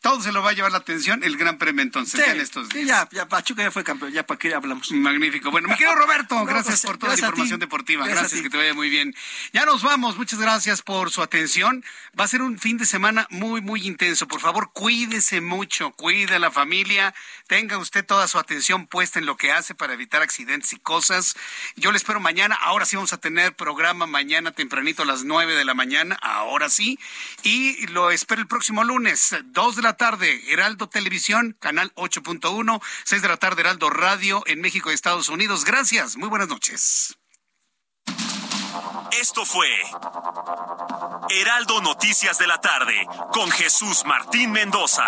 [0.03, 2.87] todo se lo va a llevar la atención el Gran Premio entonces en estos días.
[2.87, 4.91] ya, ya, Pachuca ya fue campeón, ya para qué hablamos.
[4.91, 5.53] Magnífico.
[5.53, 8.07] Bueno, mi querido Roberto, gracias pues, por toda la información deportiva.
[8.07, 9.15] Gracias, que te vaya muy bien.
[9.53, 11.85] Ya nos vamos, muchas gracias por su atención.
[12.19, 14.27] Va a ser un fin de semana muy, muy intenso.
[14.27, 17.15] Por favor, cuídese mucho, cuide a la familia,
[17.47, 21.37] tenga usted toda su atención puesta en lo que hace para evitar accidentes y cosas.
[21.77, 25.55] Yo le espero mañana, ahora sí vamos a tener programa mañana tempranito a las nueve
[25.55, 26.99] de la mañana, ahora sí.
[27.45, 33.20] Y lo espero el próximo lunes, dos de la tarde, Heraldo Televisión, canal 8.1, 6
[33.20, 35.66] de la tarde, Heraldo Radio en México y Estados Unidos.
[35.66, 37.19] Gracias, muy buenas noches.
[39.20, 39.69] Esto fue
[41.28, 45.06] Heraldo Noticias de la tarde con Jesús Martín Mendoza.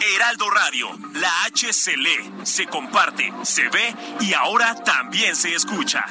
[0.00, 6.04] Heraldo Radio, la H se lee, se comparte, se ve y ahora también se escucha.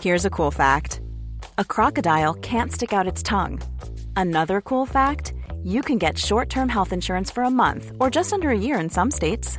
[0.00, 1.00] Here's a cool fact.
[1.58, 3.60] A crocodile can't stick out its tongue.
[4.16, 8.48] Another cool fact, you can get short-term health insurance for a month or just under
[8.50, 9.58] a year in some states.